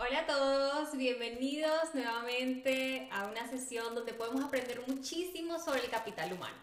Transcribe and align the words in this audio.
Hola 0.00 0.20
a 0.20 0.26
todos, 0.26 0.96
bienvenidos 0.96 1.92
nuevamente 1.92 3.08
a 3.10 3.26
una 3.26 3.48
sesión 3.50 3.96
donde 3.96 4.14
podemos 4.14 4.44
aprender 4.44 4.80
muchísimo 4.86 5.58
sobre 5.58 5.80
el 5.80 5.90
capital 5.90 6.32
humano. 6.34 6.54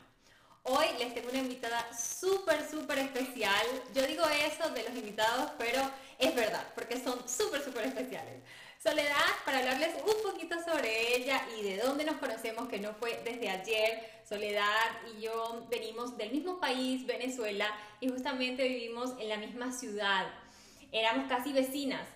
Hoy 0.64 0.86
les 1.00 1.14
tengo 1.14 1.28
una 1.28 1.40
invitada 1.40 1.86
súper, 1.94 2.66
súper 2.66 3.00
especial. 3.00 3.66
Yo 3.94 4.08
digo 4.08 4.24
eso 4.26 4.70
de 4.70 4.84
los 4.84 4.96
invitados, 4.96 5.52
pero 5.58 5.82
es 6.18 6.34
verdad, 6.34 6.66
porque 6.76 6.98
son 6.98 7.28
súper, 7.28 7.62
súper 7.62 7.88
especiales. 7.88 8.42
Soledad, 8.82 9.26
para 9.44 9.60
hablarles 9.60 9.96
un 10.02 10.32
poquito 10.32 10.56
sobre 10.64 11.18
ella 11.18 11.46
y 11.60 11.64
de 11.64 11.78
dónde 11.80 12.06
nos 12.06 12.16
conocemos, 12.16 12.70
que 12.70 12.80
no 12.80 12.94
fue 12.94 13.22
desde 13.26 13.50
ayer. 13.50 14.12
Soledad 14.24 14.92
y 15.14 15.24
yo 15.24 15.68
venimos 15.70 16.16
del 16.16 16.32
mismo 16.32 16.62
país, 16.62 17.06
Venezuela, 17.06 17.68
y 18.00 18.08
justamente 18.08 18.66
vivimos 18.66 19.12
en 19.20 19.28
la 19.28 19.36
misma 19.36 19.74
ciudad. 19.74 20.26
Éramos 20.94 21.28
casi 21.28 21.52
vecinas, 21.52 22.08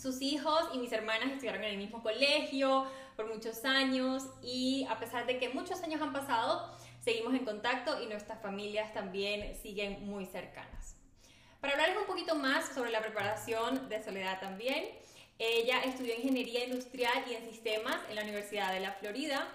sus 0.00 0.22
hijos 0.22 0.70
y 0.72 0.78
mis 0.78 0.92
hermanas 0.92 1.30
estudiaron 1.32 1.62
en 1.64 1.70
el 1.70 1.76
mismo 1.76 2.02
colegio 2.02 2.86
por 3.16 3.28
muchos 3.28 3.64
años 3.64 4.24
y 4.42 4.86
a 4.88 4.98
pesar 4.98 5.26
de 5.26 5.38
que 5.38 5.50
muchos 5.50 5.82
años 5.82 6.00
han 6.00 6.12
pasado, 6.12 6.74
seguimos 7.00 7.34
en 7.34 7.44
contacto 7.44 8.02
y 8.02 8.06
nuestras 8.06 8.40
familias 8.40 8.92
también 8.94 9.54
siguen 9.62 10.06
muy 10.06 10.26
cercanas. 10.26 10.96
Para 11.60 11.74
hablarles 11.74 11.98
un 11.98 12.06
poquito 12.06 12.34
más 12.34 12.72
sobre 12.74 12.90
la 12.90 13.00
preparación 13.00 13.88
de 13.90 14.02
Soledad 14.02 14.40
también, 14.40 14.86
ella 15.38 15.82
estudió 15.84 16.14
Ingeniería 16.14 16.64
Industrial 16.64 17.24
y 17.30 17.34
en 17.34 17.48
Sistemas 17.50 17.98
en 18.08 18.16
la 18.16 18.22
Universidad 18.22 18.72
de 18.72 18.80
la 18.80 18.92
Florida 18.92 19.46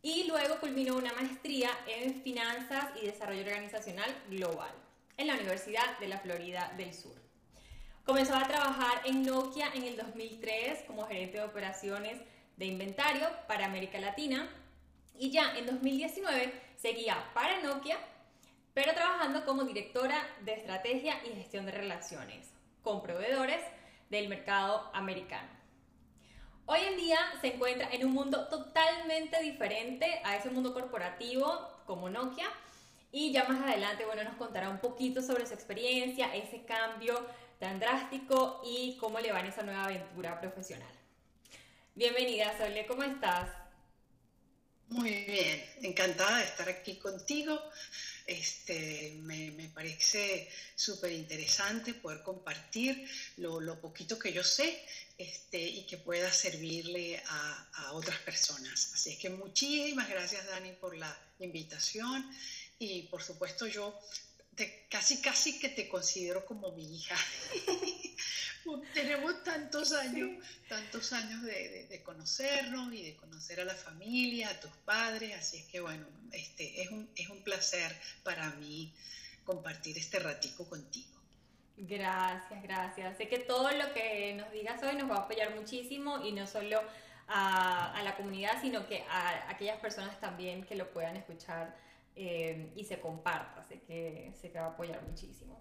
y 0.00 0.24
luego 0.24 0.58
culminó 0.60 0.96
una 0.96 1.12
maestría 1.12 1.70
en 1.86 2.22
Finanzas 2.22 2.90
y 3.00 3.06
Desarrollo 3.06 3.42
Organizacional 3.42 4.10
Global 4.28 4.72
en 5.16 5.26
la 5.26 5.34
Universidad 5.34 5.98
de 6.00 6.08
la 6.08 6.18
Florida 6.18 6.72
del 6.76 6.92
Sur. 6.94 7.21
Comenzó 8.04 8.34
a 8.34 8.48
trabajar 8.48 9.02
en 9.04 9.22
Nokia 9.22 9.68
en 9.74 9.84
el 9.84 9.96
2003 9.96 10.82
como 10.88 11.06
gerente 11.06 11.38
de 11.38 11.44
operaciones 11.44 12.20
de 12.56 12.66
inventario 12.66 13.28
para 13.46 13.66
América 13.66 14.00
Latina 14.00 14.48
y 15.16 15.30
ya 15.30 15.56
en 15.56 15.66
2019 15.66 16.52
seguía 16.76 17.16
para 17.32 17.62
Nokia, 17.62 17.96
pero 18.74 18.92
trabajando 18.92 19.44
como 19.44 19.62
directora 19.62 20.16
de 20.44 20.54
estrategia 20.54 21.14
y 21.24 21.36
gestión 21.36 21.64
de 21.64 21.72
relaciones 21.72 22.50
con 22.82 23.04
proveedores 23.04 23.60
del 24.10 24.28
mercado 24.28 24.90
americano. 24.94 25.48
Hoy 26.66 26.80
en 26.80 26.96
día 26.96 27.18
se 27.40 27.54
encuentra 27.54 27.88
en 27.92 28.04
un 28.04 28.14
mundo 28.14 28.48
totalmente 28.48 29.40
diferente 29.42 30.20
a 30.24 30.36
ese 30.36 30.50
mundo 30.50 30.74
corporativo 30.74 31.68
como 31.86 32.10
Nokia 32.10 32.48
y 33.12 33.30
ya 33.30 33.44
más 33.44 33.60
adelante, 33.62 34.06
bueno, 34.06 34.24
nos 34.24 34.34
contará 34.34 34.70
un 34.70 34.78
poquito 34.78 35.22
sobre 35.22 35.46
su 35.46 35.54
experiencia, 35.54 36.34
ese 36.34 36.64
cambio 36.64 37.26
tan 37.62 37.78
drástico 37.78 38.60
y 38.64 38.96
cómo 38.96 39.20
le 39.20 39.30
va 39.30 39.38
en 39.38 39.46
esa 39.46 39.62
nueva 39.62 39.84
aventura 39.84 40.40
profesional. 40.40 40.92
Bienvenida, 41.94 42.58
Sole, 42.58 42.84
¿cómo 42.88 43.04
estás? 43.04 43.50
Muy 44.88 45.10
bien, 45.10 45.64
encantada 45.82 46.38
de 46.38 46.44
estar 46.44 46.68
aquí 46.68 46.96
contigo. 46.96 47.56
Este, 48.26 49.16
me, 49.20 49.70
parece 49.72 50.50
súper 50.74 51.12
interesante 51.12 51.94
poder 51.94 52.24
compartir 52.24 53.08
lo, 53.36 53.80
poquito 53.80 54.18
que 54.18 54.32
yo 54.32 54.42
sé 54.42 54.84
este, 55.16 55.60
y 55.60 55.86
que 55.86 55.98
pueda 55.98 56.32
servirle 56.32 57.22
a, 57.24 57.68
a 57.74 57.92
otras 57.92 58.18
personas. 58.22 58.90
Así 58.92 59.10
es 59.10 59.18
que 59.18 59.30
muchísimas 59.30 60.10
gracias, 60.10 60.44
Dani, 60.48 60.72
por 60.72 60.96
la 60.96 61.16
invitación 61.38 62.28
y 62.80 63.02
por 63.02 63.22
supuesto 63.22 63.68
yo 63.68 63.96
casi, 64.88 65.20
casi 65.20 65.58
que 65.58 65.70
te 65.70 65.88
considero 65.88 66.44
como 66.44 66.72
mi 66.72 66.96
hija. 66.96 67.16
Tenemos 68.94 69.42
tantos 69.42 69.92
años, 69.92 70.30
tantos 70.68 71.12
años 71.12 71.42
de, 71.42 72.00
conocernos 72.04 72.92
y 72.92 73.02
de 73.02 73.16
conocer 73.16 73.60
a 73.60 73.64
la 73.64 73.74
familia, 73.74 74.50
a 74.50 74.60
tus 74.60 74.70
padres, 74.84 75.36
así 75.36 75.58
es 75.58 75.64
que 75.64 75.80
bueno, 75.80 76.06
este, 76.30 76.82
es, 76.82 76.90
un, 76.90 77.10
es 77.16 77.28
un 77.28 77.42
placer 77.42 77.94
para 78.22 78.50
mí 78.50 78.92
compartir 79.44 79.98
este 79.98 80.20
ratico 80.20 80.68
contigo. 80.68 81.10
Gracias, 81.76 82.62
gracias. 82.62 83.16
Sé 83.16 83.28
que 83.28 83.38
todo 83.38 83.70
lo 83.72 83.92
que 83.94 84.34
nos 84.34 84.52
digas 84.52 84.80
hoy 84.84 84.94
nos 84.94 85.10
va 85.10 85.16
a 85.16 85.20
apoyar 85.20 85.54
muchísimo 85.56 86.24
y 86.24 86.30
no 86.30 86.46
solo 86.46 86.80
a, 87.26 87.92
a 87.98 88.02
la 88.04 88.16
comunidad, 88.16 88.60
sino 88.60 88.86
que 88.86 89.02
a 89.08 89.50
aquellas 89.50 89.80
personas 89.80 90.20
también 90.20 90.64
que 90.64 90.76
lo 90.76 90.92
puedan 90.92 91.16
escuchar 91.16 91.74
eh, 92.16 92.72
y 92.76 92.84
se 92.84 93.00
comparta, 93.00 93.62
sé 93.62 93.80
que, 93.82 94.32
se 94.40 94.50
va 94.50 94.62
a 94.62 94.66
apoyar 94.68 95.02
muchísimo. 95.02 95.60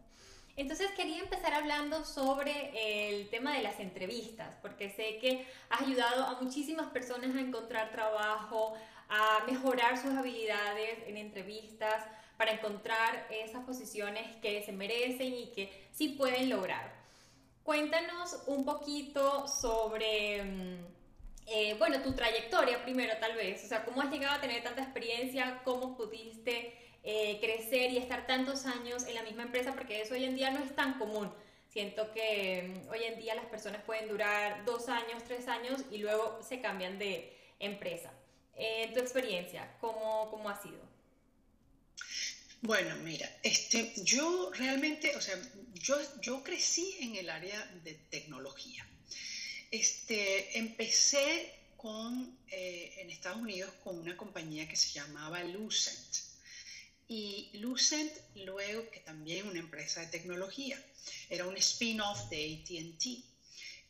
Entonces 0.58 0.92
quería 0.92 1.20
empezar 1.20 1.54
hablando 1.54 2.04
sobre 2.04 3.10
el 3.10 3.30
tema 3.30 3.56
de 3.56 3.64
las 3.64 3.80
entrevistas, 3.80 4.56
porque 4.62 4.90
sé 4.90 5.18
que 5.20 5.48
has 5.70 5.82
ayudado 5.82 6.26
a 6.26 6.42
muchísimas 6.42 6.92
personas 6.92 7.36
a 7.36 7.40
encontrar 7.40 7.92
trabajo, 7.92 8.74
a 9.08 9.46
mejorar 9.50 9.98
sus 9.98 10.12
habilidades 10.12 11.00
en 11.08 11.18
entrevistas, 11.18 12.04
para 12.42 12.54
encontrar 12.54 13.28
esas 13.30 13.64
posiciones 13.66 14.36
que 14.38 14.64
se 14.64 14.72
merecen 14.72 15.32
y 15.32 15.52
que 15.52 15.72
sí 15.92 16.10
pueden 16.10 16.50
lograr. 16.50 16.92
Cuéntanos 17.62 18.36
un 18.48 18.66
poquito 18.66 19.48
sobre 19.48 20.44
mm, 20.44 20.86
eh, 21.54 21.76
bueno, 21.78 22.02
tu 22.02 22.14
trayectoria 22.14 22.82
primero 22.82 23.14
tal 23.20 23.36
vez, 23.36 23.64
o 23.66 23.68
sea, 23.68 23.84
cómo 23.84 24.02
has 24.02 24.10
llegado 24.12 24.36
a 24.36 24.42
tener 24.42 24.64
tanta 24.64 24.82
experiencia, 24.82 25.62
cómo 25.66 25.98
pudiste 25.98 26.74
eh, 27.04 27.40
crecer 27.42 27.92
y 27.92 27.98
estar 27.98 28.26
tantos 28.26 28.66
años 28.66 29.06
en 29.06 29.16
la 29.16 29.24
misma 29.24 29.44
empresa, 29.44 29.74
porque 29.74 30.02
eso 30.02 30.14
hoy 30.14 30.24
en 30.24 30.36
día 30.36 30.52
no 30.52 30.64
es 30.64 30.74
tan 30.76 30.98
común. 30.98 31.34
Siento 31.68 32.12
que 32.14 32.84
mm, 32.86 32.90
hoy 32.90 33.04
en 33.04 33.20
día 33.20 33.36
las 33.36 33.46
personas 33.46 33.82
pueden 33.84 34.08
durar 34.08 34.64
dos 34.66 34.88
años, 34.88 35.24
tres 35.26 35.48
años 35.48 35.82
y 35.92 35.98
luego 35.98 36.40
se 36.42 36.62
cambian 36.62 36.98
de 37.00 37.38
empresa. 37.60 38.14
Eh, 38.56 38.92
tu 38.94 39.00
experiencia, 39.00 39.76
¿cómo, 39.82 40.30
¿cómo 40.30 40.50
ha 40.50 40.62
sido? 40.62 40.80
Bueno, 42.62 42.96
mira, 42.98 43.28
este, 43.42 43.92
yo 44.04 44.52
realmente, 44.54 45.16
o 45.16 45.22
sea, 45.22 45.36
yo, 45.74 45.96
yo 46.22 46.44
crecí 46.44 46.98
en 47.02 47.16
el 47.16 47.30
área 47.30 47.60
de 47.84 47.96
tecnología. 48.10 48.88
Este, 49.72 50.58
empecé 50.58 51.50
con, 51.78 52.38
eh, 52.52 52.94
en 52.98 53.10
Estados 53.10 53.42
Unidos 53.42 53.74
con 53.86 53.98
una 53.98 54.18
compañía 54.18 54.68
que 54.68 54.76
se 54.76 54.92
llamaba 54.92 55.42
Lucent. 55.46 56.18
Y 57.08 57.52
Lucent 57.54 58.12
luego, 58.36 58.90
que 58.92 59.00
también 59.00 59.48
una 59.48 59.60
empresa 59.60 60.02
de 60.02 60.08
tecnología, 60.08 60.78
era 61.30 61.48
un 61.48 61.56
spin-off 61.56 62.30
de 62.30 62.62
ATT. 62.62 63.24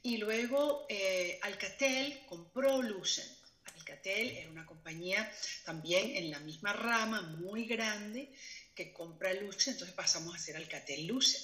Y 0.03 0.18
luego 0.18 0.86
eh, 0.88 1.40
Alcatel 1.42 2.22
compró 2.28 2.84
Lucent. 2.84 3.31
Alcatel 3.75 4.30
era 4.30 4.52
una 4.52 4.68
compañía 4.68 5.31
también 5.66 6.16
en 6.16 6.30
la 6.30 6.40
misma 6.42 6.74
rama, 6.74 7.22
muy 7.22 7.66
grande, 7.66 8.31
que 8.75 8.94
compra 8.94 9.34
Lucent, 9.34 9.74
entonces 9.75 9.96
pasamos 9.96 10.36
a 10.36 10.40
ser 10.40 10.58
Alcatel 10.58 11.08
Lucent. 11.08 11.44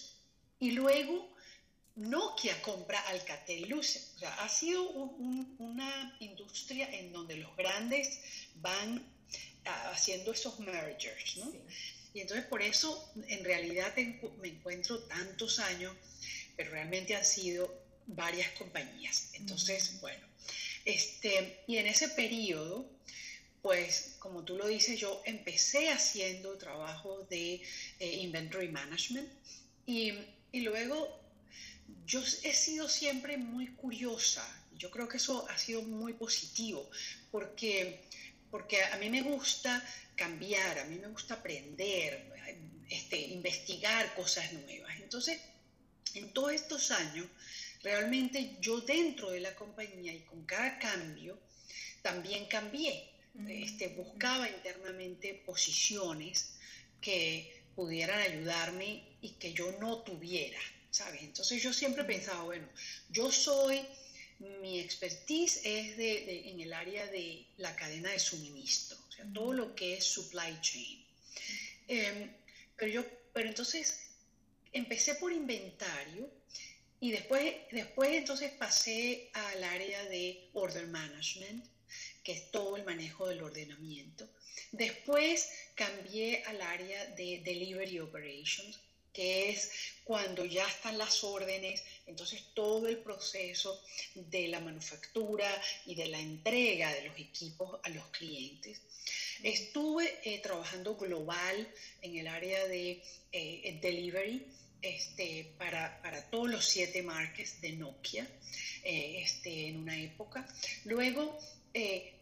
Y 0.59 0.71
luego 0.71 1.35
Nokia 1.97 2.61
compra 2.61 2.99
Alcatel 3.09 3.67
Lucent. 3.69 4.05
O 4.15 4.19
sea, 4.19 4.33
ha 4.43 4.49
sido 4.49 4.83
una 4.89 6.15
industria 6.19 6.89
en 6.91 7.11
donde 7.11 7.37
los 7.37 7.55
grandes 7.57 8.19
van 8.55 9.03
ah, 9.65 9.91
haciendo 9.91 10.31
esos 10.31 10.59
mergers, 10.59 11.37
¿no? 11.37 11.51
Y 12.13 12.21
entonces 12.21 12.45
por 12.45 12.61
eso 12.61 13.11
en 13.27 13.43
realidad 13.43 13.93
me 14.41 14.47
encuentro 14.47 14.99
tantos 15.03 15.59
años, 15.59 15.95
pero 16.55 16.71
realmente 16.71 17.15
han 17.15 17.25
sido 17.25 17.71
varias 18.07 18.49
compañías. 18.51 19.31
Entonces, 19.33 19.99
bueno, 19.99 20.25
este, 20.85 21.63
y 21.67 21.77
en 21.77 21.87
ese 21.87 22.09
periodo, 22.09 22.89
pues 23.61 24.15
como 24.19 24.43
tú 24.43 24.55
lo 24.55 24.67
dices, 24.67 24.99
yo 24.99 25.21
empecé 25.25 25.89
haciendo 25.89 26.57
trabajo 26.57 27.23
de 27.29 27.61
eh, 27.99 28.13
inventory 28.21 28.69
management 28.69 29.29
y, 29.85 30.13
y 30.51 30.61
luego 30.61 31.26
yo 32.05 32.21
he 32.43 32.53
sido 32.53 32.87
siempre 32.87 33.37
muy 33.37 33.67
curiosa. 33.67 34.45
Yo 34.75 34.91
creo 34.91 35.07
que 35.07 35.17
eso 35.17 35.47
ha 35.49 35.57
sido 35.57 35.81
muy 35.81 36.13
positivo, 36.13 36.89
porque, 37.31 37.99
porque 38.51 38.83
a 38.83 38.97
mí 38.97 39.09
me 39.09 39.21
gusta 39.23 39.83
cambiar, 40.15 40.79
a 40.79 40.85
mí 40.85 40.97
me 40.99 41.07
gusta 41.07 41.35
aprender, 41.35 42.31
este, 42.89 43.19
investigar 43.19 44.13
cosas 44.15 44.53
nuevas. 44.53 44.95
Entonces, 44.99 45.39
en 46.13 46.31
todos 46.33 46.53
estos 46.53 46.91
años, 46.91 47.27
realmente 47.83 48.57
yo 48.61 48.81
dentro 48.81 49.31
de 49.31 49.41
la 49.41 49.55
compañía 49.55 50.13
y 50.13 50.21
con 50.21 50.45
cada 50.45 50.79
cambio, 50.79 51.39
también 52.01 52.45
cambié. 52.45 53.11
Este, 53.47 53.89
buscaba 53.89 54.49
internamente 54.49 55.43
posiciones 55.45 56.55
que 56.99 57.63
pudieran 57.75 58.19
ayudarme 58.19 59.03
y 59.21 59.31
que 59.33 59.53
yo 59.53 59.71
no 59.79 59.99
tuviera. 59.99 60.59
Entonces 61.21 61.61
yo 61.61 61.73
siempre 61.73 62.03
he 62.03 62.05
pensado, 62.05 62.45
bueno, 62.45 62.67
yo 63.09 63.31
soy, 63.31 63.85
mi 64.61 64.79
expertise 64.79 65.61
es 65.63 65.97
de, 65.97 66.49
en 66.49 66.59
el 66.59 66.73
área 66.73 67.05
de 67.07 67.45
la 67.57 67.75
cadena 67.75 68.11
de 68.11 68.19
suministro, 68.19 68.97
o 69.07 69.11
sea, 69.11 69.25
todo 69.33 69.53
lo 69.53 69.75
que 69.75 69.97
es 69.97 70.05
supply 70.05 70.59
chain. 70.61 71.05
Em, 71.87 72.31
pero 72.75 72.91
yo, 72.91 73.05
pero 73.33 73.49
entonces 73.49 74.07
empecé 74.73 75.15
por 75.15 75.31
inventario 75.31 76.29
y 76.99 77.11
después, 77.11 77.53
después 77.71 78.09
entonces 78.13 78.51
pasé 78.53 79.29
al 79.33 79.63
área 79.63 80.03
de 80.05 80.49
Order 80.53 80.87
Management, 80.87 81.65
que 82.23 82.31
es 82.33 82.51
todo 82.51 82.75
el 82.75 82.83
manejo 82.83 83.27
del 83.27 83.43
ordenamiento. 83.43 84.27
Después 84.71 85.49
cambié 85.75 86.43
al 86.45 86.61
área 86.61 87.05
de 87.11 87.41
Delivery 87.43 87.99
Operations, 87.99 88.79
que 89.17 89.49
es 89.49 89.71
cuando 90.03 90.45
ya 90.45 90.67
están 90.67 90.99
las 90.99 91.23
órdenes, 91.23 91.83
entonces 92.05 92.43
todo 92.53 92.87
el 92.87 92.99
proceso 92.99 93.83
de 94.13 94.47
la 94.47 94.59
manufactura 94.59 95.49
y 95.87 95.95
de 95.95 96.07
la 96.09 96.19
entrega 96.19 96.93
de 96.93 97.07
los 97.07 97.17
equipos 97.17 97.79
a 97.81 97.89
los 97.89 98.05
clientes. 98.09 98.79
Estuve 99.41 100.19
eh, 100.23 100.37
trabajando 100.37 100.95
global 100.97 101.67
en 102.03 102.15
el 102.15 102.27
área 102.27 102.67
de 102.67 103.01
eh, 103.31 103.79
delivery 103.81 104.45
este, 104.83 105.51
para, 105.57 105.99
todos 106.29 106.51
los 106.51 106.63
siete 106.63 107.01
marques 107.01 107.59
de 107.59 107.71
Nokia 107.71 108.27
eh, 108.83 109.23
este, 109.23 109.69
en 109.69 109.77
una 109.77 109.99
época. 109.99 110.47
Luego 110.85 111.39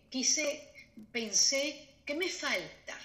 quise, 0.09 0.71
pensé, 1.11 1.89
¿qué 2.05 2.13
me 2.15 2.29
falta? 2.29 2.97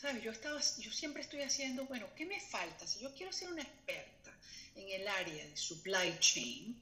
¿Sabes? 0.00 0.22
Yo, 0.22 0.30
estaba, 0.30 0.60
yo 0.78 0.92
siempre 0.92 1.22
estoy 1.22 1.42
haciendo, 1.42 1.84
bueno, 1.86 2.06
¿qué 2.14 2.24
me 2.24 2.40
falta? 2.40 2.86
Si 2.86 3.00
yo 3.00 3.12
quiero 3.14 3.32
ser 3.32 3.48
una 3.48 3.62
experta 3.62 4.36
en 4.76 4.88
el 5.00 5.08
área 5.08 5.44
de 5.46 5.56
supply 5.56 6.16
chain, 6.20 6.80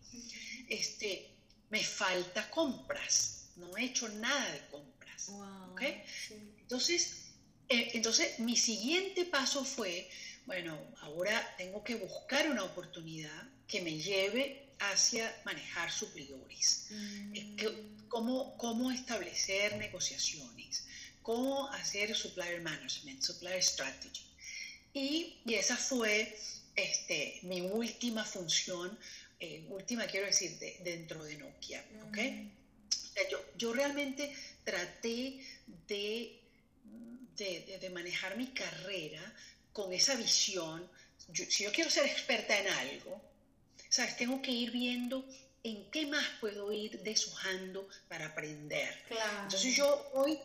este, 0.69 1.31
me 1.71 1.83
falta 1.83 2.51
compras. 2.51 3.49
No 3.57 3.75
he 3.77 3.85
hecho 3.85 4.09
nada 4.09 4.53
de 4.53 4.61
compras. 4.67 5.31
Entonces, 6.61 7.27
eh, 7.69 7.91
entonces, 7.95 8.39
mi 8.39 8.57
siguiente 8.57 9.25
paso 9.25 9.65
fue, 9.65 10.09
bueno, 10.45 10.79
ahora 11.01 11.55
tengo 11.57 11.83
que 11.83 11.95
buscar 11.95 12.51
una 12.51 12.65
oportunidad 12.65 13.49
que 13.67 13.81
me 13.81 13.99
lleve 13.99 14.75
hacia 14.79 15.35
manejar 15.47 15.91
suplidores. 15.91 16.89
Mm. 16.91 18.09
cómo, 18.09 18.57
cómo 18.59 18.93
establecer 18.93 19.77
negociaciones 19.79 20.87
cómo 21.27 21.69
hacer 21.73 22.15
supplier 22.15 22.61
management, 22.61 23.21
supplier 23.21 23.61
strategy. 23.61 24.25
Y, 24.95 25.41
y 25.45 25.55
esa 25.55 25.77
fue 25.77 26.39
este, 26.77 27.41
mi 27.43 27.63
última 27.63 28.25
función, 28.25 28.97
eh, 29.41 29.67
última 29.69 30.07
quiero 30.07 30.27
decir, 30.27 30.57
dentro 30.85 31.25
de 31.25 31.37
Nokia. 31.39 31.85
¿okay? 32.09 32.49
yo, 33.29 33.45
yo, 33.57 33.73
realmente 33.73 34.33
traté 34.63 35.41
de, 35.89 36.41
de, 37.37 37.79
de, 37.81 37.91
manejar 37.91 38.37
mi 38.37 38.47
carrera 38.53 39.35
con 39.73 39.93
esa 39.93 40.15
visión. 40.15 40.89
si 41.35 41.65
yo 41.65 41.73
quiero 41.73 41.91
ser 41.91 42.07
experta 42.07 42.57
en 42.57 42.69
algo, 42.69 43.21
¿sabes? 43.89 44.17
Tengo 44.17 44.41
que 44.41 44.53
ir 44.53 44.71
viendo 44.71 45.29
en 45.65 45.91
qué 45.91 46.07
más 46.07 46.25
puedo 46.41 46.73
ir 46.73 47.01
deshojando 47.03 47.89
para 48.07 48.27
aprender. 48.27 48.95
Entonces 49.43 49.75
yo 49.75 50.09
hoy 50.15 50.39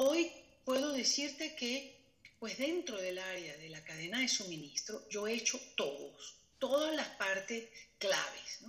Hoy 0.00 0.30
puedo 0.64 0.92
decirte 0.92 1.56
que, 1.56 1.98
pues 2.38 2.56
dentro 2.56 3.00
del 3.00 3.18
área 3.18 3.56
de 3.56 3.68
la 3.68 3.82
cadena 3.82 4.20
de 4.20 4.28
suministro, 4.28 5.08
yo 5.08 5.26
he 5.26 5.34
hecho 5.34 5.58
todos, 5.76 6.36
todas 6.60 6.94
las 6.94 7.08
partes 7.16 7.68
claves, 7.98 8.60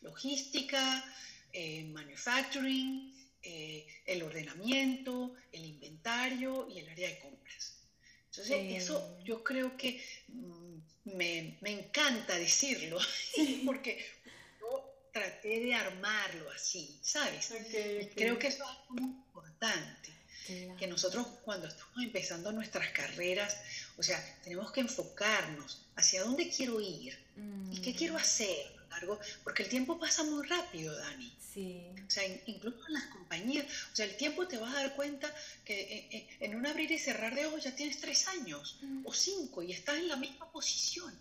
logística, 0.00 1.04
eh, 1.52 1.84
manufacturing, 1.84 3.14
eh, 3.42 3.86
el 4.06 4.22
ordenamiento, 4.22 5.34
el 5.52 5.66
inventario 5.66 6.66
y 6.70 6.78
el 6.78 6.88
área 6.88 7.10
de 7.10 7.18
compras. 7.18 7.82
Entonces, 8.30 8.82
eso 8.82 9.18
yo 9.22 9.44
creo 9.44 9.76
que 9.76 10.02
mm, 10.28 10.78
me, 11.04 11.58
encanta 11.60 12.38
decirlo, 12.38 12.98
porque 13.66 14.02
yo 14.58 15.10
traté 15.12 15.60
de 15.60 15.74
armarlo 15.74 16.50
así, 16.50 16.98
¿sabes? 17.02 17.52
Creo 18.14 18.38
que 18.38 18.46
eso 18.46 18.64
es 18.64 18.90
muy 18.90 19.10
importante 19.10 20.19
que 20.78 20.86
nosotros 20.86 21.26
cuando 21.44 21.66
estamos 21.66 22.02
empezando 22.02 22.52
nuestras 22.52 22.88
carreras, 22.90 23.56
o 23.96 24.02
sea, 24.02 24.18
tenemos 24.42 24.72
que 24.72 24.80
enfocarnos 24.80 25.82
hacia 25.96 26.22
dónde 26.22 26.48
quiero 26.48 26.80
ir 26.80 27.18
y 27.70 27.80
qué 27.80 27.94
quiero 27.94 28.14
mm. 28.14 28.18
hacer 28.18 28.80
largo, 28.90 29.18
porque 29.44 29.62
el 29.62 29.68
tiempo 29.68 29.98
pasa 29.98 30.24
muy 30.24 30.46
rápido, 30.46 30.94
Dani. 30.96 31.32
Sí. 31.52 31.84
O 32.06 32.10
sea, 32.10 32.24
incluso 32.46 32.78
en 32.86 32.94
las 32.94 33.04
compañías, 33.04 33.66
o 33.92 33.96
sea, 33.96 34.06
el 34.06 34.16
tiempo 34.16 34.46
te 34.46 34.56
vas 34.58 34.74
a 34.74 34.82
dar 34.82 34.96
cuenta 34.96 35.32
que 35.64 35.80
eh, 35.80 36.08
eh, 36.10 36.28
en, 36.40 36.54
un 36.54 36.66
abrir 36.66 36.90
y 36.92 36.98
cerrar 36.98 37.34
de 37.34 37.46
ojos 37.46 37.64
ya 37.64 37.74
tienes 37.74 38.00
tres 38.00 38.28
años 38.28 38.78
mm. 38.82 39.06
o 39.06 39.12
cinco 39.12 39.62
y 39.62 39.72
estás 39.72 39.96
en 39.96 40.08
la 40.08 40.16
misma 40.16 40.50
posición, 40.50 41.12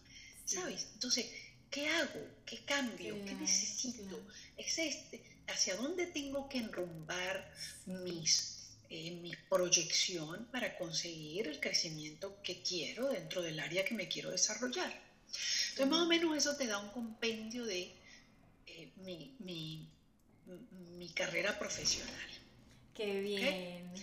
¿sabes? 0.46 0.88
Entonces, 0.94 1.28
¿qué 1.72 1.88
hago? 1.90 2.28
¿Qué 2.46 2.60
cambio? 2.66 3.16
¿Qué 3.26 3.34
necesito? 3.36 4.20
Es 4.58 4.78
este, 4.78 5.24
¿Hacia 5.48 5.76
dónde 5.76 6.06
tengo 6.08 6.48
que 6.48 6.60
enrumbar 6.60 7.52
mis 7.88 8.59
mi 8.90 9.32
proyección 9.50 10.48
para 10.52 10.76
conseguir 10.78 11.48
el 11.48 11.60
crecimiento 11.60 12.42
que 12.42 12.64
quiero 12.64 13.10
dentro 13.10 13.42
del 13.42 13.60
área 13.60 13.86
que 13.86 13.94
me 13.94 14.08
quiero 14.08 14.32
desarrollar. 14.32 14.92
Entonces, 15.70 15.88
más 15.88 16.02
o 16.02 16.08
menos 16.08 16.36
eso 16.36 16.56
te 16.56 16.66
da 16.66 16.80
un 16.80 16.90
compendio 16.90 17.66
de 17.66 17.94
eh, 18.66 18.92
mi, 18.98 19.36
mi, 19.40 19.88
mi, 20.98 21.10
carrera 21.10 21.58
profesional. 21.60 22.16
Qué 22.96 23.22
bien. 23.22 23.94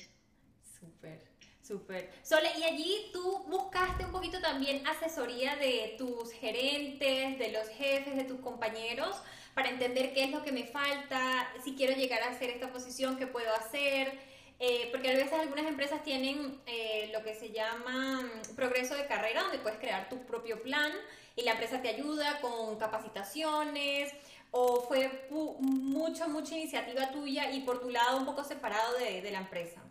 Súper, 0.79 1.21
súper. 1.67 2.13
Sole, 2.23 2.51
y 2.59 2.63
allí 2.63 3.11
tú 3.13 3.45
buscaste 3.49 4.05
un 4.05 4.13
poquito 4.13 4.41
también 4.41 4.87
asesoría 4.87 5.57
de 5.57 5.97
tus 5.99 6.31
gerentes, 6.33 7.39
de 7.39 7.51
los 7.51 7.69
jefes, 7.71 8.15
de 8.15 8.25
tus 8.25 8.39
compañeros, 8.41 9.17
para 9.55 9.71
entender 9.71 10.15
qué 10.15 10.25
es 10.25 10.31
lo 10.31 10.45
que 10.45 10.53
me 10.53 10.65
falta, 10.65 11.53
si 11.65 11.75
quiero 11.75 11.97
llegar 11.97 12.23
a 12.23 12.31
hacer 12.31 12.51
esta 12.51 12.71
posición, 12.73 13.17
qué 13.17 13.27
puedo 13.27 13.53
hacer. 13.55 14.26
Eh, 14.59 14.89
porque 14.91 15.11
a 15.11 15.15
veces 15.15 15.35
algunas 15.35 15.67
empresas 15.67 16.03
tienen 16.03 16.63
eh, 16.67 17.11
lo 17.13 17.23
que 17.23 17.35
se 17.35 17.51
llama 17.51 18.23
mm, 18.23 18.55
progreso 18.57 18.95
de 18.95 19.07
carrera, 19.07 19.43
donde 19.43 19.59
puedes 19.59 19.79
crear 19.79 20.09
tu 20.09 20.25
propio 20.25 20.63
plan 20.63 20.93
y 21.35 21.43
la 21.43 21.53
empresa 21.53 21.83
te 21.83 21.91
ayuda 21.91 22.41
con 22.41 22.79
capacitaciones, 22.79 24.15
o 24.51 24.83
fue 24.89 25.29
mucha, 25.31 26.27
mucha 26.29 26.57
iniciativa 26.57 27.11
tuya 27.11 27.51
y 27.51 27.61
por 27.61 27.81
tu 27.81 27.91
lado 27.91 28.17
un 28.17 28.25
poco 28.25 28.43
separado 28.43 28.97
de, 28.99 29.21
de 29.21 29.31
la 29.31 29.41
empresa. 29.41 29.83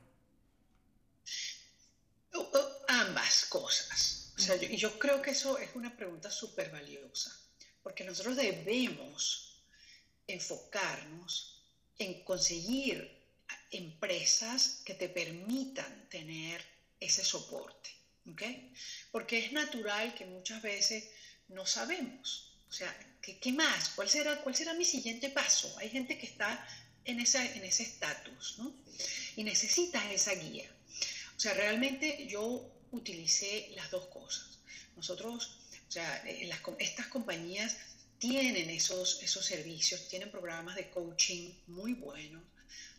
Ambas 2.88 3.46
cosas. 3.46 4.34
O 4.38 4.42
sea, 4.42 4.56
y 4.56 4.76
yo 4.76 4.98
creo 4.98 5.22
que 5.22 5.32
eso 5.32 5.58
es 5.60 5.76
una 5.76 5.96
pregunta 5.96 6.32
súper 6.32 6.72
valiosa, 6.72 7.32
porque 7.84 8.04
nosotros 8.04 8.36
debemos 8.36 9.64
enfocarnos 10.28 11.64
en 12.00 12.24
conseguir 12.24 13.25
empresas 13.78 14.82
que 14.86 14.94
te 14.94 15.10
permitan 15.10 16.08
tener 16.10 16.64
ese 17.00 17.24
soporte. 17.24 17.90
¿okay? 18.32 18.72
Porque 19.12 19.40
es 19.40 19.52
natural 19.52 20.14
que 20.16 20.26
muchas 20.26 20.62
veces 20.62 21.06
no 21.50 21.66
sabemos. 21.66 22.54
O 22.68 22.74
sea, 22.74 22.94
¿qué, 23.22 23.52
más? 23.52 23.90
¿Cuál 23.90 24.10
será, 24.10 24.42
¿Cuál 24.42 24.56
será 24.56 24.74
mi 24.74 24.86
siguiente 24.86 25.30
paso? 25.30 25.74
Hay 25.78 25.90
gente 25.90 26.18
que 26.18 26.26
está 26.26 26.68
en, 27.06 27.20
esa, 27.20 27.46
en 27.46 27.64
ese 27.64 27.84
estatus, 27.84 28.56
¿no? 28.58 28.76
Y 29.36 29.44
necesitas 29.44 30.04
esa 30.12 30.34
guía. 30.34 30.70
O 31.38 31.40
sea, 31.40 31.54
realmente 31.54 32.28
yo 32.28 32.72
utilicé 32.92 33.72
las 33.76 33.92
dos 33.92 34.08
cosas. 34.08 34.60
Nosotros, 34.96 35.60
o 35.88 35.92
sea, 35.92 36.18
estas 36.80 37.08
compañías 37.08 37.78
tienen 38.18 38.70
esos, 38.70 39.22
esos 39.22 39.46
servicios, 39.46 40.08
tienen 40.08 40.32
programas 40.32 40.76
de 40.76 40.90
coaching 40.90 41.54
muy 41.68 41.94
buenos 41.94 42.42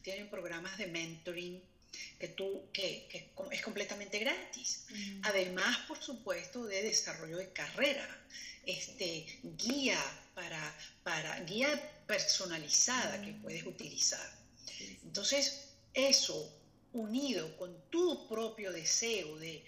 tienen 0.02 0.28
programas 0.30 0.76
de 0.78 0.86
mentoring 0.86 1.62
que, 2.18 2.28
tú, 2.28 2.68
que, 2.72 3.08
es 3.50 3.62
completamente 3.62 4.18
gratis. 4.18 4.86
Además, 5.22 5.78
por 5.88 6.02
supuesto, 6.02 6.64
de 6.64 6.82
desarrollo 6.82 7.38
de 7.38 7.52
carrera, 7.52 8.06
este, 8.64 9.26
guía 9.42 10.00
para, 10.34 10.78
para 11.02 11.40
guía 11.44 11.68
personalizada 12.06 13.22
que 13.22 13.32
puedes 13.32 13.64
utilizar. 13.64 14.30
Entonces, 15.04 15.68
eso 15.94 16.52
unido 16.92 17.56
con 17.56 17.74
tu 17.90 18.28
propio 18.28 18.72
deseo 18.72 19.38
de 19.38 19.64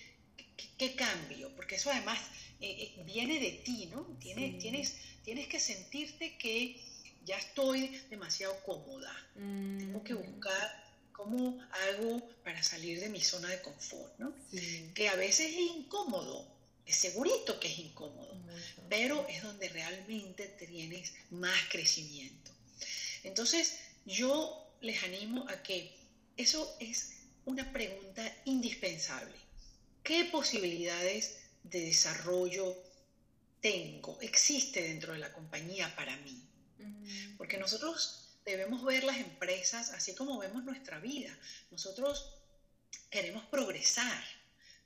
qué 0.77 0.95
cambio, 0.95 1.55
porque 1.55 1.77
eso 1.77 1.91
además 1.91 2.19
eh, 2.61 2.95
eh, 2.97 3.03
viene 3.05 3.39
de 3.39 3.53
ti, 3.53 3.87
¿no? 3.87 4.03
Tienes, 4.21 4.59
tienes, 4.59 4.95
tienes 5.25 5.47
que 5.49 5.61
sentirte 5.61 6.37
que 6.39 6.81
ya 7.29 7.37
estoy 7.37 7.89
demasiado 8.11 8.59
cómoda. 8.65 9.15
Tengo 9.35 10.03
que 10.03 10.15
mm. 10.15 10.23
buscar 10.23 10.85
cómo 11.13 11.61
hago 11.71 12.23
para 12.43 12.63
salir 12.63 13.01
de 13.01 13.09
mi 13.09 13.21
zona 13.21 13.49
de 13.49 13.61
confort, 13.61 14.19
¿no? 14.19 14.33
Que 14.95 15.09
a 15.09 15.15
veces 15.17 15.53
es 15.53 15.61
incómodo, 15.77 16.47
es 16.87 16.97
segurito 16.97 17.61
que 17.61 17.69
es 17.69 17.79
incómodo, 17.79 18.35
pero 18.89 19.27
es 19.29 19.43
donde 19.43 19.69
realmente 19.69 20.47
tienes 20.47 21.13
más 21.31 21.61
crecimiento. 21.71 22.51
Entonces, 23.25 23.79
yo 24.07 24.67
les 24.81 25.03
animo 25.03 25.47
a 25.49 25.63
que 25.63 25.95
eso 26.37 26.77
es 26.81 27.13
una 27.45 27.73
pregunta 27.73 28.23
indispensable. 28.45 29.37
¿Qué 30.03 30.25
posibilidades 30.27 31.37
de 31.65 31.81
desarrollo 31.81 32.77
tengo, 33.61 34.19
existe 34.21 34.83
dentro 34.83 35.13
de 35.13 35.19
la 35.19 35.33
compañía 35.33 35.95
para 35.97 36.17
mí. 36.19 36.48
Porque 37.37 37.59
nosotros 37.59 38.29
debemos 38.45 38.83
ver 38.85 39.05
las 39.05 39.19
empresas 39.19 39.91
así 39.91 40.15
como 40.15 40.39
vemos 40.39 40.65
nuestra 40.65 40.99
vida. 41.01 41.37
Nosotros 41.71 42.35
queremos 43.11 43.45
progresar, 43.47 44.25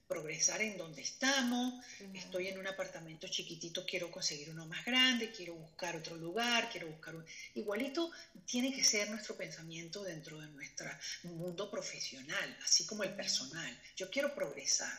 progresar 0.08 0.60
en 0.62 0.76
donde 0.76 1.02
estamos. 1.02 1.84
Estoy 2.12 2.48
en 2.48 2.58
un 2.58 2.66
apartamento 2.66 3.28
chiquitito, 3.28 3.86
quiero 3.86 4.10
conseguir 4.10 4.50
uno 4.50 4.66
más 4.66 4.84
grande, 4.84 5.32
quiero 5.32 5.54
buscar 5.54 5.96
otro 5.96 6.16
lugar, 6.16 6.68
quiero 6.70 6.88
buscar 6.88 7.14
un... 7.14 7.24
Igualito 7.54 8.10
tiene 8.44 8.74
que 8.74 8.84
ser 8.84 9.08
nuestro 9.10 9.36
pensamiento 9.36 10.02
dentro 10.02 10.40
de 10.40 10.48
nuestro 10.48 10.90
mundo 11.22 11.70
profesional, 11.70 12.58
así 12.64 12.84
como 12.84 13.04
el 13.04 13.14
personal. 13.14 13.80
Yo 13.96 14.10
quiero 14.10 14.34
progresar. 14.34 14.98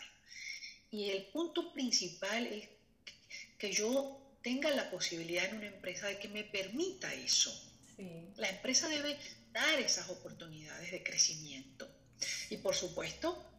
Y 0.90 1.10
el 1.10 1.26
punto 1.28 1.74
principal 1.74 2.48
es 2.48 2.70
que 3.58 3.72
yo 3.72 4.23
tenga 4.44 4.70
la 4.72 4.90
posibilidad 4.90 5.46
en 5.46 5.56
una 5.56 5.68
empresa 5.68 6.08
de 6.08 6.20
que 6.20 6.28
me 6.28 6.44
permita 6.44 7.12
eso. 7.14 7.52
La 8.36 8.50
empresa 8.50 8.88
debe 8.90 9.18
dar 9.52 9.80
esas 9.80 10.10
oportunidades 10.10 10.92
de 10.92 11.02
crecimiento. 11.02 11.90
Y 12.50 12.58
por 12.58 12.76
supuesto, 12.76 13.50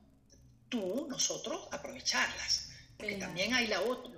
tú, 0.69 1.07
nosotros, 1.09 1.69
aprovecharlas. 1.73 2.69
Porque 2.99 3.17
también 3.17 3.55
hay 3.55 3.67
la 3.67 3.81
otra, 3.81 4.12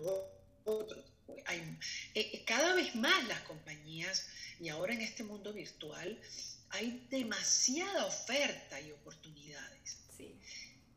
otro. 0.65 1.05
Hay, 1.47 1.59
eh, 2.15 2.31
eh, 2.33 2.45
cada 2.45 2.75
vez 2.75 2.95
más 2.97 3.27
las 3.29 3.41
compañías, 3.43 4.27
y 4.59 4.69
ahora 4.69 4.95
en 4.95 5.03
este 5.03 5.23
mundo 5.23 5.53
virtual, 5.53 6.21
hay 6.71 7.07
demasiada 7.11 8.07
oferta 8.07 8.81
y 8.81 8.91
oportunidades. 8.91 9.99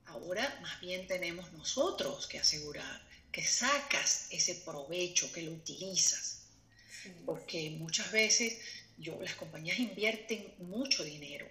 Ahora 0.06 0.60
más 0.64 0.82
bien 0.82 1.06
tenemos 1.06 1.52
nosotros 1.54 2.26
que 2.26 2.40
asegurar 2.40 3.09
que 3.32 3.44
sacas 3.44 4.28
ese 4.32 4.56
provecho, 4.56 5.32
que 5.32 5.44
lo 5.44 5.52
utilizas. 5.52 6.44
Porque 7.26 7.72
muchas 7.72 8.12
veces 8.12 8.58
yo, 8.98 9.18
las 9.22 9.36
compañías 9.36 9.80
invierten 9.80 10.54
mucho 10.60 11.04
dinero 11.04 11.48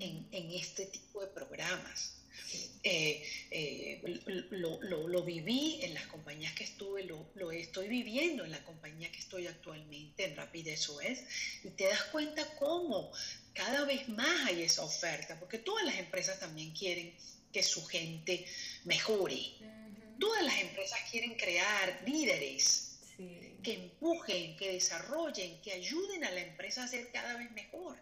en, 0.00 0.50
este 0.52 0.86
tipo 0.86 1.20
de 1.20 1.26
programas. 1.28 2.12
Eh, 2.82 3.22
eh, 3.50 4.00
lo, 4.50 5.22
viví 5.24 5.80
en 5.82 5.94
las 5.94 6.06
compañías 6.06 6.52
que 6.54 6.64
estuve, 6.64 7.02
lo, 7.04 7.50
estoy 7.50 7.88
viviendo 7.88 8.44
en 8.44 8.52
la 8.52 8.62
compañía 8.64 9.10
que 9.10 9.18
estoy 9.18 9.48
actualmente, 9.48 10.24
en 10.24 10.36
Rapidez 10.36 10.88
OS, 10.88 11.18
y 11.64 11.70
te 11.70 11.84
das 11.84 12.04
cuenta 12.04 12.46
cómo 12.58 13.10
cada 13.52 13.84
vez 13.84 14.08
más 14.08 14.46
hay 14.46 14.62
esa 14.62 14.82
oferta, 14.82 15.38
porque 15.40 15.58
todas 15.58 15.84
las 15.84 15.96
empresas 15.96 16.38
también 16.38 16.70
quieren 16.70 17.12
que 17.52 17.62
su 17.62 17.84
gente 17.86 18.46
mejore. 18.84 19.40
Todas 20.18 20.42
las 20.44 20.58
empresas 20.60 20.98
quieren 21.10 21.34
crear 21.36 22.02
líderes 22.06 22.98
que 23.62 23.74
empujen, 23.74 24.56
que 24.56 24.72
desarrollen, 24.72 25.60
que 25.62 25.72
ayuden 25.72 26.24
a 26.24 26.30
la 26.30 26.40
empresa 26.40 26.84
a 26.84 26.88
ser 26.88 27.10
cada 27.10 27.36
vez 27.36 27.50
mejor. 27.52 27.96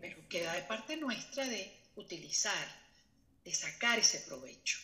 Pero 0.00 0.28
queda 0.28 0.54
de 0.54 0.62
parte 0.62 0.96
nuestra 0.96 1.46
de 1.46 1.76
utilizar, 1.96 2.68
de 3.44 3.52
sacar 3.52 3.98
ese 3.98 4.20
provecho. 4.20 4.78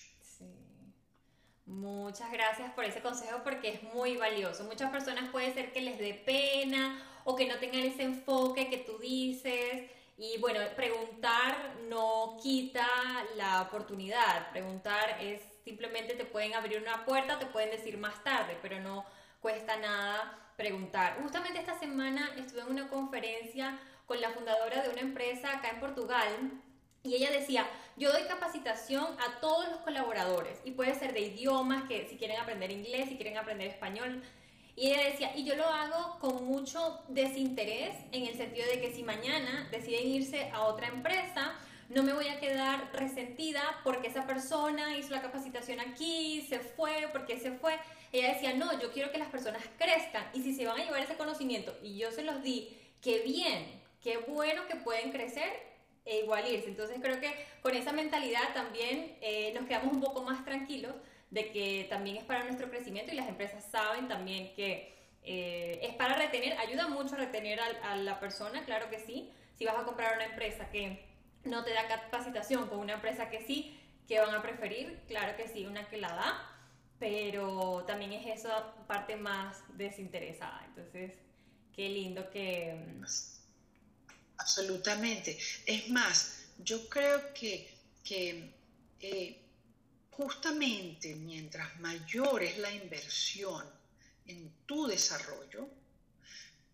Muchas 1.66 2.30
gracias 2.30 2.72
por 2.74 2.84
ese 2.84 3.00
consejo 3.00 3.42
porque 3.42 3.70
es 3.70 3.82
muy 3.82 4.16
valioso. 4.16 4.64
Muchas 4.64 4.90
personas 4.90 5.30
puede 5.30 5.52
ser 5.52 5.72
que 5.72 5.80
les 5.80 5.98
dé 5.98 6.14
pena 6.14 7.22
o 7.24 7.34
que 7.34 7.46
no 7.46 7.58
tengan 7.58 7.82
ese 7.84 8.04
enfoque 8.04 8.70
que 8.70 8.78
tú 8.78 8.98
dices. 8.98 9.90
Y 10.16 10.38
bueno, 10.38 10.60
preguntar 10.76 11.76
no 11.88 12.38
quita 12.40 12.88
la 13.34 13.62
oportunidad. 13.62 14.50
Preguntar 14.52 15.18
es 15.20 15.42
Simplemente 15.66 16.14
te 16.14 16.24
pueden 16.24 16.54
abrir 16.54 16.80
una 16.80 17.04
puerta, 17.04 17.40
te 17.40 17.46
pueden 17.46 17.72
decir 17.72 17.98
más 17.98 18.22
tarde, 18.22 18.56
pero 18.62 18.78
no 18.78 19.04
cuesta 19.40 19.76
nada 19.76 20.52
preguntar. 20.56 21.18
Justamente 21.20 21.58
esta 21.58 21.76
semana 21.76 22.30
estuve 22.36 22.60
en 22.60 22.68
una 22.68 22.88
conferencia 22.88 23.76
con 24.06 24.20
la 24.20 24.30
fundadora 24.30 24.84
de 24.84 24.90
una 24.90 25.00
empresa 25.00 25.58
acá 25.58 25.70
en 25.70 25.80
Portugal 25.80 26.52
y 27.02 27.16
ella 27.16 27.32
decía, 27.32 27.66
yo 27.96 28.12
doy 28.12 28.22
capacitación 28.28 29.06
a 29.18 29.40
todos 29.40 29.68
los 29.68 29.78
colaboradores 29.78 30.60
y 30.64 30.70
puede 30.70 30.94
ser 30.94 31.12
de 31.12 31.22
idiomas, 31.22 31.88
que 31.88 32.06
si 32.08 32.16
quieren 32.16 32.38
aprender 32.38 32.70
inglés, 32.70 33.08
si 33.08 33.16
quieren 33.16 33.36
aprender 33.36 33.66
español. 33.66 34.22
Y 34.76 34.92
ella 34.92 35.02
decía, 35.10 35.36
y 35.36 35.42
yo 35.42 35.56
lo 35.56 35.66
hago 35.66 36.20
con 36.20 36.44
mucho 36.44 37.02
desinterés 37.08 37.96
en 38.12 38.24
el 38.26 38.36
sentido 38.36 38.68
de 38.68 38.80
que 38.80 38.92
si 38.92 39.02
mañana 39.02 39.66
deciden 39.72 40.06
irse 40.06 40.48
a 40.52 40.62
otra 40.62 40.86
empresa, 40.86 41.56
no 41.88 42.02
me 42.02 42.12
voy 42.12 42.28
a 42.28 42.40
quedar 42.40 42.90
resentida 42.92 43.62
porque 43.84 44.08
esa 44.08 44.26
persona 44.26 44.96
hizo 44.96 45.10
la 45.10 45.22
capacitación 45.22 45.80
aquí, 45.80 46.44
se 46.48 46.58
fue, 46.58 47.08
porque 47.12 47.38
se 47.38 47.52
fue. 47.52 47.78
Ella 48.12 48.32
decía, 48.32 48.54
no, 48.54 48.78
yo 48.80 48.92
quiero 48.92 49.12
que 49.12 49.18
las 49.18 49.28
personas 49.28 49.62
crezcan 49.78 50.24
y 50.34 50.42
si 50.42 50.54
se 50.54 50.66
van 50.66 50.80
a 50.80 50.84
llevar 50.84 51.00
ese 51.00 51.16
conocimiento 51.16 51.76
y 51.82 51.96
yo 51.96 52.10
se 52.10 52.22
los 52.22 52.42
di, 52.42 52.76
qué 53.00 53.20
bien, 53.20 53.80
qué 54.02 54.18
bueno 54.18 54.66
que 54.66 54.76
pueden 54.76 55.12
crecer 55.12 55.48
e 56.04 56.20
igual 56.20 56.46
irse. 56.52 56.68
Entonces 56.68 56.98
creo 57.00 57.20
que 57.20 57.32
con 57.62 57.74
esa 57.74 57.92
mentalidad 57.92 58.52
también 58.54 59.16
eh, 59.20 59.52
nos 59.54 59.66
quedamos 59.66 59.92
un 59.92 60.00
poco 60.00 60.22
más 60.22 60.44
tranquilos 60.44 60.94
de 61.30 61.50
que 61.50 61.86
también 61.88 62.16
es 62.16 62.24
para 62.24 62.44
nuestro 62.44 62.70
crecimiento 62.70 63.12
y 63.12 63.16
las 63.16 63.28
empresas 63.28 63.64
saben 63.64 64.08
también 64.08 64.54
que 64.54 64.94
eh, 65.22 65.80
es 65.82 65.94
para 65.94 66.14
retener, 66.14 66.56
ayuda 66.58 66.86
mucho 66.88 67.16
a 67.16 67.18
retener 67.18 67.58
a 67.60 67.96
la 67.96 68.20
persona, 68.20 68.64
claro 68.64 68.88
que 68.90 69.00
sí. 69.00 69.30
Si 69.54 69.64
vas 69.64 69.76
a 69.76 69.84
comprar 69.84 70.14
una 70.14 70.26
empresa 70.26 70.70
que 70.70 71.15
no 71.46 71.64
te 71.64 71.72
da 71.72 71.88
capacitación 71.88 72.68
con 72.68 72.78
una 72.78 72.94
empresa 72.94 73.30
que 73.30 73.44
sí, 73.46 73.78
que 74.06 74.20
van 74.20 74.34
a 74.34 74.42
preferir, 74.42 75.00
claro 75.08 75.36
que 75.36 75.48
sí, 75.48 75.66
una 75.66 75.88
que 75.88 75.98
la 75.98 76.08
da, 76.08 76.56
pero 76.98 77.84
también 77.86 78.12
es 78.12 78.40
esa 78.40 78.74
parte 78.86 79.16
más 79.16 79.58
desinteresada. 79.76 80.64
Entonces, 80.66 81.12
qué 81.74 81.88
lindo 81.88 82.30
que... 82.30 82.74
Absolutamente. 84.38 85.38
Es 85.64 85.88
más, 85.88 86.46
yo 86.58 86.88
creo 86.88 87.32
que, 87.34 87.68
eh, 89.00 89.42
justamente 90.10 91.14
mientras 91.16 91.78
mayor 91.80 92.42
es 92.42 92.58
la 92.58 92.70
inversión 92.70 93.64
en 94.26 94.50
tu 94.66 94.86
desarrollo, 94.86 95.68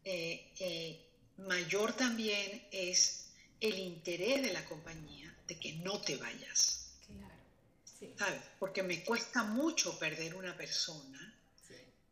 eh, 0.05 0.53
eh, 0.59 1.07
mayor 1.39 1.93
también 1.93 2.67
es 2.71 3.22
el 3.63 3.79
interés 3.79 4.43
de 4.43 4.53
la 4.53 4.65
compañía 4.65 5.35
de 5.49 5.59
que 5.59 5.73
no 5.75 6.01
te 6.01 6.17
vayas. 6.17 6.91
Claro. 7.07 7.35
Sí. 7.99 8.13
¿Sabes? 8.19 8.43
Porque 8.59 8.83
me 8.83 9.03
cuesta 9.05 9.45
mucho 9.45 9.99
perder 9.99 10.35
una 10.35 10.57
persona 10.57 11.33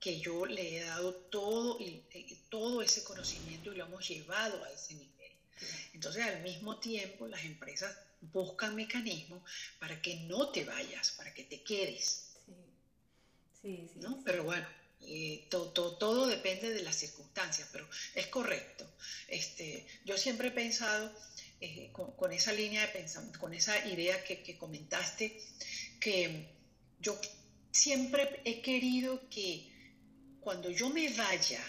que 0.01 0.19
yo 0.19 0.47
le 0.47 0.79
he 0.79 0.85
dado 0.85 1.15
todo, 1.15 1.79
y, 1.79 2.03
todo 2.49 2.81
ese 2.81 3.05
conocimiento 3.05 3.71
y 3.71 3.77
lo 3.77 3.85
hemos 3.85 4.09
llevado 4.09 4.65
a 4.65 4.71
ese 4.71 4.95
nivel. 4.95 5.11
Entonces, 5.93 6.25
al 6.25 6.43
mismo 6.43 6.79
tiempo, 6.79 7.29
las 7.29 7.45
empresas 7.45 7.95
buscan 8.33 8.75
mecanismos 8.75 9.43
para 9.79 10.01
que 10.01 10.17
no 10.21 10.49
te 10.49 10.65
vayas, 10.65 11.13
para 11.13 11.35
que 11.35 11.45
te 11.45 11.63
quedes. 11.63 12.31
Sí, 13.61 13.91
sí, 13.93 14.01
¿no? 14.01 14.23
Pero 14.25 14.45
bueno, 14.45 14.67
eh, 15.03 15.47
todo, 15.51 15.71
todo, 15.71 16.27
depende 16.27 16.73
de 16.73 16.83
las 16.83 16.97
circunstancias, 16.97 17.69
pero 17.71 17.87
es 18.15 18.27
correcto. 18.29 18.87
Este, 19.29 19.87
yo 20.07 20.17
siempre 20.17 20.49
he 20.49 20.53
pensado 20.53 21.15
eh, 21.63 21.91
con, 21.93 22.33
esa 22.33 22.53
línea 22.53 22.81
de 22.81 22.89
pensamiento, 22.89 23.39
con 23.39 23.53
esa 23.53 23.87
idea 23.87 24.25
que, 24.25 24.57
comentaste, 24.57 25.39
que 26.01 26.47
yo 27.01 27.21
siempre 27.71 28.41
he 28.45 28.63
querido 28.63 29.29
que 29.29 29.71
cuando 30.41 30.71
yo 30.71 30.89
me 30.89 31.11
vaya 31.11 31.63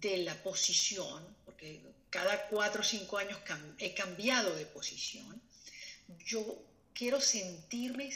de 0.00 0.18
la 0.18 0.34
posición, 0.42 1.22
porque 1.44 1.82
cada 2.08 2.48
cuatro 2.48 2.80
o 2.80 2.84
cinco 2.84 3.18
años 3.18 3.38
he 3.78 3.92
cambiado 3.92 4.56
de 4.56 4.64
posición, 4.64 5.42
yo 6.24 6.42
quiero 6.94 7.20
sentirme 7.20 8.10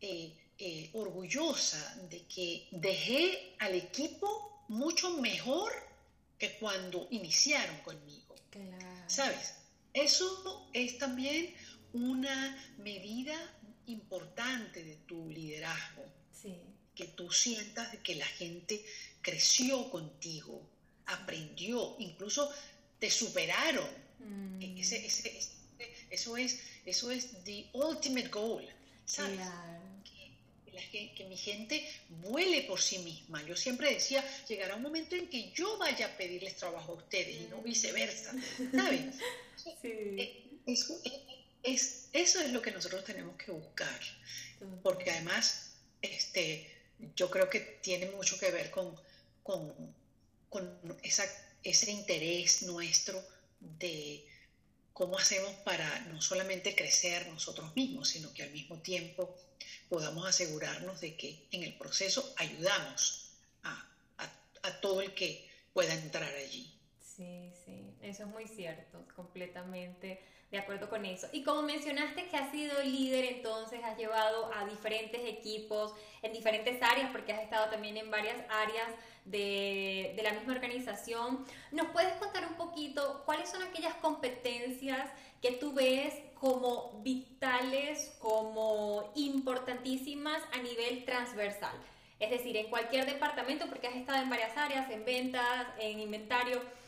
eh, 0.00 0.32
eh, 0.56 0.90
orgullosa 0.92 1.96
de 2.08 2.26
que 2.26 2.68
dejé 2.70 3.56
al 3.58 3.74
equipo 3.74 4.64
mucho 4.68 5.16
mejor 5.16 5.72
que 6.38 6.56
cuando 6.58 7.08
iniciaron 7.10 7.76
conmigo. 7.78 8.36
¿Sabes? 9.06 9.59
Eso 9.92 10.68
es 10.72 10.98
también 10.98 11.54
una 11.92 12.74
medida 12.78 13.34
importante 13.86 14.84
de 14.84 14.96
tu 15.06 15.28
liderazgo. 15.28 16.04
Que 16.94 17.06
tú 17.06 17.30
sientas 17.32 17.96
que 18.02 18.14
la 18.16 18.26
gente 18.26 18.84
creció 19.22 19.90
contigo, 19.90 20.60
aprendió, 21.06 21.96
incluso 21.98 22.50
te 22.98 23.10
superaron. 23.10 23.88
Mm. 24.18 24.60
Eso 26.10 26.36
es, 26.36 26.60
eso 26.84 27.10
es 27.10 27.44
the 27.44 27.68
ultimate 27.72 28.28
goal. 28.28 28.68
¿sabes? 29.10 29.40
Que, 30.92 31.26
mi 31.28 31.36
gente 31.36 31.86
vuele 32.08 32.62
por 32.62 32.80
sí 32.80 32.98
misma. 32.98 33.44
Yo 33.44 33.54
siempre 33.54 33.94
decía, 33.94 34.24
llegará 34.48 34.74
un 34.74 34.82
momento 34.82 35.14
en 35.14 35.28
que 35.28 35.52
yo 35.52 35.78
vaya 35.78 36.06
a 36.06 36.16
pedirles 36.16 36.56
trabajo 36.56 36.92
a 36.92 36.94
ustedes 36.96 37.42
y 37.42 37.46
no 37.48 37.60
viceversa. 37.62 38.34
¿Sabes? 38.72 39.14
Eso, 40.66 41.00
es, 41.62 42.08
eso 42.12 42.40
es 42.40 42.52
lo 42.52 42.62
que 42.62 42.70
nosotros 42.70 43.04
tenemos 43.04 43.36
que 43.36 43.50
buscar, 43.50 44.00
porque 44.82 45.10
además 45.10 45.72
este, 46.02 46.70
yo 47.16 47.30
creo 47.30 47.48
que 47.50 47.60
tiene 47.82 48.10
mucho 48.10 48.38
que 48.38 48.50
ver 48.50 48.70
con, 48.70 48.94
con, 49.42 49.74
con 50.48 50.98
esa, 51.02 51.24
ese 51.62 51.90
interés 51.90 52.62
nuestro 52.62 53.22
de 53.60 54.26
cómo 54.92 55.18
hacemos 55.18 55.52
para 55.64 56.00
no 56.06 56.20
solamente 56.20 56.74
crecer 56.74 57.26
nosotros 57.28 57.74
mismos, 57.74 58.08
sino 58.08 58.32
que 58.32 58.42
al 58.42 58.50
mismo 58.50 58.80
tiempo 58.80 59.36
podamos 59.88 60.26
asegurarnos 60.28 61.00
de 61.00 61.16
que 61.16 61.46
en 61.50 61.62
el 61.62 61.76
proceso 61.76 62.34
ayudamos 62.36 63.32
a, 63.62 63.88
a 64.62 64.80
todo 64.80 65.00
el 65.00 65.14
que 65.14 65.48
pueda 65.72 65.94
entrar 65.94 66.32
allí. 66.34 66.79
Sí, 67.20 67.52
sí, 67.66 67.94
eso 68.00 68.22
es 68.22 68.30
muy 68.30 68.46
cierto, 68.46 69.04
completamente 69.14 70.22
de 70.50 70.58
acuerdo 70.58 70.88
con 70.88 71.04
eso. 71.04 71.28
Y 71.34 71.42
como 71.44 71.60
mencionaste 71.60 72.28
que 72.28 72.36
has 72.38 72.50
sido 72.50 72.82
líder, 72.82 73.26
entonces 73.26 73.78
has 73.84 73.98
llevado 73.98 74.50
a 74.54 74.64
diferentes 74.64 75.20
equipos 75.28 75.92
en 76.22 76.32
diferentes 76.32 76.82
áreas, 76.82 77.10
porque 77.12 77.34
has 77.34 77.42
estado 77.42 77.68
también 77.68 77.98
en 77.98 78.10
varias 78.10 78.38
áreas 78.48 78.88
de, 79.26 80.14
de 80.16 80.22
la 80.22 80.32
misma 80.32 80.54
organización. 80.54 81.44
¿Nos 81.72 81.88
puedes 81.88 82.14
contar 82.14 82.46
un 82.46 82.54
poquito 82.54 83.22
cuáles 83.26 83.50
son 83.50 83.62
aquellas 83.64 83.96
competencias 83.96 85.10
que 85.42 85.52
tú 85.52 85.74
ves 85.74 86.14
como 86.36 87.02
vitales, 87.02 88.16
como 88.18 89.12
importantísimas 89.14 90.42
a 90.52 90.62
nivel 90.62 91.04
transversal? 91.04 91.76
Es 92.18 92.30
decir, 92.30 92.56
en 92.56 92.70
cualquier 92.70 93.04
departamento, 93.04 93.66
porque 93.68 93.88
has 93.88 93.96
estado 93.96 94.22
en 94.22 94.30
varias 94.30 94.56
áreas, 94.56 94.90
en 94.90 95.04
ventas, 95.04 95.66
en 95.78 96.00
inventario 96.00 96.79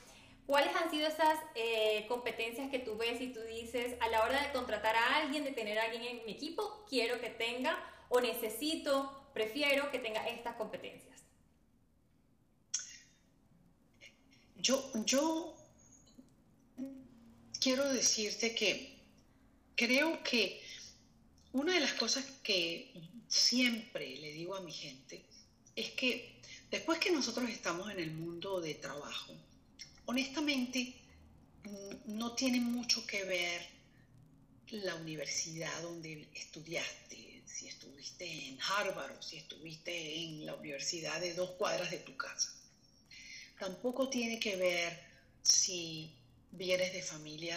¿Cuáles 0.46 0.74
han 0.74 0.90
sido 0.90 1.06
esas 1.06 1.38
eh, 1.54 2.04
competencias 2.08 2.70
que 2.70 2.80
tú 2.80 2.96
ves 2.96 3.20
y 3.20 3.32
tú 3.32 3.40
dices 3.42 3.94
a 4.00 4.08
la 4.08 4.22
hora 4.22 4.42
de 4.42 4.52
contratar 4.52 4.96
a 4.96 5.16
alguien, 5.16 5.44
de 5.44 5.52
tener 5.52 5.78
a 5.78 5.84
alguien 5.84 6.02
en 6.02 6.26
mi 6.26 6.32
equipo, 6.32 6.84
quiero 6.88 7.20
que 7.20 7.30
tenga 7.30 7.78
o 8.08 8.20
necesito, 8.20 9.30
prefiero 9.32 9.90
que 9.90 9.98
tenga 9.98 10.28
estas 10.28 10.56
competencias? 10.56 11.22
Yo, 14.56 14.90
yo 15.06 15.56
quiero 17.60 17.88
decirte 17.92 18.54
que 18.54 19.00
creo 19.76 20.22
que 20.22 20.60
una 21.52 21.74
de 21.74 21.80
las 21.80 21.94
cosas 21.94 22.24
que 22.42 22.92
siempre 23.28 24.16
le 24.16 24.32
digo 24.32 24.56
a 24.56 24.60
mi 24.60 24.72
gente 24.72 25.24
es 25.76 25.90
que 25.92 26.40
después 26.70 26.98
que 26.98 27.10
nosotros 27.10 27.48
estamos 27.48 27.90
en 27.90 28.00
el 28.00 28.12
mundo 28.12 28.60
de 28.60 28.74
trabajo, 28.74 29.32
honestamente 30.12 30.94
mm, 31.64 32.18
no 32.18 32.34
tiene 32.34 32.60
mucho 32.60 33.06
que 33.06 33.24
ver 33.24 33.62
la 34.70 34.94
universidad 34.96 35.82
donde 35.82 36.28
estudiaste, 36.34 37.42
si 37.46 37.68
estuviste 37.68 38.26
en 38.48 38.58
Harvard 38.60 39.16
o 39.18 39.22
si 39.22 39.38
estuviste 39.38 39.92
en 40.22 40.44
la 40.44 40.54
universidad 40.54 41.18
de 41.20 41.32
dos 41.34 41.50
cuadras 41.52 41.90
de 41.90 41.98
tu 41.98 42.14
casa. 42.16 42.52
Tampoco 43.58 44.10
tiene 44.10 44.38
que 44.38 44.56
ver 44.56 44.98
si 45.42 46.14
vienes 46.50 46.92
de 46.92 47.02
familia 47.02 47.56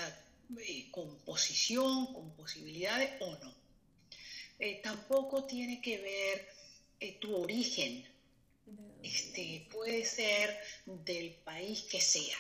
eh, 0.58 0.88
con 0.92 1.18
posición, 1.26 2.14
con 2.14 2.32
posibilidades 2.36 3.22
o 3.22 3.32
no. 3.44 3.54
Eh, 4.60 4.80
tampoco 4.82 5.44
tiene 5.44 5.82
que 5.82 5.98
ver 5.98 6.48
eh, 7.02 7.18
tu 7.20 7.36
origen 7.36 8.06
este, 9.04 9.68
puede 9.72 10.04
ser 10.06 10.60
del 10.86 11.32
país 11.36 11.84
que 11.84 12.02
sea. 12.02 12.38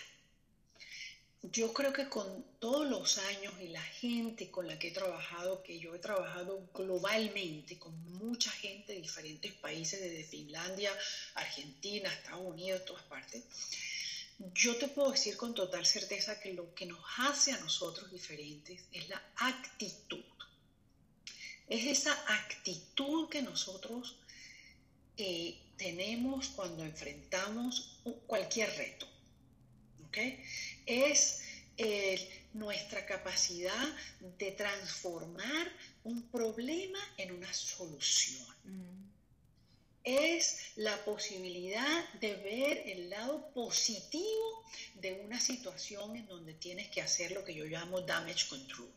Yo 1.52 1.74
creo 1.74 1.94
que 1.94 2.10
con 2.10 2.44
todos 2.60 2.90
los 2.90 3.20
años 3.20 3.54
y 3.62 3.68
la 3.68 3.84
gente 3.84 4.50
con 4.50 4.68
la 4.68 4.80
que 4.80 4.88
he 4.88 4.92
trabajado, 4.92 5.62
que 5.62 5.78
yo 5.78 5.94
he 5.94 6.00
trabajado 6.00 6.68
globalmente 6.74 7.78
con 7.78 7.94
mucha 8.14 8.50
gente 8.50 8.94
de 8.94 9.02
diferentes 9.02 9.54
países, 9.54 10.02
desde 10.02 10.24
Finlandia, 10.24 10.92
Argentina, 11.36 12.12
Estados 12.12 12.48
Unidos, 12.48 12.84
todas 12.86 13.04
partes, 13.04 13.44
yo 14.54 14.76
te 14.78 14.88
puedo 14.88 15.12
decir 15.12 15.38
con 15.38 15.54
total 15.54 15.86
certeza 15.86 16.40
que 16.40 16.54
lo 16.54 16.74
que 16.74 16.88
nos 16.88 17.00
hace 17.20 17.52
a 17.52 17.60
nosotros 17.60 18.12
diferentes 18.12 18.84
es 18.92 19.08
la 19.08 19.22
actitud. 19.38 20.24
Es 21.68 21.86
esa 21.86 22.12
actitud 22.28 23.30
que 23.30 23.42
nosotros 23.42 24.18
eh, 25.18 25.58
tenemos 25.78 26.50
cuando 26.50 26.84
enfrentamos 26.84 28.00
cualquier 28.28 28.70
reto. 28.76 29.08
Es 30.86 31.42
nuestra 32.54 33.06
capacidad 33.06 33.96
de 34.38 34.52
transformar 34.52 35.72
un 36.04 36.22
problema 36.30 37.00
en 37.18 37.34
una 37.34 37.54
solución. 37.54 38.48
Mm. 38.64 39.06
Es 40.06 40.72
la 40.76 41.04
posibilidad 41.04 42.14
de 42.14 42.36
ver 42.36 42.84
el 42.86 43.10
lado 43.10 43.50
positivo 43.54 44.64
de 44.94 45.14
una 45.14 45.40
situación 45.40 46.16
en 46.16 46.28
donde 46.28 46.54
tienes 46.54 46.90
que 46.90 47.02
hacer 47.02 47.32
lo 47.32 47.44
que 47.44 47.56
yo 47.56 47.66
llamo 47.66 48.02
damage 48.02 48.48
control. 48.48 48.90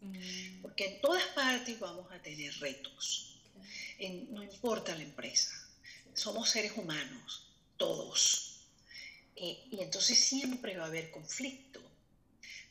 Mm. 0.00 0.62
Porque 0.62 0.86
en 0.86 1.00
todas 1.00 1.24
partes 1.34 1.78
vamos 1.78 2.10
a 2.10 2.22
tener 2.22 2.54
retos. 2.60 3.42
no 4.30 4.42
importa 4.42 4.94
la 4.94 5.02
empresa 5.02 5.63
somos 6.14 6.50
seres 6.50 6.72
humanos, 6.76 7.46
todos. 7.76 8.60
Eh, 9.36 9.66
y 9.70 9.80
entonces 9.80 10.18
siempre 10.18 10.76
va 10.76 10.84
a 10.84 10.88
haber 10.88 11.10
conflicto. 11.10 11.80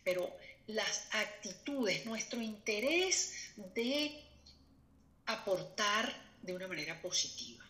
Pero 0.04 0.36
las 0.68 1.08
actitudes, 1.12 2.06
nuestro 2.06 2.42
interés 2.42 3.52
de 3.76 4.24
aportar 5.26 6.34
de 6.42 6.54
una 6.54 6.68
manera 6.68 7.02
positiva, 7.02 7.66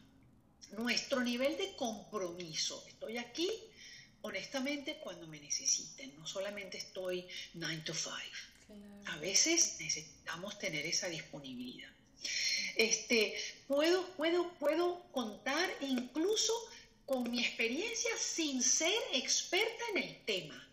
nuestro 0.71 1.21
nivel 1.21 1.57
de 1.57 1.75
compromiso. 1.75 2.83
Estoy 2.87 3.17
aquí, 3.17 3.49
honestamente, 4.21 4.99
cuando 5.03 5.27
me 5.27 5.39
necesiten. 5.39 6.15
No 6.17 6.25
solamente 6.25 6.77
estoy 6.77 7.27
9 7.53 7.83
to 7.85 7.93
5. 7.93 8.13
A 9.05 9.17
veces 9.17 9.77
necesitamos 9.79 10.57
tener 10.57 10.85
esa 10.85 11.07
disponibilidad. 11.07 11.91
Este, 12.75 13.35
puedo, 13.67 14.05
puedo, 14.15 14.53
puedo 14.55 15.03
contar 15.11 15.69
incluso 15.81 16.53
con 17.05 17.29
mi 17.29 17.39
experiencia 17.39 18.11
sin 18.17 18.63
ser 18.63 18.99
experta 19.13 19.83
en 19.91 20.03
el 20.03 20.25
tema. 20.25 20.69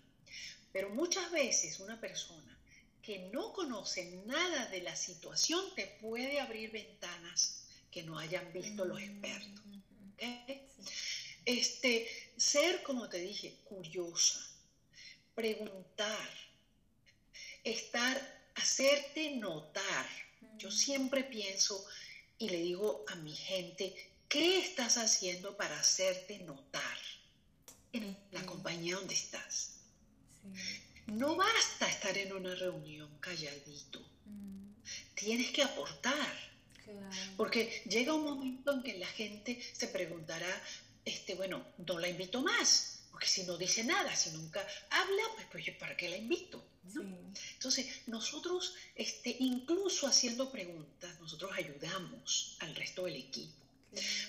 Pero 0.73 0.91
muchas 0.91 1.31
veces 1.31 1.81
una 1.81 2.01
persona 2.01 2.59
que 3.03 3.31
no 3.33 3.53
conoce 3.53 4.23
nada 4.27 4.67
de 4.67 4.83
la 4.83 4.95
situación 4.95 5.75
te 5.75 5.87
puede 6.01 6.41
abrir 6.41 6.71
ventanas 6.71 7.67
que 7.91 8.03
no 8.03 8.19
hayan 8.19 8.53
visto 8.53 8.85
los 8.85 9.01
expertos. 9.01 9.65
Este, 11.45 12.09
ser, 12.37 12.83
como 12.83 13.09
te 13.09 13.19
dije, 13.19 13.57
curiosa, 13.65 14.39
preguntar, 15.35 16.29
estar, 17.65 18.51
hacerte 18.55 19.37
notar 19.37 20.30
yo 20.57 20.71
siempre 20.71 21.25
pienso 21.25 21.85
y 22.39 22.49
le 22.49 22.59
digo 22.59 23.05
a 23.09 23.17
mi 23.17 23.35
gente, 23.35 23.95
¿qué 24.29 24.59
estás 24.59 24.97
haciendo 24.97 25.57
para 25.57 25.79
hacerte 25.79 26.39
notar 26.41 26.99
en 27.93 28.17
la 28.31 28.45
compañía 28.47 28.97
donde 28.97 29.15
estás? 29.15 29.81
No 31.07 31.37
basta 31.37 31.89
estar 31.89 32.17
en 32.17 32.33
una 32.33 32.55
reunión 32.55 33.11
calladito. 33.19 34.01
Mm. 34.27 34.73
Tienes 35.15 35.51
que 35.51 35.63
aportar. 35.63 36.51
Porque 37.37 37.83
llega 37.89 38.15
un 38.15 38.25
momento 38.25 38.73
en 38.73 38.83
que 38.83 38.99
la 38.99 39.07
gente 39.07 39.61
se 39.73 39.89
preguntará, 39.89 40.49
este, 41.05 41.35
bueno, 41.35 41.65
no 41.87 41.99
la 41.99 42.09
invito 42.09 42.43
más, 42.43 43.03
porque 43.11 43.27
si 43.27 43.45
no 43.45 43.57
dice 43.57 43.85
nada, 43.85 44.15
si 44.17 44.31
nunca 44.31 44.67
habla, 44.91 45.23
pues, 45.35 45.47
pues 45.53 45.77
¿para 45.77 45.97
qué 45.97 46.09
la 46.09 46.17
invito? 46.17 46.65
Entonces, 47.53 47.87
nosotros, 48.07 48.75
este, 48.95 49.37
incluso 49.41 50.07
haciendo 50.07 50.51
preguntas, 50.51 51.19
nosotros 51.21 51.51
ayudamos 51.55 52.57
al 52.61 52.75
resto 52.75 53.05
del 53.05 53.17
equipo, 53.17 53.55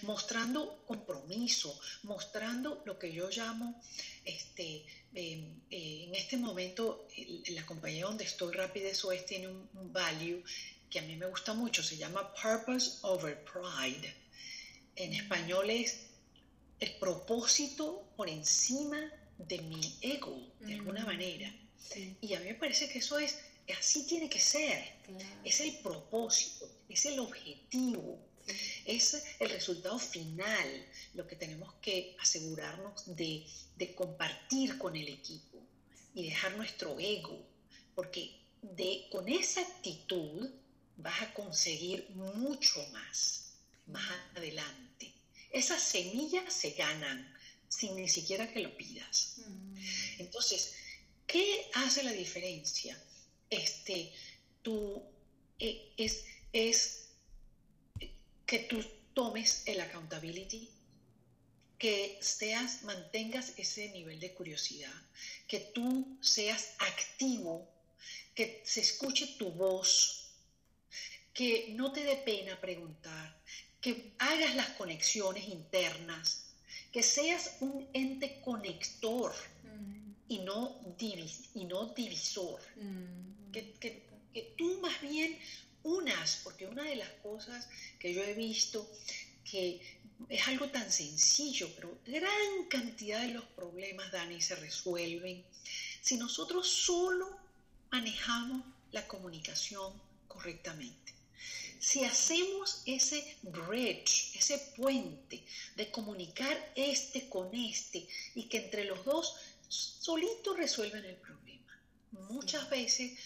mostrando 0.04 0.84
compromiso, 0.86 1.80
mostrando 2.04 2.82
lo 2.86 2.97
que 2.97 3.12
yo 3.13 3.30
llamo, 3.30 3.82
este, 4.26 4.86
em, 5.13 5.62
eh, 5.69 6.06
en 6.08 6.15
este 6.15 6.38
momento, 6.38 7.08
la 7.50 7.65
compañía 7.65 8.06
donde 8.06 8.26
estoy, 8.26 8.54
Rapidez 8.54 9.04
OS, 9.06 9.26
tiene 9.26 9.47
un, 9.47 9.69
un 9.74 9.93
value 9.93 10.43
que 10.89 11.00
a 11.00 11.04
mí 11.04 11.15
me 11.15 11.26
gusta 11.28 11.54
mucho, 11.54 11.82
se 11.82 11.97
llama 11.97 12.34
Purpose 12.34 13.00
Over 13.04 13.43
Pride. 13.45 14.13
En 14.95 15.13
español 15.13 15.69
es 15.69 16.12
el 16.82 16.91
propósito 16.95 18.12
por 18.17 18.28
encima 18.28 19.00
de 19.38 19.62
mi 19.62 19.82
ego, 20.02 20.36
de 20.60 20.74
alguna 20.74 21.06
manera. 21.06 21.54
Y 22.22 22.34
a 22.34 22.39
mí 22.39 22.48
me 22.48 22.56
parece 22.56 22.89
que 22.89 23.00
eso 23.00 23.20
es, 23.20 23.38
así 23.78 24.06
tiene 24.06 24.30
que 24.30 24.39
ser. 24.39 24.84
Es 25.44 25.62
el 25.62 25.78
propósito, 25.80 26.70
es 26.89 27.06
el 27.06 27.20
objetivo, 27.20 28.20
es 28.86 29.24
el 29.39 29.50
resultado 29.50 30.00
final, 30.00 30.88
lo 31.13 31.28
que 31.28 31.36
tenemos 31.36 31.74
que 31.82 32.15
asegurarnos 32.20 33.15
de, 33.15 33.46
compartir 33.96 34.78
con 34.78 34.96
el 34.96 35.08
equipo 35.08 35.58
y 36.13 36.24
dejar 36.24 36.56
nuestro 36.56 37.00
ego, 37.00 37.38
porque 37.96 38.32
de, 38.62 39.08
con 39.12 39.28
esa 39.28 39.62
actitud 39.62 40.50
vas 40.98 41.22
a 41.22 41.34
conseguir 41.34 42.08
mucho 42.12 42.86
más, 42.91 43.54
más 43.88 44.04
adelante. 44.36 45.12
Esas 45.52 45.82
semillas 45.82 46.54
se 46.54 46.72
ganan 46.72 47.34
sin 47.67 47.96
ni 47.96 48.08
siquiera 48.08 48.52
que 48.52 48.60
lo 48.60 48.76
pidas. 48.78 49.36
Mm. 49.38 49.78
Entonces, 50.20 50.74
¿qué 51.32 51.70
hace 51.76 52.04
la 52.04 52.12
diferencia? 52.12 53.02
Este, 53.50 54.12
tú, 54.62 55.02
eh, 55.60 55.94
es, 55.96 56.26
es 56.52 57.08
que 58.46 58.60
tú 58.60 58.84
tomes 59.13 59.63
el 59.65 59.80
accountability, 59.80 60.70
que 61.78 62.17
seas, 62.22 62.84
mantengas 62.84 63.54
ese 63.58 63.89
nivel 63.89 64.20
de 64.20 64.34
curiosidad, 64.34 65.02
que 65.48 65.60
tú 65.74 66.17
seas 66.22 66.74
activo, 66.80 67.67
que 68.36 68.62
se 68.65 68.82
escuche 68.82 69.36
tu 69.39 69.52
voz, 69.52 70.34
que 71.34 71.74
no 71.78 71.94
te 71.94 72.04
dé 72.04 72.17
pena 72.17 72.60
preguntar, 72.60 73.41
que 73.80 74.13
hagas 74.20 74.54
las 74.56 74.70
conexiones 74.72 75.48
internas, 75.48 76.44
que 76.91 77.02
seas 77.02 77.56
un 77.62 77.89
ente 77.94 78.41
conector 78.41 79.34
y, 80.32 80.39
no 80.39 80.80
y 81.54 81.65
no 81.65 81.88
divisor. 81.88 82.62
que, 83.52 83.74
que, 84.34 84.56
tú 84.58 84.80
más 84.80 85.02
bien 85.02 85.38
unas, 85.84 86.39
porque 86.44 86.67
una 86.67 86.84
de 86.84 86.96
las 86.96 87.10
cosas 87.22 87.67
que 88.00 88.13
yo 88.13 88.24
he 88.24 88.34
visto 88.34 88.89
que 89.44 89.82
es 90.30 90.48
algo 90.48 90.70
tan 90.70 90.89
sencillo, 90.89 91.70
pero 91.76 91.98
gran 92.06 92.65
cantidad 92.70 93.22
de 93.22 93.34
los 93.34 93.44
problemas, 93.44 94.10
Dani, 94.12 94.39
se 94.39 94.56
resuelven 94.56 95.44
si 96.02 96.15
nosotros 96.15 96.65
solo 96.65 97.38
manejamos 97.91 98.63
la 98.94 99.06
comunicación 99.08 99.91
correctamente. 100.30 101.13
Si 101.80 102.04
hacemos 102.04 102.84
ese 102.86 103.38
bridge, 103.41 104.36
ese 104.36 104.60
puente 104.78 105.44
de 105.76 105.89
comunicar 105.91 106.56
este 106.76 107.28
con 107.28 107.54
este 107.56 108.08
y 108.36 108.44
que 108.44 108.60
entre 108.60 108.86
los 108.86 109.04
dos 109.04 109.36
solitos 109.71 110.57
resuelven 110.57 111.05
el 111.05 111.15
problema, 111.15 111.81
muchas 112.12 112.69
veces 112.69 113.17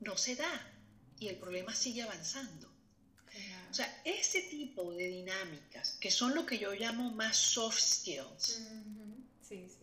no 0.00 0.16
se 0.16 0.36
da 0.36 0.72
y 1.18 1.28
el 1.28 1.36
problema 1.36 1.74
sigue 1.74 2.02
avanzando. 2.02 2.68
O 3.70 3.74
sea, 3.74 4.02
ese 4.04 4.42
tipo 4.42 4.92
de 4.92 5.06
dinámicas, 5.06 5.96
que 6.00 6.10
son 6.10 6.34
lo 6.34 6.44
que 6.44 6.58
yo 6.58 6.72
llamo 6.72 7.10
más 7.12 7.36
soft 7.36 7.78
skills, 7.78 8.60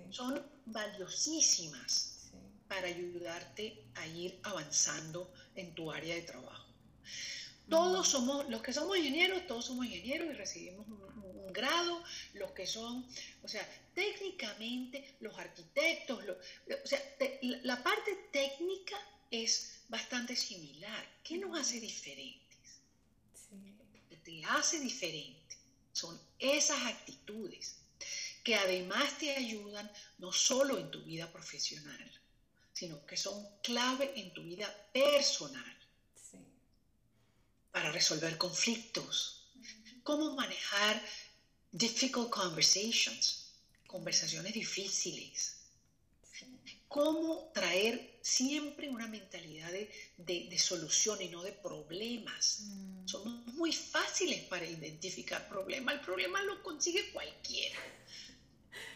son 0.10 0.42
valiosísimas 0.66 2.30
para 2.68 2.88
ayudarte 2.88 3.86
a 3.96 4.08
ir 4.08 4.40
avanzando 4.44 5.32
en 5.56 5.74
tu 5.74 5.92
área 5.92 6.16
de 6.16 6.24
trabajo. 6.24 6.68
Todos 7.70 8.08
somos, 8.08 8.50
los 8.50 8.62
que 8.62 8.74
somos 8.74 8.98
ingenieros, 8.98 9.46
todos 9.48 9.66
somos 9.66 9.86
ingenieros 9.86 10.30
y 10.30 10.34
recibimos 10.34 10.86
un, 11.48 11.54
grado, 11.54 12.04
los 12.34 12.52
que 12.52 12.68
son, 12.68 13.08
o 13.44 13.48
sea, 13.48 13.68
técnicamente 13.94 15.16
los 15.22 15.38
arquitectos, 15.38 16.24
o 16.84 16.88
sea, 16.88 17.02
la 17.64 17.82
parte 17.82 18.28
técnica 18.32 18.98
es 19.32 19.82
bastante 19.88 20.36
similar. 20.36 21.08
¿Qué 21.24 21.38
nos 21.38 21.58
hace 21.60 21.80
diferentes? 21.80 22.82
Que 24.10 24.18
te 24.18 24.44
hace 24.46 24.80
diferente 24.80 25.58
son 25.92 26.20
esas 26.38 26.80
actitudes 26.86 27.78
que 28.44 28.56
además 28.56 29.18
te 29.18 29.36
ayudan 29.36 29.92
no 30.20 30.32
solo 30.32 30.78
en 30.78 30.92
tu 30.92 31.04
vida 31.04 31.30
profesional, 31.32 32.12
sino 32.72 33.06
que 33.06 33.18
son 33.18 33.46
clave 33.64 34.14
en 34.16 34.32
tu 34.34 34.44
vida 34.44 34.70
personal 34.94 35.78
para 37.72 37.92
resolver 37.92 38.38
conflictos, 38.38 39.52
cómo 40.04 40.36
manejar 40.36 41.04
difficult 41.78 42.30
conversations, 42.30 43.54
conversaciones 43.86 44.54
difíciles, 44.54 45.58
cómo 46.88 47.52
traer 47.54 48.18
siempre 48.22 48.90
una 48.90 49.08
mentalidad 49.08 49.72
de, 50.18 50.58
solución 50.58 51.22
y 51.22 51.30
no 51.30 51.44
de 51.44 51.52
problemas. 51.52 52.62
Mm. 52.62 53.08
Somos 53.08 53.46
muy 53.54 53.72
fáciles 53.72 54.44
para 54.44 54.66
identificar 54.66 55.48
problemas. 55.48 55.96
El 55.96 56.02
problema 56.02 56.42
lo 56.44 56.62
consigue 56.64 57.12
cualquiera. 57.12 57.80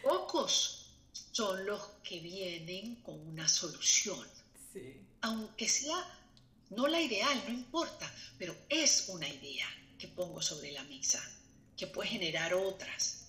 Pocos 0.02 0.86
son 1.32 1.64
los 1.64 1.82
que 2.02 2.20
vienen 2.20 2.96
con 2.96 3.18
una 3.26 3.48
solución. 3.48 4.26
Aunque 5.20 5.68
sea 5.68 6.18
no 6.70 6.88
la 6.88 7.00
ideal, 7.00 7.42
no 7.46 7.52
importa, 7.52 8.12
pero 8.38 8.56
es 8.68 9.04
una 9.08 9.28
idea 9.28 9.66
que 9.98 10.08
pongo 10.08 10.40
sobre 10.40 10.72
la 10.72 10.82
mesa, 10.84 11.22
que 11.76 11.86
puede 11.86 12.10
generar 12.10 12.54
otras. 12.54 13.26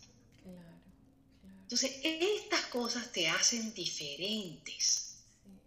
Entonces, 1.64 2.00
estas 2.04 2.66
cosas 2.68 3.12
te 3.12 3.28
hacen 3.28 3.74
diferentes. 3.74 5.18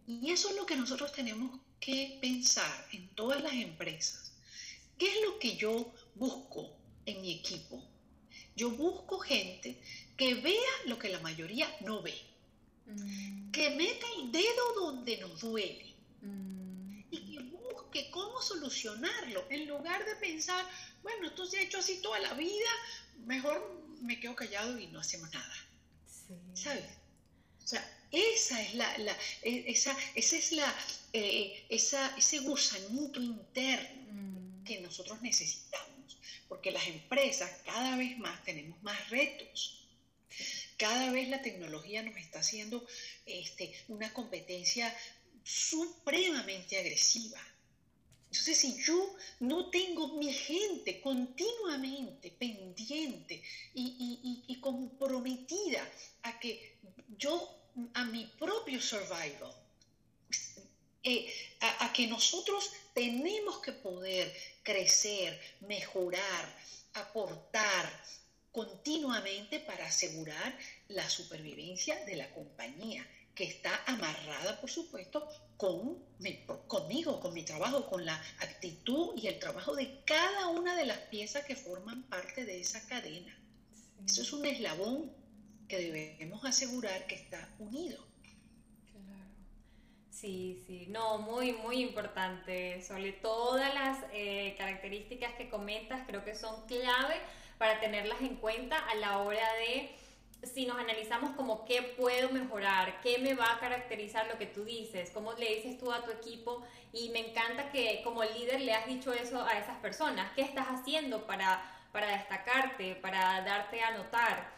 Y 0.07 0.31
eso 0.31 0.51
es 0.51 0.57
lo 0.57 0.65
que 0.65 0.77
nosotros 0.77 1.13
tenemos 1.13 1.59
que 1.81 2.19
pensar 2.21 2.89
en 2.93 3.09
todas 3.09 3.43
las 3.43 3.55
empresas. 3.55 4.33
¿Qué 4.99 5.07
es 5.07 5.25
lo 5.25 5.39
que 5.39 5.57
yo 5.57 5.93
busco 6.15 6.71
en 7.07 7.21
mi 7.21 7.33
equipo? 7.33 7.83
Yo 8.55 8.71
busco 8.71 9.19
gente 9.19 9.81
que 10.17 10.35
vea 10.35 10.73
lo 10.87 10.99
que 10.99 11.09
la 11.09 11.21
mayoría 11.21 11.69
no 11.81 12.03
ve. 12.03 12.15
Mm. 12.87 13.51
Que 13.51 13.71
meta 13.71 14.07
el 14.19 14.33
dedo 14.33 14.75
donde 14.77 15.19
nos 15.19 15.41
duele. 15.41 15.93
Mm. 16.23 16.56
Que 17.97 18.11
cómo 18.11 18.43
solucionarlo. 18.43 19.47
En 19.49 19.67
lugar 19.67 20.05
de 20.05 20.17
pensar, 20.17 20.63
bueno, 21.03 21.29
esto 21.29 21.47
se 21.47 21.57
ha 21.57 21.63
hecho 21.63 21.79
así 21.79 22.03
toda 22.03 22.19
la 22.19 22.35
vida, 22.35 22.71
mejor 23.25 23.57
me 24.03 24.21
quedo 24.21 24.37
callado 24.37 24.79
y 24.79 24.87
no 24.89 25.01
hacemos 25.01 25.33
nada. 25.33 25.57
¿Sabes? 26.53 26.85
O 27.65 27.67
sea, 27.67 27.83
esa 28.13 28.61
es 28.61 28.75
la, 28.75 29.17
e, 29.41 29.65
esa, 29.69 29.97
esa 30.15 30.37
es 30.37 30.53
la, 30.53 30.75
eh, 31.15 31.65
esa, 31.71 32.15
ese 32.19 32.41
gusanito 32.41 33.19
interno 33.19 34.13
mm. 34.13 34.65
que 34.65 34.83
nosotros 34.83 35.23
necesitamos, 35.23 36.19
porque 36.49 36.73
las 36.73 36.87
empresas 36.89 37.51
cada 37.65 37.97
vez 37.97 38.19
más 38.19 38.45
tenemos 38.45 38.83
más 38.83 39.09
retos. 39.09 39.89
Cada 40.77 41.11
vez 41.13 41.31
la 41.31 41.41
tecnología 41.41 42.03
nos 42.03 42.19
está 42.19 42.41
haciendo 42.41 42.87
este, 43.25 43.75
una 43.89 44.13
competencia 44.13 44.95
supremamente 45.43 46.79
agresiva. 46.79 47.41
Entonces, 48.39 48.59
si 48.59 48.77
yo 48.85 49.17
no 49.41 49.71
tengo 49.71 50.09
mi 50.19 50.31
gente 50.31 51.01
continuamente 51.01 52.31
pendiente 52.33 53.43
y, 53.73 54.59
comprometida 54.61 55.83
a 56.23 56.39
que 56.39 56.77
yo, 57.17 57.33
a 57.95 58.05
mi 58.05 58.27
propio 58.39 58.79
survival, 58.81 59.55
eh, 61.03 61.33
a, 61.61 61.91
que 61.95 62.07
nosotros 62.09 62.71
tenemos 62.93 63.59
que 63.61 63.73
poder 63.73 64.31
crecer, 64.63 65.41
mejorar, 65.61 66.59
aportar 66.93 67.91
continuamente 68.53 69.61
para 69.61 69.87
asegurar 69.87 70.59
la 70.89 71.09
supervivencia 71.09 72.05
de 72.05 72.17
la 72.17 72.31
compañía 72.35 73.07
que 73.37 73.45
está 73.45 73.71
amarrada, 73.87 74.59
por 74.61 74.71
supuesto, 74.71 75.29
con 75.59 75.99
conmigo, 76.67 77.21
con 77.21 77.35
mi 77.35 77.45
trabajo, 77.45 77.87
con 77.87 78.05
la 78.05 78.15
actitud 78.41 79.13
y 79.17 79.29
el 79.29 79.39
trabajo 79.39 79.77
de 79.77 80.01
cada 80.05 80.49
una 80.49 80.75
de 80.75 80.87
las 80.87 80.99
piezas 80.99 81.45
que 81.45 81.55
forman 81.55 82.03
parte 82.05 82.47
de 82.47 82.61
esa 82.61 82.85
cadena. 82.89 83.39
Eso 84.05 84.23
es 84.23 84.33
un 84.33 84.47
eslabón 84.47 85.13
que 85.69 85.79
debemos 85.79 86.45
asegurar 86.47 87.07
que 87.07 87.15
está 87.15 87.55
unido. 87.59 88.03
Claro. 88.91 89.31
Sí, 90.11 90.63
sí, 90.67 90.87
no, 90.89 91.19
muy, 91.19 91.53
muy 91.53 91.83
importante. 91.83 92.83
Sobre 92.83 93.13
todas 93.13 93.73
las 93.75 93.99
eh, 94.15 94.55
características 94.57 95.35
que 95.35 95.51
comentas, 95.51 96.07
creo 96.07 96.25
que 96.25 96.35
son 96.35 96.67
clave 96.67 97.21
para 97.59 97.81
tenerlas 97.81 98.21
en 98.23 98.37
cuenta 98.37 98.79
a 98.79 98.95
la 98.95 99.19
hora 99.19 99.53
de 99.55 99.91
si 100.47 100.67
nos 100.67 100.79
analizamos 100.79 101.31
como 101.33 101.65
qué 101.65 101.83
puedo 101.83 102.31
mejorar, 102.31 103.01
qué 103.01 103.19
me 103.19 103.35
va 103.35 103.53
a 103.53 103.61
caracterizar 103.61 104.27
lo 104.29 104.39
que 104.39 104.47
tú 104.47 104.65
dices, 104.65 105.11
cómo 105.11 105.33
le 105.35 105.57
dices 105.57 105.79
tú 105.79 105.93
a 105.93 106.05
tu 106.05 106.11
equipo 106.11 106.63
y 106.93 107.11
me 107.11 107.31
encanta 107.31 107.71
que 107.71 108.01
como 108.05 108.23
líder 108.25 108.61
le 108.61 108.73
has 108.73 108.87
dicho 108.87 109.13
eso 109.13 109.45
a 109.45 109.59
esas 109.59 109.79
personas, 109.79 110.31
qué 110.35 110.43
estás 110.43 110.67
haciendo 110.69 111.27
para, 111.27 111.63
para 111.93 112.09
destacarte, 112.09 112.95
para 112.97 113.43
darte 113.43 113.83
a 113.83 113.97
notar, 113.97 114.51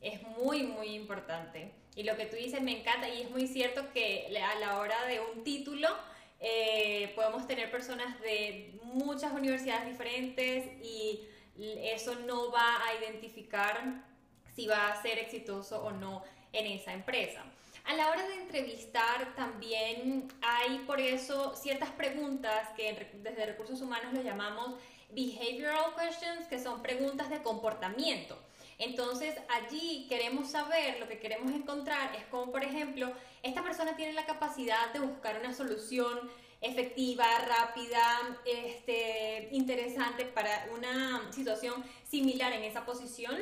es 0.00 0.22
muy, 0.22 0.64
muy 0.64 0.88
importante. 0.88 1.72
Y 1.96 2.02
lo 2.02 2.16
que 2.16 2.26
tú 2.26 2.36
dices 2.36 2.60
me 2.60 2.80
encanta 2.80 3.08
y 3.08 3.22
es 3.22 3.30
muy 3.30 3.46
cierto 3.46 3.92
que 3.92 4.26
a 4.36 4.58
la 4.58 4.78
hora 4.78 5.04
de 5.06 5.20
un 5.20 5.44
título 5.44 5.88
eh, 6.40 7.12
podemos 7.14 7.46
tener 7.46 7.70
personas 7.70 8.20
de 8.20 8.78
muchas 8.82 9.32
universidades 9.32 9.86
diferentes 9.86 10.66
y 10.82 11.20
eso 11.56 12.16
no 12.26 12.50
va 12.50 12.84
a 12.84 12.94
identificar 13.00 14.02
si 14.54 14.66
va 14.66 14.88
a 14.88 15.02
ser 15.02 15.18
exitoso 15.18 15.82
o 15.84 15.90
no 15.92 16.22
en 16.52 16.66
esa 16.66 16.92
empresa. 16.92 17.42
A 17.84 17.94
la 17.94 18.08
hora 18.08 18.26
de 18.26 18.36
entrevistar 18.36 19.34
también 19.36 20.32
hay 20.40 20.78
por 20.86 21.00
eso 21.00 21.54
ciertas 21.54 21.90
preguntas 21.90 22.70
que 22.76 23.10
desde 23.22 23.46
recursos 23.46 23.80
humanos 23.82 24.14
lo 24.14 24.22
llamamos 24.22 24.74
behavioral 25.10 25.94
questions, 25.94 26.46
que 26.48 26.58
son 26.58 26.82
preguntas 26.82 27.28
de 27.28 27.42
comportamiento. 27.42 28.38
Entonces 28.78 29.34
allí 29.50 30.06
queremos 30.08 30.50
saber, 30.50 30.98
lo 30.98 31.08
que 31.08 31.18
queremos 31.18 31.52
encontrar 31.52 32.14
es 32.16 32.24
como, 32.26 32.50
por 32.50 32.64
ejemplo, 32.64 33.12
esta 33.42 33.62
persona 33.62 33.96
tiene 33.96 34.14
la 34.14 34.26
capacidad 34.26 34.92
de 34.92 35.00
buscar 35.00 35.38
una 35.38 35.54
solución 35.54 36.30
efectiva, 36.60 37.26
rápida, 37.46 38.40
este, 38.46 39.50
interesante 39.52 40.24
para 40.24 40.66
una 40.74 41.30
situación 41.32 41.84
similar 42.08 42.52
en 42.54 42.64
esa 42.64 42.86
posición. 42.86 43.36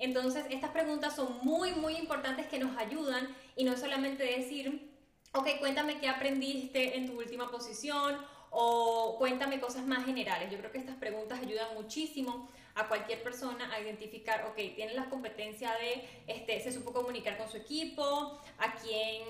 Entonces, 0.00 0.46
estas 0.50 0.70
preguntas 0.70 1.14
son 1.14 1.38
muy, 1.42 1.72
muy 1.72 1.94
importantes 1.96 2.46
que 2.46 2.58
nos 2.58 2.76
ayudan 2.78 3.28
y 3.54 3.64
no 3.64 3.76
solamente 3.76 4.24
decir, 4.24 4.90
ok, 5.34 5.46
cuéntame 5.58 5.98
qué 5.98 6.08
aprendiste 6.08 6.96
en 6.96 7.06
tu 7.06 7.18
última 7.18 7.50
posición 7.50 8.16
o 8.50 9.16
cuéntame 9.18 9.60
cosas 9.60 9.86
más 9.86 10.06
generales. 10.06 10.50
Yo 10.50 10.58
creo 10.58 10.72
que 10.72 10.78
estas 10.78 10.96
preguntas 10.96 11.40
ayudan 11.40 11.74
muchísimo 11.74 12.48
a 12.74 12.88
cualquier 12.88 13.22
persona 13.22 13.72
a 13.72 13.78
identificar, 13.80 14.46
ok, 14.46 14.56
tiene 14.74 14.94
la 14.94 15.10
competencia 15.10 15.70
de, 15.74 16.08
este, 16.26 16.60
se 16.60 16.72
supo 16.72 16.94
comunicar 16.94 17.36
con 17.36 17.50
su 17.50 17.58
equipo, 17.58 18.40
a 18.58 18.74
quién 18.76 19.22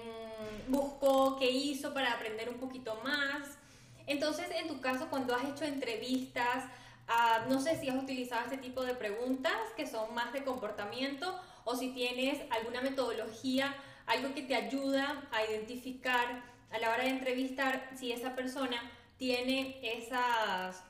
buscó, 0.69 1.37
qué 1.37 1.51
hizo 1.51 1.93
para 1.93 2.13
aprender 2.13 2.49
un 2.49 2.59
poquito 2.59 2.95
más. 3.03 3.59
Entonces, 4.07 4.47
en 4.55 4.69
tu 4.69 4.81
caso, 4.81 5.09
cuando 5.11 5.35
has 5.35 5.45
hecho 5.45 5.65
entrevistas, 5.65 6.65
ah, 7.11 7.45
no 7.49 7.61
sé 7.61 7.77
si 7.77 7.89
has 7.89 8.03
utilizado 8.03 8.45
este 8.45 8.57
tipo 8.57 8.83
de 8.83 8.95
preguntas 8.95 9.53
que 9.77 9.87
son 9.87 10.15
más 10.15 10.33
de 10.33 10.45
comportamiento 10.45 11.39
o 11.65 11.77
si 11.77 11.91
tienes 11.91 12.41
alguna 12.51 12.81
metodología, 12.81 13.75
algo 14.07 14.33
que 14.35 14.43
te 14.43 14.55
ayuda 14.55 15.29
a 15.31 15.45
identificar 15.45 16.43
a 16.71 16.79
la 16.79 16.91
hora 16.91 17.05
de 17.05 17.11
entrevistar 17.11 17.91
si 17.97 18.13
esa 18.13 18.35
persona 18.35 18.91
tiene 19.19 19.79
esas 19.83 20.83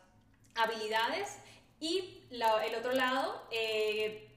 habilidades 0.55 1.39
y 1.81 2.23
el 2.31 2.75
otro 2.75 2.93
lado, 2.93 3.43
eh, 3.51 4.29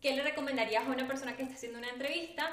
¿qué 0.00 0.16
le 0.16 0.22
recomendarías 0.22 0.86
a 0.86 0.90
una 0.90 1.06
persona 1.06 1.36
que 1.36 1.42
está 1.42 1.54
haciendo 1.54 1.78
una 1.78 1.90
entrevista? 1.90 2.50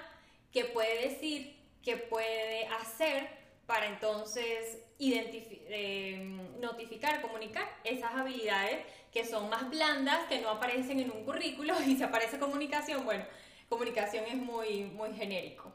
¿Qué 0.52 0.66
puede 0.66 1.10
decir? 1.10 1.58
¿Qué 1.82 1.98
puede 1.98 2.68
hacer 2.68 3.30
para 3.66 3.88
entonces 3.88 4.81
eh, 5.10 6.18
notificar, 6.60 7.22
comunicar 7.22 7.68
esas 7.84 8.14
habilidades 8.14 8.86
que 9.12 9.26
son 9.26 9.50
más 9.50 9.70
blandas, 9.70 10.28
que 10.28 10.40
no 10.40 10.50
aparecen 10.50 11.00
en 11.00 11.12
un 11.12 11.26
currículo 11.26 11.76
y 11.86 11.96
si 11.96 12.04
aparece 12.04 12.40
comunicación, 12.40 13.04
bueno, 13.04 13.26
comunicación 13.68 14.26
es 14.26 14.36
muy, 14.36 14.84
muy 14.84 15.14
genérico. 15.14 15.74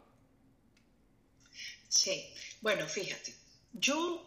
Sí, 1.89 2.33
bueno, 2.61 2.87
fíjate, 2.87 3.35
yo, 3.73 4.27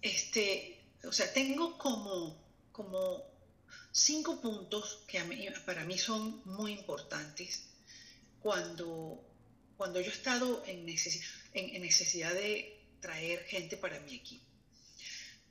este, 0.00 0.80
o 1.04 1.12
sea, 1.12 1.32
tengo 1.32 1.78
como 1.78 2.42
como 2.72 3.22
cinco 3.92 4.40
puntos 4.40 5.04
que 5.06 5.20
para 5.64 5.84
mí 5.84 5.98
son 5.98 6.42
muy 6.46 6.72
importantes 6.72 7.64
cuando, 8.40 9.22
cuando 9.76 10.00
yo 10.00 10.10
he 10.10 10.14
estado 10.14 10.64
en, 10.66 10.84
necesidad 10.84 12.32
de 12.32 12.81
traer 13.02 13.44
gente 13.44 13.76
para 13.76 14.00
mi 14.00 14.14
equipo. 14.14 14.46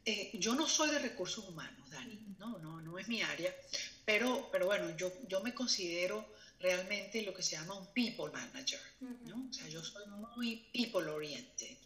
Eh, 0.03 0.31
yo 0.39 0.55
no 0.55 0.67
soy 0.67 0.89
de 0.89 0.97
recursos 0.97 1.47
humanos, 1.47 1.87
Dani, 1.91 2.19
no, 2.39 2.57
no, 2.57 2.81
no 2.81 2.97
es 2.97 3.07
mi 3.07 3.21
área, 3.21 3.55
pero, 4.03 4.49
pero 4.51 4.65
bueno, 4.65 4.97
yo, 4.97 5.13
yo 5.27 5.41
me 5.41 5.53
considero 5.53 6.33
realmente 6.59 7.21
lo 7.21 7.33
que 7.33 7.43
se 7.43 7.55
llama 7.55 7.77
un 7.77 7.93
people 7.93 8.31
manager, 8.31 8.79
¿no? 9.27 9.47
O 9.47 9.53
sea, 9.53 9.67
yo 9.67 9.83
soy 9.83 10.07
muy 10.07 10.65
people 10.73 11.07
oriented, 11.07 11.77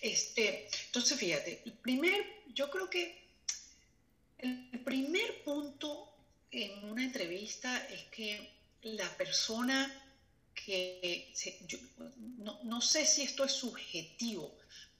Este, 0.00 0.68
entonces, 0.86 1.18
fíjate, 1.18 1.62
el 1.64 1.74
primer, 1.74 2.42
yo 2.54 2.68
creo 2.70 2.88
que 2.88 3.20
el 4.38 4.80
primer 4.84 5.44
punto 5.44 6.12
en 6.50 6.84
una 6.84 7.04
entrevista 7.04 7.76
es 7.88 8.04
que 8.04 8.50
la 8.82 9.08
persona 9.16 10.09
que, 10.54 11.32
no, 12.38 12.80
sé 12.80 13.06
si 13.06 13.22
esto 13.22 13.44
es 13.44 13.52
subjetivo, 13.52 14.56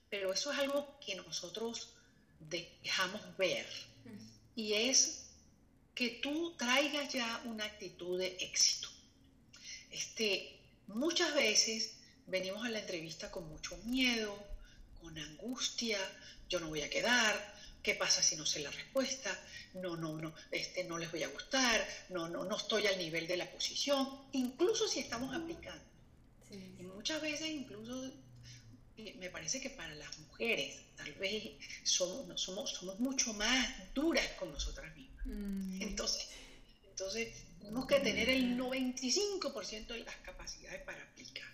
pero 0.09 0.33
eso 0.33 0.51
es 0.51 0.59
algo 0.59 0.99
que 0.99 1.15
nosotros 1.15 1.93
dejamos 2.39 3.21
ver. 3.37 3.67
Y 4.55 4.73
es 4.73 5.29
que 5.95 6.09
tú 6.21 6.55
traigas 6.57 7.13
ya 7.13 7.41
una 7.45 7.65
actitud 7.65 8.19
de 8.19 8.37
éxito. 8.39 8.89
Este, 9.91 10.59
muchas 10.87 11.33
veces 11.35 11.97
venimos 12.27 12.65
a 12.65 12.69
la 12.69 12.79
entrevista 12.79 13.29
con 13.29 13.47
mucho 13.47 13.77
miedo, 13.85 14.37
con 15.01 15.17
angustia, 15.17 15.99
yo 16.49 16.59
no 16.59 16.67
voy 16.67 16.81
a 16.81 16.89
quedar, 16.89 17.60
¿Qué 17.81 17.95
pasa 17.95 18.21
si 18.21 18.35
no 18.35 18.45
sé 18.45 18.59
la 18.59 18.71
respuesta? 18.71 19.37
No, 19.75 19.95
no, 19.95 20.17
no, 20.17 20.33
este, 20.51 20.83
no 20.83 20.97
les 20.97 21.11
voy 21.11 21.23
a 21.23 21.29
gustar, 21.29 21.87
no, 22.09 22.29
no, 22.29 22.43
no 22.43 22.57
estoy 22.57 22.85
al 22.87 22.97
nivel 22.97 23.27
de 23.27 23.37
la 23.37 23.49
posición, 23.49 24.07
incluso 24.33 24.87
si 24.87 24.99
estamos 24.99 25.33
aplicando. 25.35 25.83
Y 26.51 26.83
muchas 26.83 27.21
veces 27.21 27.47
incluso 27.49 28.11
me 29.17 29.29
parece 29.29 29.59
que 29.61 29.69
para 29.69 29.95
las 29.95 30.17
mujeres 30.19 30.75
tal 30.95 31.11
vez 31.13 31.51
somos, 31.83 32.39
somos, 32.39 32.69
somos 32.71 32.99
mucho 32.99 33.33
más 33.33 33.93
duras 33.93 34.27
con 34.37 34.51
nosotras 34.51 34.95
mismas. 34.95 35.25
Mm. 35.25 35.81
Entonces, 35.81 36.27
entonces 36.89 37.29
tenemos 37.59 37.87
que 37.87 37.99
tener 37.99 38.29
el 38.29 38.57
95% 38.57 39.87
de 39.87 39.99
las 39.99 40.15
capacidades 40.17 40.81
para 40.83 41.01
aplicar, 41.01 41.47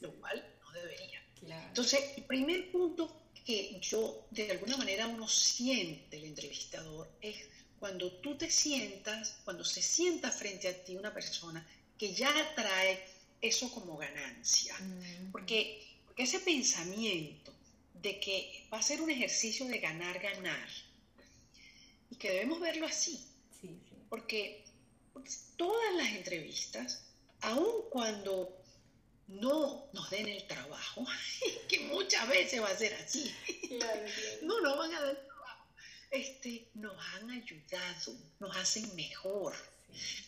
lo 0.00 0.12
cual 0.16 0.44
no 0.62 0.72
debería. 0.72 1.22
Entonces, 1.68 2.00
el 2.16 2.24
primer 2.24 2.70
punto 2.70 3.31
que 3.44 3.78
yo, 3.80 4.26
de 4.30 4.50
alguna 4.50 4.76
manera, 4.76 5.06
uno 5.06 5.28
siente 5.28 6.16
el 6.16 6.24
entrevistador 6.24 7.10
es 7.20 7.36
cuando 7.78 8.12
tú 8.12 8.36
te 8.36 8.50
sientas, 8.50 9.36
cuando 9.44 9.64
se 9.64 9.82
sienta 9.82 10.30
frente 10.30 10.68
a 10.68 10.84
ti 10.84 10.96
una 10.96 11.12
persona 11.12 11.66
que 11.98 12.14
ya 12.14 12.32
trae 12.54 13.04
eso 13.40 13.70
como 13.72 13.96
ganancia. 13.96 14.76
porque, 15.32 15.82
porque 16.04 16.22
ese 16.22 16.40
pensamiento 16.40 17.52
de 17.94 18.20
que 18.20 18.66
va 18.72 18.78
a 18.78 18.82
ser 18.82 19.00
un 19.00 19.10
ejercicio 19.10 19.66
de 19.66 19.78
ganar, 19.78 20.20
ganar, 20.20 20.68
y 22.10 22.16
que 22.16 22.30
debemos 22.30 22.60
verlo 22.60 22.86
así. 22.86 23.24
Porque 24.08 24.62
todas 25.56 25.94
las 25.96 26.08
entrevistas, 26.08 27.04
aun 27.40 27.88
cuando 27.90 28.61
no 29.28 29.88
nos 29.92 30.10
den 30.10 30.28
el 30.28 30.46
trabajo, 30.46 31.06
que 31.68 31.80
muchas 31.80 32.28
veces 32.28 32.60
va 32.60 32.68
a 32.68 32.76
ser 32.76 32.94
así. 32.94 33.32
No 34.42 34.60
nos 34.60 34.76
van 34.76 34.92
a 34.94 35.00
dar 35.00 35.10
el 35.10 35.26
trabajo. 35.26 35.66
Este, 36.10 36.68
nos 36.74 36.94
han 37.14 37.30
ayudado, 37.30 38.16
nos 38.38 38.56
hacen 38.56 38.94
mejor, 38.94 39.54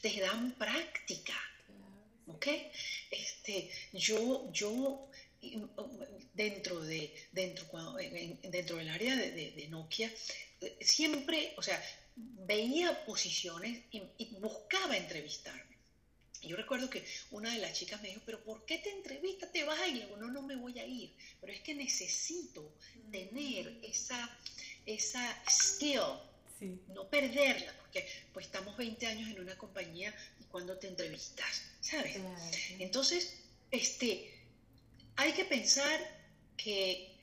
te 0.00 0.20
dan 0.20 0.52
práctica. 0.52 1.34
¿Ok? 2.26 2.46
Este, 3.10 3.70
yo, 3.92 4.50
yo 4.50 5.10
dentro, 6.32 6.80
de, 6.80 7.12
dentro, 7.32 7.66
dentro 8.42 8.76
del 8.76 8.88
área 8.88 9.14
de, 9.14 9.66
Nokia, 9.68 10.10
siempre, 10.80 11.52
o 11.56 11.62
sea, 11.62 11.82
veía 12.16 13.04
posiciones 13.04 13.82
y 13.90 14.02
entrevistarme 14.18 14.53
yo 16.48 16.56
recuerdo 16.56 16.90
que 16.90 17.04
una 17.30 17.52
de 17.52 17.58
las 17.58 17.72
chicas 17.72 18.00
me 18.02 18.08
dijo, 18.08 18.22
pero 18.24 18.42
¿por 18.44 18.64
qué 18.64 18.78
te 18.78 18.90
entrevistas? 18.90 19.52
¿Te 19.52 19.64
vas 19.64 19.78
a 19.80 19.88
ir? 19.88 19.96
Y 19.96 20.20
no, 20.20 20.28
no 20.28 20.42
me 20.42 20.56
voy 20.56 20.78
a 20.78 20.86
ir. 20.86 21.14
Pero 21.40 21.52
es 21.52 21.60
que 21.60 21.74
necesito 21.74 22.74
tener 23.10 23.78
esa, 23.82 24.38
esa 24.86 25.42
skill, 25.48 26.00
no 26.88 27.08
perderla, 27.08 27.74
porque 27.80 28.08
pues 28.32 28.46
estamos 28.46 28.76
20 28.76 29.06
años 29.06 29.30
en 29.30 29.40
una 29.40 29.56
compañía 29.58 30.14
y 30.40 30.44
cuando 30.44 30.78
te 30.78 30.88
entrevistas, 30.88 31.62
¿sabes? 31.80 32.16
Entonces, 32.78 33.42
este, 33.70 34.32
hay 35.16 35.32
que 35.32 35.44
pensar 35.44 36.00
que 36.56 37.14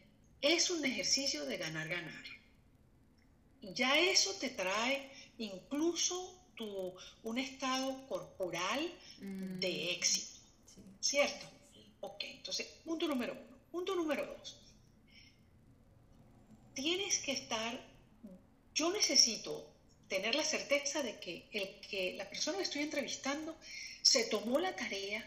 es 0.41 0.69
un 0.69 0.84
ejercicio 0.86 1.45
de 1.45 1.57
ganar, 1.57 1.88
ganar. 1.88 2.23
Ya 3.62 3.99
eso 3.99 4.34
te 4.36 4.49
trae 4.49 5.12
incluso 5.38 6.40
tu, 6.62 6.95
un 7.24 7.38
estado 7.38 8.08
corporal 8.08 8.82
de 9.63 9.69
mm. 9.69 9.97
éxito. 9.97 10.39
¿Cierto? 11.00 11.45
Ok, 12.02 12.24
entonces, 12.24 12.67
punto 12.86 13.08
número 13.08 13.34
uno. 13.34 13.58
Punto 13.71 13.95
número 13.95 14.26
dos. 14.26 14.58
Tienes 16.74 17.19
que 17.19 17.32
estar, 17.32 17.80
yo 18.74 18.91
necesito 18.91 19.67
tener 20.08 20.36
la 20.36 20.43
certeza 20.43 21.02
de 21.02 21.19
que, 21.19 21.47
el, 21.52 21.80
que 21.89 22.13
la 22.13 22.30
persona 22.30 22.58
que 22.58 22.63
estoy 22.63 22.82
entrevistando 22.84 23.56
se 24.02 24.26
tomó 24.26 24.60
la 24.60 24.76
tarea 24.76 25.26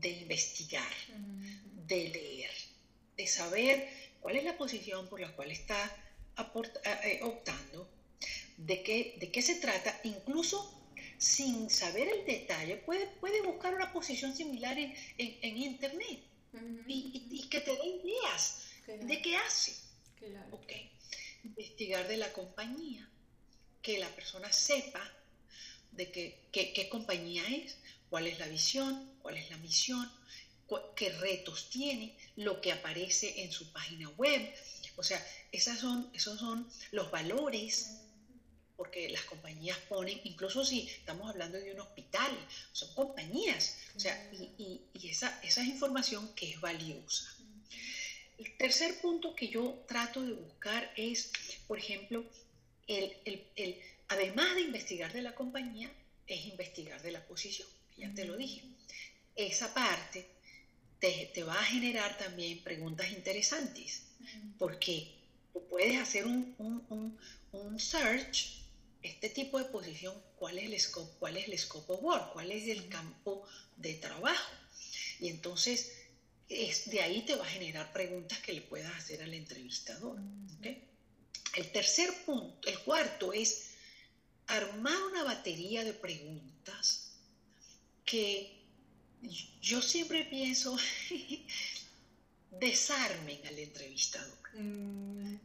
de 0.00 0.10
investigar, 0.10 0.94
mm. 1.16 1.86
de 1.86 2.08
leer, 2.08 2.50
de 3.16 3.26
saber 3.26 3.88
cuál 4.20 4.36
es 4.36 4.44
la 4.44 4.56
posición 4.56 5.08
por 5.08 5.20
la 5.20 5.34
cual 5.34 5.50
está 5.50 5.78
eh, 6.84 7.20
optando, 7.22 7.88
de 8.66 8.82
qué, 8.82 9.14
de 9.18 9.30
qué 9.30 9.42
se 9.42 9.56
trata, 9.56 9.98
incluso 10.04 10.78
sin 11.18 11.70
saber 11.70 12.08
el 12.08 12.24
detalle, 12.24 12.76
puede, 12.76 13.06
puede 13.06 13.42
buscar 13.42 13.74
una 13.74 13.92
posición 13.92 14.34
similar 14.34 14.78
en, 14.78 14.94
en, 15.18 15.56
Internet 15.56 16.20
y, 16.86 17.46
que 17.48 17.60
te 17.60 17.76
dé 17.76 17.86
ideas 17.86 18.58
de 18.86 19.22
qué 19.22 19.36
hace. 19.36 19.74
Investigar 21.44 22.06
de 22.08 22.16
la 22.16 22.32
compañía, 22.32 23.08
que 23.82 23.98
la 23.98 24.08
persona 24.14 24.52
sepa 24.52 25.02
de 25.92 26.10
que, 26.10 26.48
qué 26.52 26.88
compañía 26.88 27.46
es, 27.48 27.76
cuál 28.10 28.26
es 28.26 28.38
la 28.38 28.48
visión, 28.48 29.12
cuál 29.20 29.36
es 29.36 29.50
la 29.50 29.56
misión, 29.58 30.10
qué 30.96 31.10
retos 31.10 31.68
tiene, 31.68 32.16
lo 32.36 32.60
que 32.60 32.72
aparece 32.72 33.42
en 33.42 33.52
su 33.52 33.72
página 33.72 34.08
web. 34.10 34.52
O 34.96 35.02
sea, 35.02 35.24
esas 35.50 35.78
son, 35.78 36.10
esos 36.14 36.38
son 36.38 36.68
los 36.92 37.10
valores, 37.10 38.01
porque 38.82 39.08
las 39.10 39.22
compañías 39.22 39.78
ponen, 39.88 40.20
incluso 40.24 40.64
si 40.64 40.88
estamos 40.88 41.30
hablando 41.30 41.56
de 41.56 41.72
un 41.72 41.78
hospital, 41.78 42.32
son 42.72 42.92
compañías, 42.94 43.78
o 43.94 44.00
sea, 44.00 44.12
y, 44.32 44.80
esa, 45.08 45.38
esa 45.44 45.62
es 45.62 45.68
información 45.68 46.34
que 46.34 46.50
es 46.50 46.60
valiosa. 46.60 47.32
El 48.38 48.56
tercer 48.56 49.00
punto 49.00 49.36
que 49.36 49.46
yo 49.46 49.84
trato 49.86 50.20
de 50.20 50.32
buscar 50.32 50.92
es, 50.96 51.30
por 51.68 51.78
ejemplo, 51.78 52.24
el, 52.88 53.16
el, 53.54 53.80
además 54.08 54.52
de 54.56 54.62
investigar 54.62 55.12
de 55.12 55.22
la 55.22 55.36
compañía, 55.36 55.88
es 56.26 56.44
investigar 56.46 57.00
de 57.02 57.12
la 57.12 57.24
posición, 57.24 57.68
ya 57.96 58.12
te 58.12 58.24
lo 58.24 58.36
dije. 58.36 58.62
Esa 59.36 59.72
parte 59.72 60.26
te, 60.98 61.44
va 61.44 61.54
a 61.54 61.64
generar 61.64 62.18
también 62.18 62.64
preguntas 62.64 63.12
interesantes, 63.12 64.02
porque 64.58 65.22
tú 65.52 65.62
puedes 65.68 66.00
hacer 66.00 66.26
un, 66.26 66.56
un, 67.52 67.78
search, 67.78 68.61
este 69.02 69.30
tipo 69.30 69.58
de 69.58 69.64
posición, 69.66 70.14
cuál 70.36 70.58
es 70.58 70.64
el 70.64 70.78
scope, 70.78 71.12
cuál 71.18 71.36
es 71.36 71.48
el 71.48 71.58
scope 71.58 71.92
of 71.92 72.02
work, 72.02 72.32
cuál 72.32 72.52
es 72.52 72.68
el 72.68 72.88
campo 72.88 73.46
de 73.76 73.94
trabajo. 73.94 74.52
Y 75.20 75.28
entonces 75.28 75.92
es, 76.48 76.90
de 76.90 77.00
ahí 77.00 77.22
te 77.22 77.34
va 77.34 77.44
a 77.44 77.50
generar 77.50 77.92
preguntas 77.92 78.38
que 78.40 78.52
le 78.52 78.62
puedas 78.62 78.94
hacer 78.96 79.22
al 79.22 79.34
entrevistador. 79.34 80.18
El 81.54 81.70
tercer 81.72 82.24
punto, 82.24 82.68
el 82.68 82.78
cuarto 82.80 83.32
es 83.32 83.72
armar 84.46 84.96
una 85.10 85.22
batería 85.24 85.84
de 85.84 85.92
preguntas 85.92 87.12
que 88.04 88.62
yo 89.60 89.80
siempre 89.80 90.24
pienso, 90.24 90.76
desarmen 92.50 93.46
al 93.46 93.58
entrevistador. 93.58 94.38
Mm, 94.54 95.36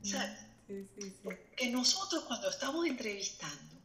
Porque 1.24 1.70
nosotros 1.70 2.24
cuando 2.26 2.50
estamos 2.50 2.86
entrevistando, 2.86 3.76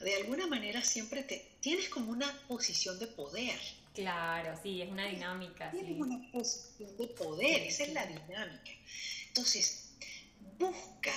de 0.00 0.14
alguna 0.16 0.46
manera 0.46 0.82
siempre 0.82 1.22
te, 1.22 1.56
tienes 1.60 1.88
como 1.88 2.10
una 2.10 2.30
posición 2.48 2.98
de 2.98 3.06
poder. 3.06 3.58
Claro, 3.94 4.58
sí, 4.62 4.82
es 4.82 4.88
una 4.88 5.06
dinámica. 5.06 5.70
Tienes 5.70 5.98
una 5.98 6.30
posición 6.32 6.96
de 6.96 7.06
poder, 7.08 7.62
esa 7.62 7.84
es 7.84 7.92
la 7.92 8.06
dinámica. 8.06 8.70
Entonces, 9.28 9.90
busca, 10.58 11.14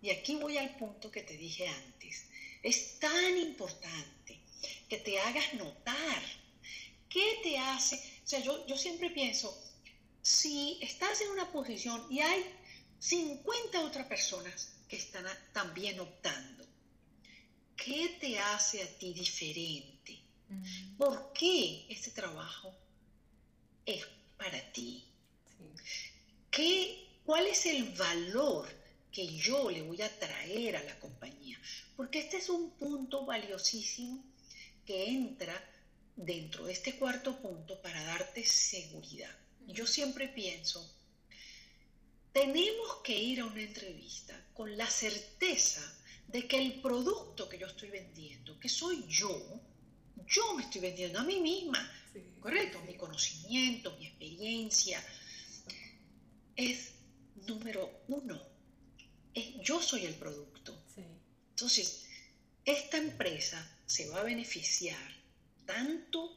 y 0.00 0.10
aquí 0.10 0.36
voy 0.36 0.56
al 0.56 0.76
punto 0.76 1.10
que 1.10 1.22
te 1.22 1.36
dije 1.36 1.68
antes, 1.68 2.26
es 2.62 2.98
tan 2.98 3.36
importante 3.36 4.40
que 4.88 4.98
te 4.98 5.18
hagas 5.18 5.54
notar 5.54 6.22
¿Qué 7.14 7.38
te 7.44 7.56
hace? 7.56 7.94
O 8.24 8.26
sea, 8.26 8.40
yo, 8.40 8.66
yo 8.66 8.76
siempre 8.76 9.08
pienso, 9.08 9.56
si 10.20 10.78
estás 10.82 11.20
en 11.20 11.30
una 11.30 11.52
posición 11.52 12.04
y 12.10 12.18
hay 12.18 12.44
50 13.04 13.82
otras 13.82 14.06
personas 14.06 14.72
que 14.88 14.96
están 14.96 15.26
también 15.52 16.00
optando, 16.00 16.64
¿qué 17.76 18.16
te 18.18 18.38
hace 18.38 18.82
a 18.82 18.98
ti 18.98 19.12
diferente? 19.12 20.18
Mm. 20.48 20.96
¿Por 20.96 21.32
qué 21.34 21.84
este 21.90 22.12
trabajo 22.12 22.74
es 23.84 24.06
para 24.38 24.58
ti? 24.72 25.04
¿Qué, 26.50 27.20
¿Cuál 27.26 27.46
es 27.46 27.66
el 27.66 27.92
valor 27.92 28.66
que 29.12 29.26
yo 29.36 29.70
le 29.70 29.82
voy 29.82 30.00
a 30.00 30.18
traer 30.18 30.76
a 30.76 30.82
la 30.82 30.98
compañía? 30.98 31.60
Porque 31.96 32.20
este 32.20 32.38
es 32.38 32.48
un 32.48 32.70
punto 32.70 33.26
valiosísimo 33.26 34.24
que 34.86 35.10
entra 35.10 35.54
dentro 36.16 36.64
de 36.64 36.72
este 36.72 36.96
cuarto 36.96 37.38
punto 37.42 37.82
para 37.82 38.02
darte 38.02 38.46
seguridad. 38.46 39.36
Yo 39.66 39.86
siempre 39.86 40.26
pienso, 40.28 40.90
tenemos 42.34 42.96
que 43.04 43.16
ir 43.16 43.40
a 43.40 43.46
una 43.46 43.62
entrevista 43.62 44.34
con 44.52 44.76
la 44.76 44.90
certeza 44.90 45.80
de 46.26 46.48
que 46.48 46.58
el 46.58 46.80
producto 46.80 47.48
que 47.48 47.58
yo 47.58 47.68
estoy 47.68 47.90
vendiendo, 47.90 48.58
que 48.58 48.68
soy 48.68 49.04
yo, 49.08 49.62
yo 50.26 50.54
me 50.54 50.64
estoy 50.64 50.80
vendiendo 50.80 51.20
a 51.20 51.22
mí 51.22 51.38
misma, 51.38 51.78
¿correcto? 52.40 52.82
Mi 52.86 52.96
conocimiento, 52.96 53.96
mi 53.98 54.08
experiencia, 54.08 55.02
es 56.56 56.94
número 57.46 58.02
uno. 58.08 58.42
Es, 59.32 59.54
yo 59.62 59.80
soy 59.80 60.04
el 60.04 60.14
producto. 60.14 60.76
Entonces, 61.50 62.04
esta 62.64 62.96
empresa 62.96 63.78
se 63.86 64.08
va 64.08 64.20
a 64.20 64.24
beneficiar 64.24 65.22
tanto 65.66 66.36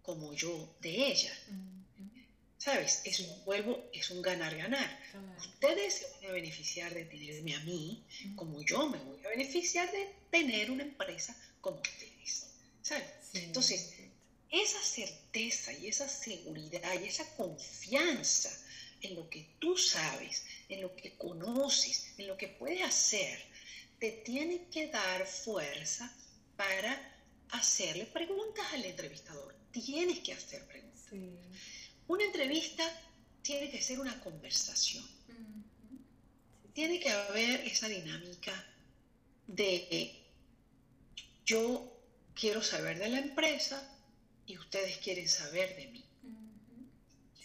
como 0.00 0.32
yo 0.32 0.74
de 0.80 1.12
ella. 1.12 1.32
¿Sabes? 2.64 3.00
Es 3.02 3.18
un 3.18 3.44
vuelvo, 3.44 3.90
es 3.92 4.08
un 4.10 4.22
ganar-ganar. 4.22 5.00
Ustedes 5.36 5.94
se 5.94 6.06
van 6.12 6.30
a 6.30 6.32
beneficiar 6.34 6.94
de 6.94 7.04
tenerme 7.06 7.56
a 7.56 7.60
mí, 7.60 8.04
como 8.36 8.62
yo 8.62 8.88
me 8.88 8.98
voy 8.98 9.18
a 9.24 9.30
beneficiar 9.30 9.90
de 9.90 10.14
tener 10.30 10.70
una 10.70 10.84
empresa 10.84 11.36
como 11.60 11.80
ustedes. 11.80 12.52
¿Sabes? 12.80 13.04
Entonces, 13.34 13.94
esa 14.48 14.80
certeza 14.80 15.72
y 15.72 15.88
esa 15.88 16.06
seguridad 16.08 17.00
y 17.00 17.08
esa 17.08 17.26
confianza 17.34 18.56
en 19.00 19.16
lo 19.16 19.28
que 19.28 19.56
tú 19.58 19.76
sabes, 19.76 20.44
en 20.68 20.82
lo 20.82 20.94
que 20.94 21.16
conoces, 21.16 22.14
en 22.16 22.28
lo 22.28 22.36
que 22.36 22.46
puedes 22.46 22.82
hacer, 22.84 23.42
te 23.98 24.12
tiene 24.12 24.68
que 24.70 24.86
dar 24.86 25.26
fuerza 25.26 26.14
para 26.56 26.92
hacerle 27.48 28.06
preguntas 28.06 28.64
al 28.72 28.84
entrevistador. 28.84 29.52
Tienes 29.72 30.20
que 30.20 30.32
hacer 30.32 30.64
preguntas. 30.68 30.92
Una 32.12 32.24
entrevista 32.24 32.84
tiene 33.40 33.70
que 33.70 33.80
ser 33.80 33.98
una 33.98 34.20
conversación. 34.20 35.02
Tiene 36.74 37.00
que 37.00 37.08
haber 37.08 37.60
esa 37.60 37.88
dinámica 37.88 38.52
de 39.46 40.12
yo 41.46 41.90
quiero 42.34 42.62
saber 42.62 42.98
de 42.98 43.08
la 43.08 43.18
empresa 43.18 43.78
y 44.44 44.58
ustedes 44.58 44.98
quieren 44.98 45.26
saber 45.26 45.74
de 45.74 45.86
mí. 45.86 46.04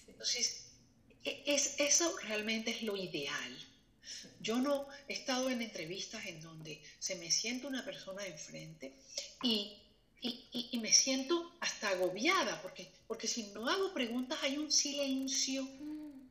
Entonces, 0.06 0.66
e, 1.24 1.44
es, 1.46 1.80
eso 1.80 2.14
realmente 2.24 2.72
es 2.72 2.82
lo 2.82 2.98
ideal. 2.98 3.54
Yo 4.42 4.58
no 4.58 4.86
he 5.08 5.14
estado 5.14 5.50
en 5.50 5.62
entrevistas 5.62 6.26
en 6.26 6.42
donde 6.42 6.84
se 7.00 7.16
me 7.16 7.32
siente 7.32 7.68
una 7.68 7.86
persona 7.86 8.26
enfrente 8.26 8.98
y 9.44 9.87
y, 10.22 10.80
me 10.80 10.92
siento 10.94 11.52
hasta 11.60 11.90
agobiada, 11.90 12.62
porque, 12.62 12.92
porque 13.08 13.28
si 13.28 13.44
no 13.48 13.68
hago 13.68 13.94
preguntas 13.94 14.40
hay 14.42 14.58
un 14.58 14.72
silencio 14.72 15.68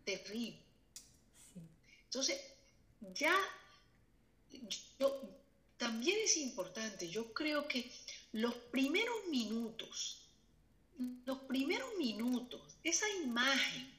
terrible. 0.04 0.58
Entonces, 2.04 2.40
ya, 3.14 3.36
también 5.76 6.18
es 6.22 6.36
importante, 6.36 7.08
yo 7.08 7.32
creo 7.32 7.68
que 7.68 7.90
los 8.32 8.54
primeros 8.54 9.26
minutos, 9.28 10.22
los 11.24 11.38
primeros 11.40 11.96
minutos, 11.98 12.62
esa 12.82 13.08
imagen 13.22 13.92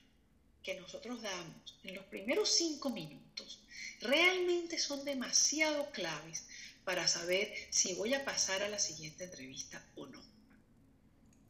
que 0.64 0.80
nosotros 0.80 1.22
damos 1.22 1.78
en 1.84 1.96
los 1.96 2.06
primeros 2.06 2.50
cinco 2.50 2.90
minutos, 2.90 3.60
realmente 4.02 4.78
son 4.78 5.06
demasiado 5.06 5.90
claves 5.92 6.46
para 6.88 7.06
saber 7.06 7.54
si 7.70 7.96
voy 7.96 8.14
a 8.14 8.24
pasar 8.24 8.64
a 8.64 8.70
la 8.70 8.80
siguiente 8.80 9.26
entrevista 9.26 9.86
o 9.98 10.08
no. 10.08 10.22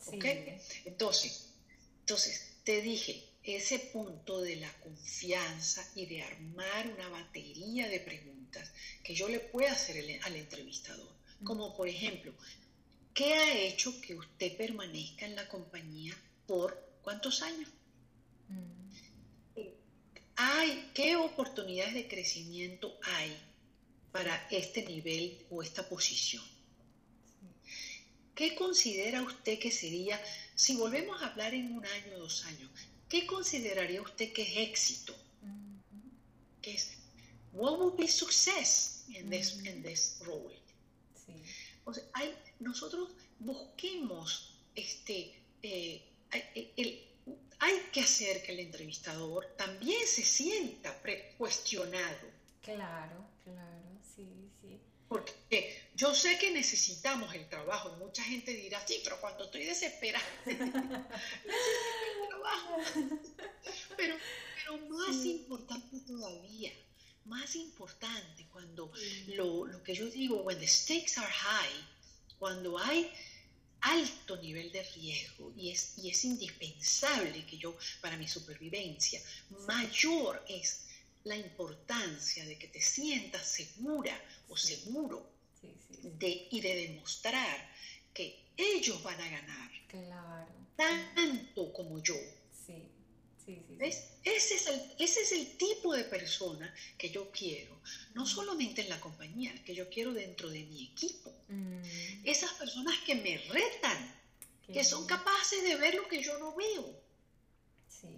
¿Ok? 0.08 0.26
Entonces, 0.86 1.50
entonces, 2.00 2.56
te 2.64 2.82
dije, 2.82 3.24
ese 3.44 3.78
punto 3.78 4.42
de 4.42 4.56
la 4.56 4.74
confianza 4.80 5.88
y 5.94 6.08
de 6.08 6.24
armar 6.24 6.88
una 6.88 7.10
batería 7.10 7.88
de 7.88 8.00
preguntas 8.00 8.72
que 9.04 9.14
yo 9.14 9.30
le 9.30 9.40
pueda 9.40 9.74
hacer 9.74 10.20
al 10.24 10.36
entrevistador. 10.36 11.14
Como 11.44 11.78
por 11.78 11.88
ejemplo, 11.88 12.34
¿qué 13.14 13.36
ha 13.36 13.60
hecho 13.60 14.02
que 14.02 14.16
usted 14.16 14.58
permanezca 14.58 15.28
en 15.28 15.36
la 15.36 15.48
compañía 15.48 16.18
por 16.48 16.98
cuántos 17.04 17.44
años? 17.44 17.70
Mm. 18.50 19.62
¿Hay, 20.38 20.90
¿Qué 20.96 21.16
oportunidades 21.16 21.94
de 21.94 22.08
crecimiento 22.08 22.98
hay 23.04 23.38
para 24.18 24.48
este 24.50 24.84
nivel 24.84 25.46
o 25.52 25.62
esta 25.62 25.88
posición. 25.88 26.44
¿Qué 28.34 28.56
considera 28.56 29.22
usted 29.22 29.60
que 29.60 29.72
sería, 29.72 30.20
si 30.56 30.76
volvemos 30.76 31.22
a 31.22 31.28
hablar 31.28 31.54
en 31.54 31.72
un 31.78 31.86
año 31.86 32.16
o 32.16 32.20
dos 32.22 32.44
años, 32.46 32.72
qué 33.08 33.28
consideraría 33.28 34.02
usted 34.02 34.34
que 34.34 34.42
es 34.42 34.70
éxito? 34.70 35.14
¿Qué 36.64 36.72
es, 36.74 36.98
what 37.54 37.78
would 37.78 37.96
be 37.96 38.08
success 38.08 39.06
in 39.10 39.30
this, 39.30 39.64
in 39.64 39.84
this 39.84 40.20
role? 40.26 40.58
O 41.86 41.94
sea, 41.94 42.04
hay, 42.14 42.34
nosotros 42.60 43.12
busquemos, 43.38 44.56
este, 44.74 45.40
eh, 45.62 46.02
eh, 46.34 47.08
hay 47.60 47.76
que 47.94 48.02
hacer 48.02 48.42
que 48.42 48.54
el 48.54 48.62
entrevistador 48.62 49.46
también 49.56 50.08
se 50.08 50.24
sienta 50.24 51.00
cuestionado. 51.38 52.28
Claro 52.64 53.27
sí, 54.18 54.52
sí. 54.62 54.80
Porque 55.08 55.90
yo 55.96 56.14
sé 56.14 56.38
que 56.38 56.52
necesitamos 56.52 57.34
el 57.34 57.48
trabajo. 57.48 57.96
Mucha 57.98 58.24
gente 58.24 58.54
dirá, 58.54 58.86
sí, 58.86 59.00
pero 59.04 59.20
cuando 59.22 59.46
estoy 59.46 59.64
desesperada, 59.64 60.26
necesito 60.46 60.78
el 60.78 62.28
trabajo. 62.28 62.78
Pero, 63.96 64.16
pero 64.56 64.78
más 64.90 65.26
importante 65.26 66.00
todavía, 66.06 66.74
más 67.26 67.56
importante, 67.56 68.48
cuando 68.52 68.92
lo, 69.28 69.66
lo 69.66 69.82
que 69.82 69.96
yo 69.96 70.10
digo, 70.10 70.42
when 70.42 70.60
the 70.60 70.68
stakes 70.68 71.18
are 71.18 71.32
high, 71.32 71.88
cuando 72.38 72.78
hay 72.78 73.10
alto 73.82 74.36
nivel 74.38 74.72
de 74.72 74.84
riesgo 74.84 75.54
y 75.56 75.72
es, 75.72 75.98
y 75.98 76.10
es 76.10 76.26
indispensable 76.26 77.46
que 77.46 77.58
yo, 77.58 77.78
para 78.02 78.18
mi 78.18 78.28
supervivencia, 78.28 79.22
mayor 79.68 80.44
es 80.50 80.87
la 81.28 81.36
importancia 81.36 82.46
de 82.46 82.58
que 82.58 82.68
te 82.68 82.82
sientas 82.82 83.46
segura 83.46 84.16
o 84.50 84.58
seguro 84.58 85.36
De, 86.20 86.48
y 86.52 86.62
de 86.62 86.74
demostrar 86.88 87.58
que 88.14 88.26
ellos 88.56 89.02
van 89.04 89.20
a 89.20 89.30
ganar. 89.30 89.72
Claro. 89.88 90.54
Tanto 90.76 91.74
como 91.74 92.02
yo. 92.02 92.16
Sí. 92.66 92.80
¿Ves? 93.78 93.96
Ese, 94.24 94.56
es 94.56 94.68
el, 94.68 94.80
ese 95.00 95.22
es 95.22 95.32
el 95.32 95.58
tipo 95.58 95.94
de 95.94 96.04
persona 96.04 96.74
que 96.98 97.10
yo 97.10 97.32
quiero, 97.32 97.80
no 98.14 98.26
solamente 98.26 98.82
en 98.82 98.90
la 98.90 99.00
compañía, 99.00 99.54
que 99.66 99.74
yo 99.74 99.90
quiero 99.90 100.14
dentro 100.14 100.50
de 100.50 100.64
mi 100.66 100.86
equipo. 100.92 101.34
Mm. 101.48 101.82
Esas 102.24 102.52
personas 102.54 102.98
que 103.06 103.16
me 103.16 103.38
retan, 103.38 104.00
que 104.74 104.84
son 104.84 105.06
capaces 105.08 105.64
de 105.64 105.76
ver 105.76 105.96
lo 105.96 106.08
que 106.08 106.22
yo 106.22 106.38
no 106.40 106.56
veo. 106.56 106.86
Sí. 107.88 108.14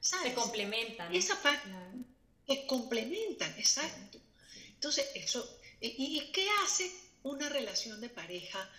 Se 0.00 0.34
complementan. 0.34 1.14
Esa 1.14 1.40
parte 1.42 1.68
complementan, 2.66 3.52
exacto. 3.58 4.18
Entonces, 4.74 5.06
eso, 5.14 5.58
¿y, 5.80 6.30
qué 6.32 6.46
hace 6.64 6.90
una 7.22 7.48
relación 7.48 8.00
de 8.00 8.08
pareja 8.08 8.70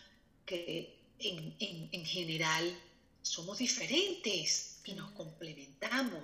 que 0.45 0.97
en, 1.19 1.55
en 1.91 2.05
general 2.05 2.77
somos 3.21 3.59
diferentes 3.59 4.79
y 4.85 4.93
nos 4.93 5.11
complementamos? 5.11 6.23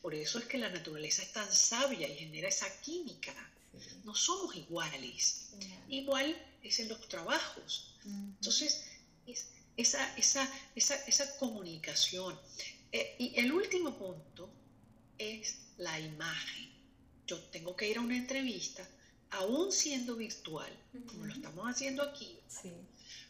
Por 0.00 0.14
eso 0.14 0.38
es 0.38 0.44
que 0.46 0.58
la 0.58 0.68
naturaleza 0.68 1.22
es 1.22 1.32
tan 1.32 1.52
sabia 1.52 2.08
y 2.08 2.16
genera 2.16 2.48
esa 2.48 2.80
química. 2.80 3.34
No 4.04 4.14
somos 4.14 4.54
iguales. 4.56 5.50
Igual 5.88 6.36
es 6.62 6.80
en 6.80 6.88
los 6.88 7.08
trabajos. 7.08 7.94
Entonces, 8.04 8.84
es 9.26 9.48
esa, 9.76 10.16
esa, 10.16 10.50
esa, 10.74 10.94
esa 11.06 11.36
comunicación. 11.36 12.38
Eh, 12.92 13.16
y 13.18 13.38
el 13.38 13.52
último 13.52 13.98
punto 13.98 14.50
es 15.18 15.56
la 15.78 15.98
imagen 16.00 16.75
yo 17.26 17.38
tengo 17.50 17.76
que 17.76 17.88
ir 17.88 17.98
a 17.98 18.00
una 18.00 18.16
entrevista, 18.16 18.88
aún 19.30 19.72
siendo 19.72 20.16
virtual, 20.16 20.72
como 21.06 21.26
lo 21.26 21.34
estamos 21.34 21.68
haciendo 21.68 22.02
aquí. 22.02 22.38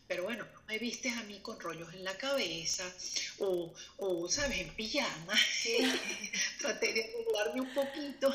Pero 0.06 0.22
bueno, 0.22 0.46
no 0.54 0.62
me 0.68 0.78
vistes 0.78 1.12
a 1.14 1.24
mí 1.24 1.40
con 1.40 1.58
rollos 1.58 1.92
en 1.92 2.04
la 2.04 2.16
cabeza 2.16 2.84
o, 3.38 3.74
o 3.96 4.28
¿sabes?, 4.28 4.60
en 4.60 4.70
pijama. 4.74 5.34
Traté 6.60 6.92
de 6.92 7.04
arreglarme 7.04 7.60
un 7.62 7.74
poquito. 7.74 8.32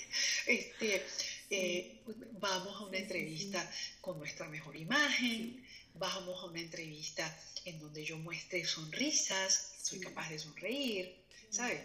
este, 0.46 1.06
eh, 1.50 2.02
vamos 2.40 2.76
a 2.76 2.84
una 2.84 2.98
entrevista 2.98 3.70
con 4.00 4.18
nuestra 4.18 4.48
mejor 4.48 4.76
imagen, 4.76 5.64
vamos 5.94 6.42
a 6.42 6.46
una 6.46 6.60
entrevista 6.60 7.24
en 7.64 7.78
donde 7.80 8.04
yo 8.04 8.18
muestre 8.18 8.64
sonrisas, 8.64 9.76
soy 9.82 10.00
capaz 10.00 10.28
de 10.28 10.38
sonreír, 10.38 11.16
¿sabes? 11.48 11.80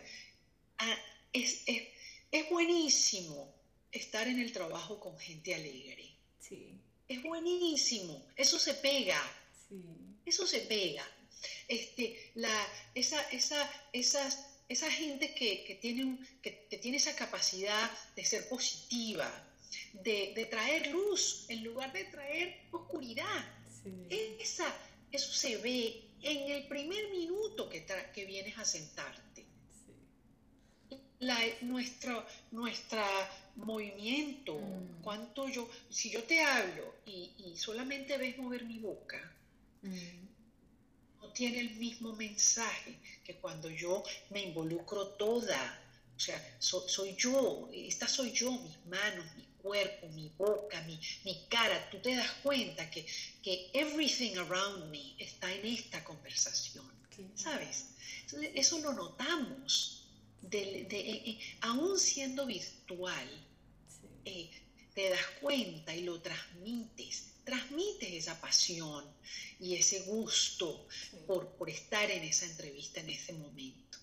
Ah, 0.79 0.97
es, 1.31 1.61
es 1.65 1.83
es 2.31 2.49
buenísimo 2.49 3.53
estar 3.91 4.27
en 4.27 4.39
el 4.39 4.51
trabajo 4.51 4.99
con 4.99 5.17
gente 5.17 5.55
alegre. 5.55 6.15
Sí. 6.39 6.79
Es 7.07 7.23
buenísimo. 7.23 8.27
Eso 8.35 8.59
se 8.59 8.75
pega. 8.75 9.19
Sí. 9.67 9.83
Eso 10.25 10.45
se 10.45 10.59
pega. 10.61 11.05
Este, 11.67 12.31
la, 12.35 12.67
esa, 12.93 13.21
esa, 13.29 13.71
esas, 13.93 14.45
esa 14.67 14.91
gente 14.91 15.33
que, 15.33 15.79
tiene 15.81 16.19
que, 16.41 16.51
tiene 16.81 16.97
esa 16.97 17.15
capacidad 17.15 17.89
de 18.15 18.25
ser 18.25 18.47
positiva, 18.49 19.27
de, 19.93 20.47
traer 20.49 20.87
luz 20.87 21.45
en 21.49 21.63
lugar 21.63 21.91
de 21.93 22.03
traer 22.05 22.67
oscuridad. 22.71 23.55
Esa, 24.09 24.71
eso 25.11 25.31
se 25.31 25.57
ve 25.57 26.03
en 26.21 26.51
el 26.51 26.67
primer 26.67 27.09
minuto 27.09 27.69
que, 27.69 27.85
que 28.13 28.25
vienes 28.25 28.57
a 28.57 28.65
sentarte 28.65 29.38
la, 31.19 31.37
nuestro 31.61 32.25
nuestra 32.51 33.05
movimiento, 33.55 34.55
mm. 34.55 35.01
cuánto 35.01 35.49
yo, 35.49 35.69
si 35.89 36.09
yo 36.09 36.23
te 36.23 36.41
hablo 36.41 36.95
y, 37.05 37.55
solamente 37.57 38.17
ves 38.17 38.37
mover 38.37 38.63
mi 38.63 38.79
boca, 38.79 39.19
mm. 39.81 41.21
no 41.21 41.29
tiene 41.33 41.59
el 41.59 41.71
mismo 41.71 42.13
mensaje 42.13 42.97
que 43.23 43.35
cuando 43.35 43.69
yo 43.69 44.03
me 44.29 44.43
involucro 44.43 45.07
toda. 45.09 45.85
O 46.15 46.21
sea, 46.21 46.57
soy 46.59 47.15
yo, 47.15 47.69
esta 47.73 48.05
soy 48.05 48.31
yo, 48.33 48.51
mis 48.51 48.85
manos, 48.87 49.25
mi 49.37 49.45
cuerpo, 49.61 50.07
mi 50.09 50.29
boca, 50.37 50.81
mi, 50.81 50.99
mi 51.23 51.45
cara. 51.49 51.89
Tú 51.89 51.99
te 51.99 52.13
das 52.13 52.29
cuenta 52.43 52.89
que, 52.89 53.05
que 53.41 53.69
everything 53.73 54.35
around 54.37 54.89
me 54.91 55.15
está 55.17 55.51
en 55.53 55.65
esta 55.65 56.03
conversación, 56.03 56.85
¿sabes? 57.35 57.91
Entonces, 58.25 58.51
eso 58.53 58.79
lo 58.79 58.91
notamos 58.91 59.98
de, 60.41 60.81
eh, 60.81 60.89
eh, 60.91 61.39
aún 61.61 61.99
siendo 61.99 62.45
virtual, 62.45 63.47
eh, 64.25 64.49
te 64.93 65.09
das 65.09 65.25
cuenta 65.41 65.95
y 65.95 66.03
lo 66.03 66.21
transmites, 66.21 67.33
transmites 67.43 68.13
esa 68.13 68.39
pasión 68.41 69.05
y 69.59 69.75
ese 69.75 70.01
gusto 70.01 70.87
por, 71.27 71.47
por, 71.55 71.69
estar 71.69 72.09
en 72.11 72.23
esa 72.23 72.45
entrevista 72.45 72.99
en 72.99 73.09
ese 73.09 73.33
momento. 73.33 73.97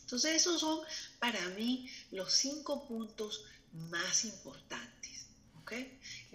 Entonces 0.00 0.36
esos 0.36 0.60
son 0.60 0.80
para 1.18 1.48
mí 1.50 1.88
los 2.10 2.32
cinco 2.34 2.86
puntos 2.86 3.44
más 3.72 4.24
importantes 4.24 4.92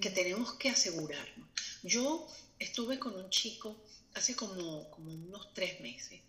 que 0.02 0.10
tenemos 0.10 0.54
que 0.54 0.70
asegurarnos. 0.70 1.48
Yo 1.84 2.28
estuve 2.58 2.98
con 2.98 3.16
un 3.16 3.30
chico 3.30 3.84
hace 4.14 4.36
como, 4.36 4.90
como 4.90 5.14
unos 5.14 5.54
tres 5.54 5.80
meses 5.82 6.22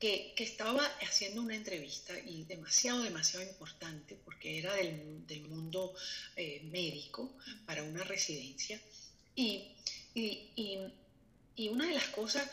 que, 0.00 0.32
estaba 0.38 0.82
haciendo 1.02 1.42
una 1.42 1.54
entrevista 1.54 2.18
y 2.18 2.44
demasiado, 2.44 3.02
demasiado 3.02 3.44
importante 3.46 4.16
porque 4.24 4.58
era 4.58 4.74
del, 4.74 5.26
del 5.26 5.42
mundo 5.42 5.94
eh, 6.36 6.62
médico 6.64 7.36
para 7.66 7.82
una 7.82 8.02
residencia. 8.02 8.80
Y, 9.36 9.76
y, 10.14 10.50
y, 11.54 11.68
una 11.68 11.86
de 11.86 11.94
las 11.94 12.08
cosas 12.08 12.50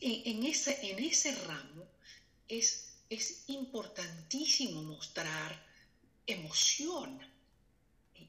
en, 0.00 0.42
ese, 0.44 0.90
en 0.90 0.98
ese 1.04 1.34
ramo 1.34 1.86
es, 2.48 2.94
es 3.10 3.44
importantísimo 3.48 4.82
mostrar 4.82 5.62
emoción 6.26 7.20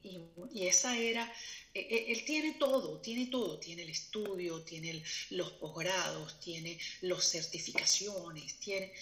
y, 0.08 0.66
esa 0.66 0.96
era, 0.96 1.30
e, 1.74 1.80
e, 1.80 2.12
él 2.12 2.24
tiene 2.24 2.54
todo, 2.54 3.00
tiene 3.00 3.26
todo, 3.26 3.58
tiene 3.58 3.82
el 3.82 3.90
estudio, 3.90 4.62
tiene 4.62 5.02
los 5.30 5.52
posgrados, 5.52 6.40
tiene 6.40 6.78
las 7.02 7.24
certificaciones, 7.24 8.58
tiene, 8.60 8.92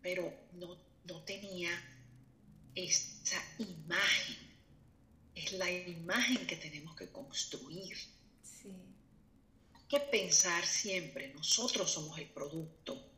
pero 0.00 0.32
no, 0.54 0.78
no 1.04 1.22
tenía 1.24 1.70
esa 2.74 3.42
imagen. 3.58 4.36
Es 5.34 5.52
la 5.52 5.70
imagen 5.70 6.46
que 6.46 6.56
tenemos 6.56 6.96
que 6.96 7.08
construir. 7.08 7.96
Sí. 8.42 8.72
que 9.88 10.00
pensar 10.00 10.66
siempre, 10.66 11.32
nosotros 11.34 11.90
somos 11.90 12.18
el 12.18 12.26
producto. 12.26 13.08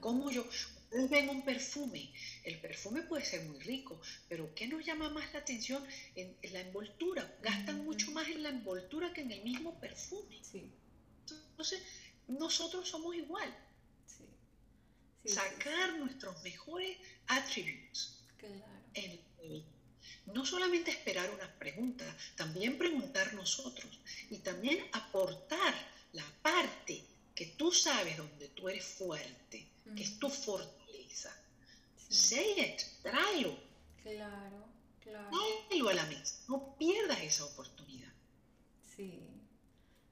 ¿Cómo 0.00 0.30
yo, 0.30 0.44
ven 0.90 1.28
un 1.28 1.42
perfume, 1.42 2.12
el 2.44 2.58
perfume 2.60 3.02
puede 3.02 3.24
ser 3.24 3.42
muy 3.44 3.58
rico, 3.60 4.00
pero 4.28 4.52
¿qué 4.54 4.66
nos 4.66 4.84
llama 4.84 5.08
más 5.08 5.32
la 5.32 5.40
atención? 5.40 5.84
En, 6.16 6.36
la 6.52 6.60
envoltura. 6.60 7.32
Gastan 7.42 7.84
mucho 7.84 8.10
más 8.10 8.28
en 8.28 8.42
la 8.42 8.48
envoltura 8.48 9.12
que 9.12 9.20
en 9.20 9.30
el 9.30 9.42
mismo 9.42 9.78
perfume. 9.78 10.40
Entonces, 11.50 11.80
nosotros 12.26 12.88
somos 12.88 13.14
igual. 13.14 13.54
Sacar 15.24 15.98
nuestros 15.98 16.42
mejores 16.42 16.96
attributes. 17.26 18.16
no 20.26 20.46
solamente 20.46 20.90
esperar 20.90 21.30
unas 21.30 21.50
preguntas, 21.50 22.14
también 22.36 22.78
preguntar 22.78 23.34
nosotros 23.34 24.00
y 24.28 24.38
también 24.38 24.78
aportar 24.92 25.74
la 26.12 26.24
parte 26.42 27.04
que 27.34 27.46
tú 27.46 27.72
sabes 27.72 28.16
donde 28.16 28.48
tú 28.48 28.68
eres 28.68 28.84
fuerte, 28.84 29.66
que 29.96 30.02
es 30.02 30.18
tu 30.18 30.28
fortaleza 30.28 30.79
Say 32.10 32.54
it, 32.58 32.82
tráelo. 33.02 33.56
Claro, 34.02 34.66
claro. 35.00 35.30
Tráelo 35.68 35.88
a 35.88 35.94
la 35.94 36.04
mesa. 36.06 36.42
No 36.48 36.76
pierdas 36.76 37.20
esa 37.20 37.44
oportunidad. 37.44 38.12
Sí. 38.96 39.22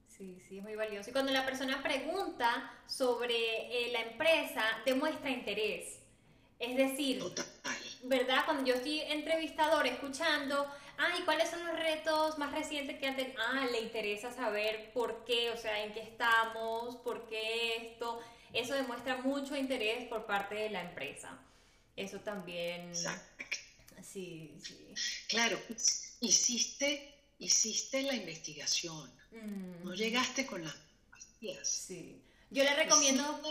Sí, 0.06 0.40
sí, 0.48 0.58
es 0.58 0.62
muy 0.62 0.76
valioso. 0.76 1.10
Y 1.10 1.12
cuando 1.12 1.32
la 1.32 1.44
persona 1.44 1.82
pregunta 1.82 2.72
sobre 2.86 3.34
eh, 3.36 3.92
la 3.92 4.02
empresa, 4.02 4.62
demuestra 4.84 5.30
interés. 5.30 5.98
Es 6.58 6.76
decir, 6.76 7.22
¿verdad? 8.02 8.44
Cuando 8.44 8.64
yo 8.64 8.74
estoy 8.74 9.00
entrevistador 9.00 9.86
escuchando, 9.86 10.66
ah, 10.98 11.10
¿y 11.18 11.22
cuáles 11.22 11.50
son 11.50 11.64
los 11.64 11.78
retos 11.78 12.38
más 12.38 12.52
recientes 12.52 12.98
que 12.98 13.06
han 13.06 13.16
tenido? 13.16 13.40
Ah, 13.40 13.66
le 13.70 13.80
interesa 13.80 14.32
saber 14.32 14.92
por 14.92 15.24
qué, 15.24 15.50
o 15.50 15.56
sea, 15.56 15.84
en 15.84 15.92
qué 15.92 16.00
estamos, 16.00 16.96
por 16.96 17.28
qué 17.28 17.92
esto. 17.92 18.20
Eso 18.52 18.74
demuestra 18.74 19.18
mucho 19.18 19.56
interés 19.56 20.08
por 20.08 20.26
parte 20.26 20.54
de 20.54 20.70
la 20.70 20.82
empresa. 20.82 21.38
Eso 21.96 22.20
también... 22.20 22.88
Exacto. 22.88 23.44
Sí, 24.02 24.54
sí. 24.62 24.94
Claro, 25.28 25.58
hiciste, 26.20 27.14
hiciste 27.38 28.02
la 28.02 28.14
investigación. 28.14 29.10
No 29.82 29.94
llegaste 29.94 30.46
con 30.46 30.64
las 30.64 30.74
vacías. 31.10 31.68
Sí. 31.68 32.22
Yo 32.50 32.64
le 32.64 32.74
recomiendo... 32.74 33.42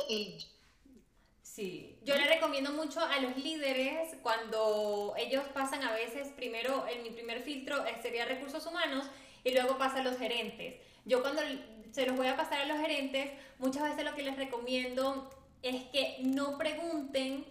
Sí, 1.43 1.98
yo 2.04 2.16
le 2.16 2.28
recomiendo 2.28 2.72
mucho 2.72 3.00
a 3.00 3.20
los 3.20 3.36
líderes 3.36 4.16
cuando 4.22 5.16
ellos 5.18 5.43
pasan 5.56 5.82
a 5.84 5.91
veces, 5.91 6.28
primero, 6.36 6.86
en 6.88 7.02
mi 7.02 7.10
primer 7.10 7.41
filtro 7.41 7.84
eh, 7.84 7.98
sería 8.00 8.26
recursos 8.26 8.64
humanos 8.68 9.08
y 9.43 9.52
luego 9.54 9.76
pasa 9.80 10.02
a 10.02 10.04
los 10.04 10.20
gerentes. 10.20 10.76
Yo 11.06 11.24
cuando 11.24 11.41
se 11.98 12.06
los 12.06 12.16
voy 12.16 12.28
a 12.28 12.38
pasar 12.38 12.62
a 12.62 12.66
los 12.66 12.78
gerentes, 12.78 13.32
muchas 13.58 13.82
veces 13.82 14.06
lo 14.06 14.14
que 14.14 14.22
les 14.22 14.38
recomiendo 14.38 15.32
es 15.64 15.82
que 15.86 16.18
no 16.22 16.56
pregunten 16.56 17.43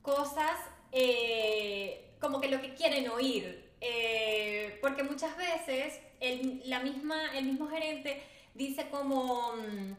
cosas 0.00 0.56
eh, 0.90 2.14
como 2.18 2.40
que 2.40 2.48
lo 2.48 2.62
que 2.62 2.72
quieren 2.72 3.10
oír, 3.10 3.70
eh, 3.82 4.78
porque 4.80 5.02
muchas 5.02 5.36
veces 5.36 6.00
el, 6.20 6.62
la 6.64 6.80
misma, 6.80 7.36
el 7.36 7.44
mismo 7.44 7.68
gerente 7.68 8.22
dice 8.54 8.88
como, 8.88 9.52
mm, 9.52 9.92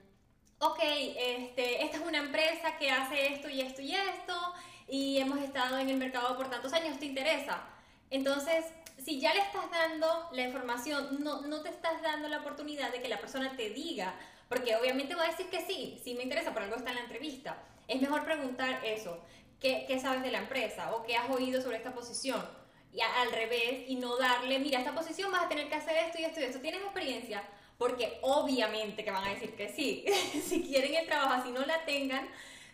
ok, 0.62 0.80
este, 0.82 1.84
esta 1.84 1.98
es 1.98 2.04
una 2.08 2.18
empresa 2.18 2.80
que 2.80 2.90
hace 2.90 3.34
esto 3.34 3.50
y 3.50 3.62
esto 3.62 3.84
y 3.84 3.94
esto, 3.94 4.54
y 4.88 5.20
hemos 5.20 5.38
estado 5.42 5.78
en 5.78 5.90
el 5.90 5.98
mercado 5.98 6.36
por 6.36 6.50
tantos 6.50 6.74
años, 6.74 6.98
¿te 6.98 7.06
interesa? 7.06 7.64
Entonces, 8.10 8.66
si 9.04 9.20
ya 9.20 9.34
le 9.34 9.42
estás 9.42 9.70
dando 9.70 10.30
la 10.32 10.42
información, 10.44 11.24
no, 11.24 11.42
no 11.42 11.62
te 11.62 11.70
estás 11.70 12.02
dando 12.02 12.28
la 12.28 12.40
oportunidad 12.40 12.92
de 12.92 13.02
que 13.02 13.08
la 13.08 13.20
persona 13.20 13.56
te 13.56 13.70
diga, 13.70 14.16
porque 14.50 14.76
obviamente 14.76 15.16
va 15.16 15.24
a 15.24 15.32
decir 15.32 15.50
que 15.50 15.66
sí, 15.66 16.00
sí 16.04 16.14
me 16.16 16.24
interesa, 16.24 16.54
por 16.54 16.64
algo 16.64 16.76
está 16.76 16.92
en 16.92 16.98
la 16.98 17.02
entrevista. 17.04 17.58
Es 17.88 18.02
mejor 18.02 18.24
preguntar 18.26 18.82
eso, 18.86 19.20
¿qué, 19.60 19.86
qué 19.88 20.00
sabes 20.00 20.24
de 20.24 20.32
la 20.32 20.40
empresa? 20.40 20.96
¿O 20.96 21.04
qué 21.04 21.16
has 21.16 21.30
oído 21.30 21.62
sobre 21.62 21.78
esta 21.78 21.94
posición? 21.94 22.44
Y 22.92 23.02
al 23.02 23.32
revés, 23.32 23.84
y 23.88 23.96
no 23.96 24.18
darle, 24.18 24.60
mira, 24.60 24.80
esta 24.80 24.96
posición 24.96 25.32
vas 25.32 25.44
a 25.44 25.50
tener 25.50 25.68
que 25.68 25.76
hacer 25.76 25.98
esto 25.98 26.22
y 26.22 26.24
esto 26.24 26.40
y 26.40 26.44
esto. 26.44 26.60
¿Tienes 26.62 26.82
experiencia? 26.82 27.44
Porque 27.78 28.20
obviamente 28.22 29.04
que 29.04 29.12
van 29.12 29.26
a 29.26 29.32
decir 29.32 29.56
que 29.56 29.68
sí. 29.68 30.06
si 30.48 30.64
quieren 30.64 30.96
el 30.96 31.06
trabajo, 31.06 31.44
si 31.44 31.52
no 31.52 31.66
la 31.66 31.84
tengan, 31.84 32.28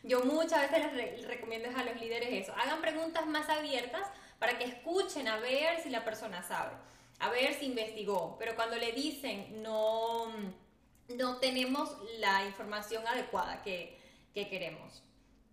yo 0.04 0.24
muchas 0.24 0.70
veces 0.70 0.94
les 0.94 1.28
recomiendo 1.28 1.70
a 1.76 1.84
los 1.84 2.00
líderes 2.00 2.30
eso. 2.32 2.54
Hagan 2.56 2.82
preguntas 2.82 3.26
más 3.26 3.50
abiertas 3.50 4.08
para 4.42 4.58
que 4.58 4.64
escuchen 4.64 5.28
a 5.28 5.38
ver 5.38 5.84
si 5.84 5.92
la 5.92 6.04
persona 6.04 6.42
sabe, 6.42 6.76
a 7.20 7.30
ver 7.30 7.54
si 7.60 7.66
investigó. 7.68 8.38
Pero 8.40 8.56
cuando 8.56 8.76
le 8.76 8.92
dicen 8.92 9.62
no, 9.62 10.34
no 11.10 11.38
tenemos 11.38 11.96
la 12.18 12.48
información 12.48 13.06
adecuada 13.06 13.62
que, 13.62 14.00
que 14.34 14.50
queremos. 14.50 15.04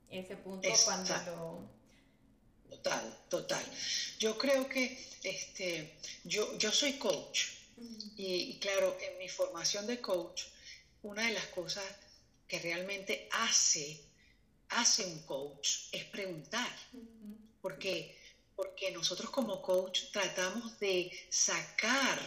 Ese 0.08 0.38
punto 0.38 0.66
cuando 0.86 1.14
lo 1.26 1.78
Total, 2.70 3.18
total. 3.28 3.64
Yo 4.18 4.38
creo 4.38 4.66
que 4.66 4.98
este, 5.22 5.94
yo, 6.24 6.56
yo 6.56 6.72
soy 6.72 6.94
coach 6.94 7.44
y, 8.16 8.58
claro, 8.58 8.96
en 9.02 9.18
mi 9.18 9.28
formación 9.28 9.86
de 9.86 10.00
coach, 10.00 10.44
una 11.02 11.26
de 11.26 11.34
las 11.34 11.46
cosas 11.48 11.84
que 12.46 12.58
realmente 12.58 13.28
hace, 13.32 14.00
hace 14.70 15.04
un 15.04 15.18
coach 15.26 15.88
es 15.92 16.04
preguntar. 16.04 16.74
Porque 17.60 18.17
porque 18.58 18.90
nosotros 18.90 19.30
como 19.30 19.62
coach 19.62 20.10
tratamos 20.10 20.80
de 20.80 21.12
sacar 21.30 22.18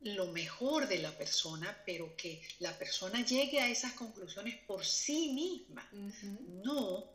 lo 0.00 0.26
mejor 0.32 0.88
de 0.88 0.98
la 0.98 1.16
persona, 1.16 1.80
pero 1.86 2.16
que 2.16 2.42
la 2.58 2.76
persona 2.76 3.24
llegue 3.24 3.60
a 3.60 3.68
esas 3.68 3.92
conclusiones 3.92 4.56
por 4.66 4.84
sí 4.84 5.30
misma, 5.32 5.88
no 6.64 7.08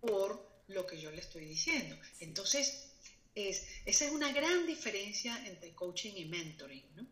por 0.00 0.62
lo 0.68 0.86
que 0.86 0.98
yo 0.98 1.10
le 1.10 1.20
estoy 1.20 1.44
diciendo. 1.44 1.94
Entonces, 2.20 2.94
es, 3.34 3.62
esa 3.84 4.06
es 4.06 4.12
una 4.12 4.32
gran 4.32 4.66
diferencia 4.66 5.46
entre 5.46 5.74
coaching 5.74 6.14
y 6.16 6.24
mentoring, 6.24 6.96
¿no? 6.96 7.06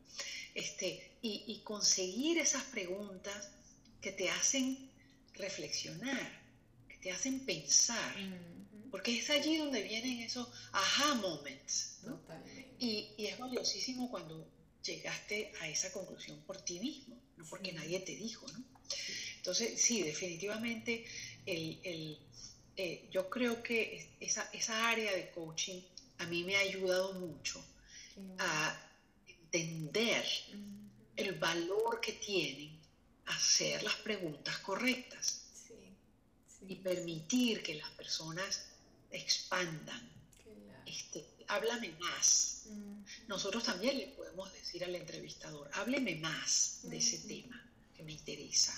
Este, 0.55 1.18
y, 1.20 1.61
conseguir 1.62 2.39
esas 2.39 2.64
preguntas 2.64 3.51
que 4.01 4.12
te 4.12 4.31
hacen 4.31 4.91
reflexionar, 5.35 6.41
que 6.89 6.97
te 6.97 7.12
hacen 7.12 7.45
pensar, 7.45 8.16
porque 8.91 9.18
es 9.18 9.30
allí 9.30 9.57
donde 9.57 9.82
vienen 9.82 10.20
esos 10.20 10.49
aha 10.72 11.14
moments, 11.14 11.99
¿no? 12.03 12.20
Y, 12.78 13.09
y, 13.16 13.26
es 13.26 13.38
valiosísimo 13.38 14.11
cuando 14.11 14.47
llegaste 14.82 15.53
a 15.61 15.68
esa 15.68 15.93
conclusión 15.93 16.41
por 16.43 16.61
ti 16.62 16.80
mismo, 16.80 17.20
no 17.36 17.45
porque 17.47 17.72
nadie 17.72 18.01
te 18.01 18.16
dijo, 18.16 18.47
¿no? 18.49 18.64
Entonces, 19.36 19.80
sí, 19.80 20.03
definitivamente 20.03 21.05
el, 21.47 21.78
el 21.82 22.18
eh, 22.76 23.09
yo 23.11 23.28
creo 23.28 23.62
que 23.62 24.16
esa, 24.20 24.49
esa, 24.53 24.88
área 24.88 25.12
de 25.12 25.30
coaching 25.30 25.80
a 26.18 26.26
mí 26.26 26.45
me 26.45 26.57
ha 26.57 26.61
ayudado 26.61 27.12
mucho 27.14 27.64
a 28.38 28.91
entender 29.26 30.24
el 31.16 31.32
valor 31.34 32.01
que 32.01 32.12
tienen 32.12 32.80
hacer 33.26 33.82
las 33.82 33.97
preguntas 33.97 34.59
correctas 34.59 35.45
y 36.66 36.76
permitir 36.76 37.62
que 37.62 37.74
las 37.74 37.91
personas 37.91 38.70
expandan. 39.11 40.11
Este, 40.87 41.27
háblame 41.49 41.91
más. 42.01 42.67
Nosotros 43.27 43.65
también 43.65 43.99
le 43.99 44.09
podemos 44.09 44.53
decir 44.53 44.85
al 44.85 44.95
entrevistador, 44.95 45.71
hábleme 45.75 46.17
más 46.17 46.81
de 46.85 46.99
ese 46.99 47.19
tema 47.29 47.61
que 47.97 48.03
me 48.03 48.13
interesa. 48.13 48.73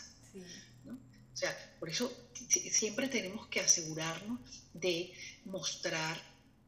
O 0.85 1.37
sea, 1.37 1.77
por 1.79 1.89
eso 1.89 2.13
siempre 2.49 3.09
tenemos 3.09 3.47
que 3.49 3.61
asegurarnos 3.61 4.41
de 4.75 5.13
mostrar 5.45 6.21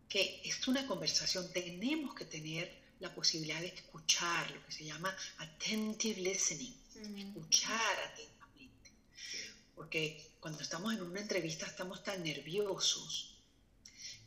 que 0.08 0.40
es 0.44 0.66
una 0.68 0.86
conversación, 0.86 1.50
tenemos 1.52 2.14
que 2.14 2.24
tener 2.24 2.84
la 3.00 3.14
posibilidad 3.14 3.60
de 3.60 3.68
escuchar, 3.68 4.50
lo 4.50 4.64
que 4.64 4.72
se 4.72 4.84
llama 4.84 5.14
attentive 5.38 6.20
listening, 6.20 6.74
escuchar 7.16 7.96
atentamente. 8.12 8.90
Porque 9.74 10.36
cuando 10.40 10.60
estamos 10.60 10.94
en 10.94 11.02
una 11.02 11.20
entrevista 11.20 11.66
estamos 11.66 12.02
tan 12.02 12.22
nerviosos 12.22 13.33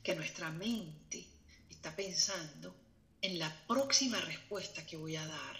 que 0.07 0.15
nuestra 0.15 0.49
mente 0.51 1.21
está 1.69 1.93
pensando 1.93 2.73
en 3.21 3.37
la 3.37 3.67
próxima 3.67 4.21
respuesta 4.21 4.85
que 4.85 4.95
voy 4.95 5.17
a 5.17 5.27
dar 5.27 5.57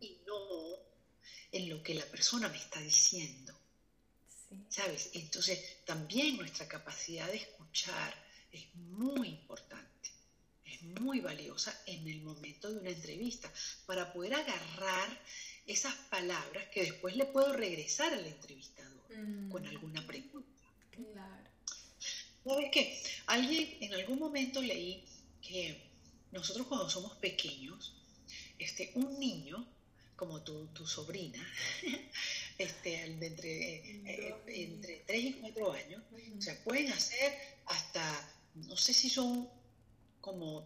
y 0.00 0.20
no 0.24 0.76
en 1.50 1.68
lo 1.68 1.82
que 1.82 1.94
la 1.94 2.04
persona 2.04 2.48
me 2.48 2.58
está 2.58 2.80
diciendo. 2.80 3.52
¿Sabes? 4.68 5.10
Entonces, 5.14 5.84
también 5.84 6.36
nuestra 6.36 6.68
capacidad 6.68 7.26
de 7.26 7.38
escuchar 7.38 8.14
es 8.52 8.72
muy 8.76 9.30
importante, 9.30 10.12
es 10.64 10.82
muy 10.82 11.18
valiosa 11.18 11.82
en 11.84 12.06
el 12.06 12.22
momento 12.22 12.72
de 12.72 12.78
una 12.78 12.90
entrevista 12.90 13.52
para 13.86 14.12
poder 14.12 14.34
agarrar 14.34 15.20
esas 15.66 15.96
palabras 16.10 16.68
que 16.68 16.84
después 16.84 17.16
le 17.16 17.24
puedo 17.24 17.52
regresar 17.54 18.14
al 18.14 18.24
entrevistador 18.24 19.08
con 19.50 19.64
mm. 19.64 19.66
alguna 19.66 20.06
pregunta. 20.06 20.62
Claro. 20.92 21.45
¿Sabes 22.46 22.70
qué? 22.70 23.02
Alguien, 23.26 23.76
en 23.80 23.94
algún 23.94 24.20
momento 24.20 24.62
leí 24.62 25.04
que 25.42 25.82
nosotros 26.30 26.68
cuando 26.68 26.88
somos 26.88 27.16
pequeños, 27.16 27.96
este, 28.56 28.92
un 28.94 29.18
niño, 29.18 29.66
como 30.14 30.42
tu, 30.42 30.68
tu 30.68 30.86
sobrina, 30.86 31.44
este, 32.58 32.90
de 33.14 33.26
entre, 33.26 33.74
eh, 33.74 34.36
entre 34.46 35.02
3 35.06 35.24
y 35.24 35.32
4 35.40 35.72
años, 35.72 36.02
o 36.38 36.40
sea, 36.40 36.56
pueden 36.62 36.92
hacer 36.92 37.32
hasta, 37.66 38.30
no 38.54 38.76
sé 38.76 38.94
si 38.94 39.10
son 39.10 39.48
como 40.20 40.64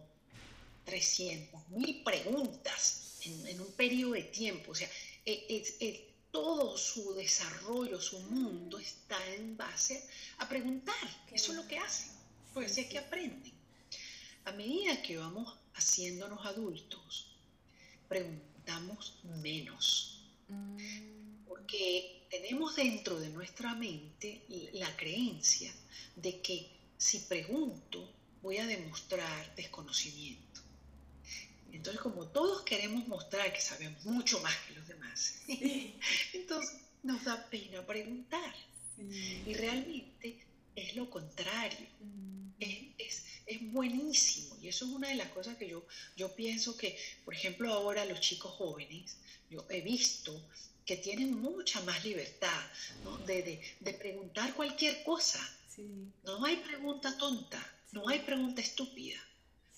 300 0.85 1.69
mil 1.69 2.03
preguntas 2.03 3.17
en, 3.25 3.59
un 3.59 3.71
periodo 3.73 4.13
de 4.13 4.23
tiempo, 4.23 4.71
o 4.71 4.75
sea, 4.75 4.89
eh, 5.25 6.10
todo 6.31 6.77
su 6.77 7.13
desarrollo, 7.13 8.01
su 8.01 8.19
mundo 8.19 8.79
está 8.79 9.17
en 9.35 9.57
base 9.57 10.07
a 10.37 10.47
preguntar, 10.47 11.25
eso 11.31 11.51
es 11.51 11.57
lo 11.57 11.67
que 11.67 11.77
hacen, 11.77 12.11
pues 12.53 12.71
así 12.71 12.81
es 12.81 12.87
que 12.87 12.99
aprenden. 12.99 13.53
A 14.45 14.51
medida 14.53 15.01
que 15.01 15.17
vamos 15.17 15.57
haciéndonos 15.75 16.45
adultos, 16.45 17.35
preguntamos 18.07 19.19
menos. 19.23 20.23
Mm 20.47 21.11
porque 21.61 22.25
tenemos 22.29 22.75
dentro 22.75 23.19
de 23.19 23.29
nuestra 23.29 23.73
mente 23.75 24.41
la 24.73 24.93
creencia 24.97 25.71
de 26.15 26.41
que 26.41 26.69
si 26.97 27.19
pregunto 27.19 28.11
voy 28.41 28.57
a 28.57 28.65
demostrar 28.65 29.55
desconocimiento. 29.55 30.61
Entonces, 31.71 32.01
como 32.01 32.27
todos 32.27 32.63
queremos 32.63 33.07
mostrar 33.07 33.53
que 33.53 33.61
sabemos 33.61 34.03
mucho 34.05 34.41
más 34.41 34.55
que 34.67 34.73
los 34.73 34.87
demás, 35.01 35.41
entonces 36.33 36.79
nos 37.03 37.23
da 37.23 37.49
pena 37.49 37.85
preguntar. 37.85 38.53
Y 38.97 39.53
realmente 39.55 40.45
es 40.75 40.95
lo 40.95 41.09
contrario. 41.09 41.87
Es, 42.59 43.25
es, 43.47 43.71
buenísimo. 43.71 44.57
Y 44.61 44.67
eso 44.67 44.85
es 44.85 44.91
una 44.91 45.09
de 45.09 45.15
las 45.15 45.29
cosas 45.29 45.57
que 45.57 45.67
yo, 45.67 45.83
yo 46.15 46.35
pienso 46.35 46.77
que, 46.77 46.95
por 47.25 47.33
ejemplo, 47.33 47.73
ahora 47.73 48.05
los 48.05 48.19
chicos 48.19 48.51
jóvenes, 48.51 49.17
yo 49.49 49.65
he 49.69 49.81
visto 49.81 50.47
que 50.85 50.97
tienen 50.97 51.33
mucha 51.41 51.81
más 51.81 52.03
libertad 52.03 52.61
de, 53.25 53.93
preguntar 53.99 54.53
cualquier 54.53 55.03
cosa. 55.03 55.39
No 56.23 56.45
hay 56.45 56.57
pregunta 56.57 57.17
tonta, 57.17 57.59
no 57.91 58.07
hay 58.07 58.19
pregunta 58.19 58.61
estúpida, 58.61 59.17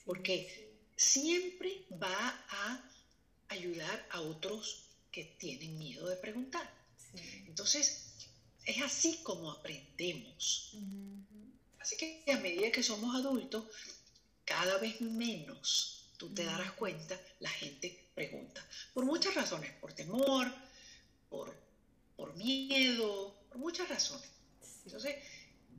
porque 0.06 0.74
siempre 0.96 1.86
va 1.92 2.46
a 2.50 2.90
ayudar 3.50 4.08
a 4.12 4.22
otros 4.22 4.83
que 5.14 5.24
tienen 5.38 5.78
miedo 5.78 6.10
de 6.10 6.18
preguntar. 6.18 6.70
Entonces, 7.48 8.14
es 8.66 8.82
así 8.82 9.20
como 9.24 9.52
aprendemos. 9.52 10.76
Así 11.80 11.96
que 11.96 12.24
a 12.32 12.38
medida 12.38 12.72
que 12.72 12.82
somos 12.82 13.16
adultos, 13.16 13.66
cada 14.44 14.78
vez 14.80 15.00
menos 15.00 16.10
tú 16.18 16.34
te 16.34 16.44
darás 16.44 16.72
cuenta, 16.74 17.20
la 17.40 17.50
gente 17.50 18.10
pregunta. 18.16 18.66
Por 18.94 19.06
muchas 19.06 19.36
razones, 19.36 19.72
por 19.74 19.94
temor, 19.94 20.52
por, 21.30 21.56
por 22.16 22.36
miedo, 22.36 23.36
por 23.50 23.60
muchas 23.60 23.88
razones. 23.90 24.30
Entonces, 24.86 25.16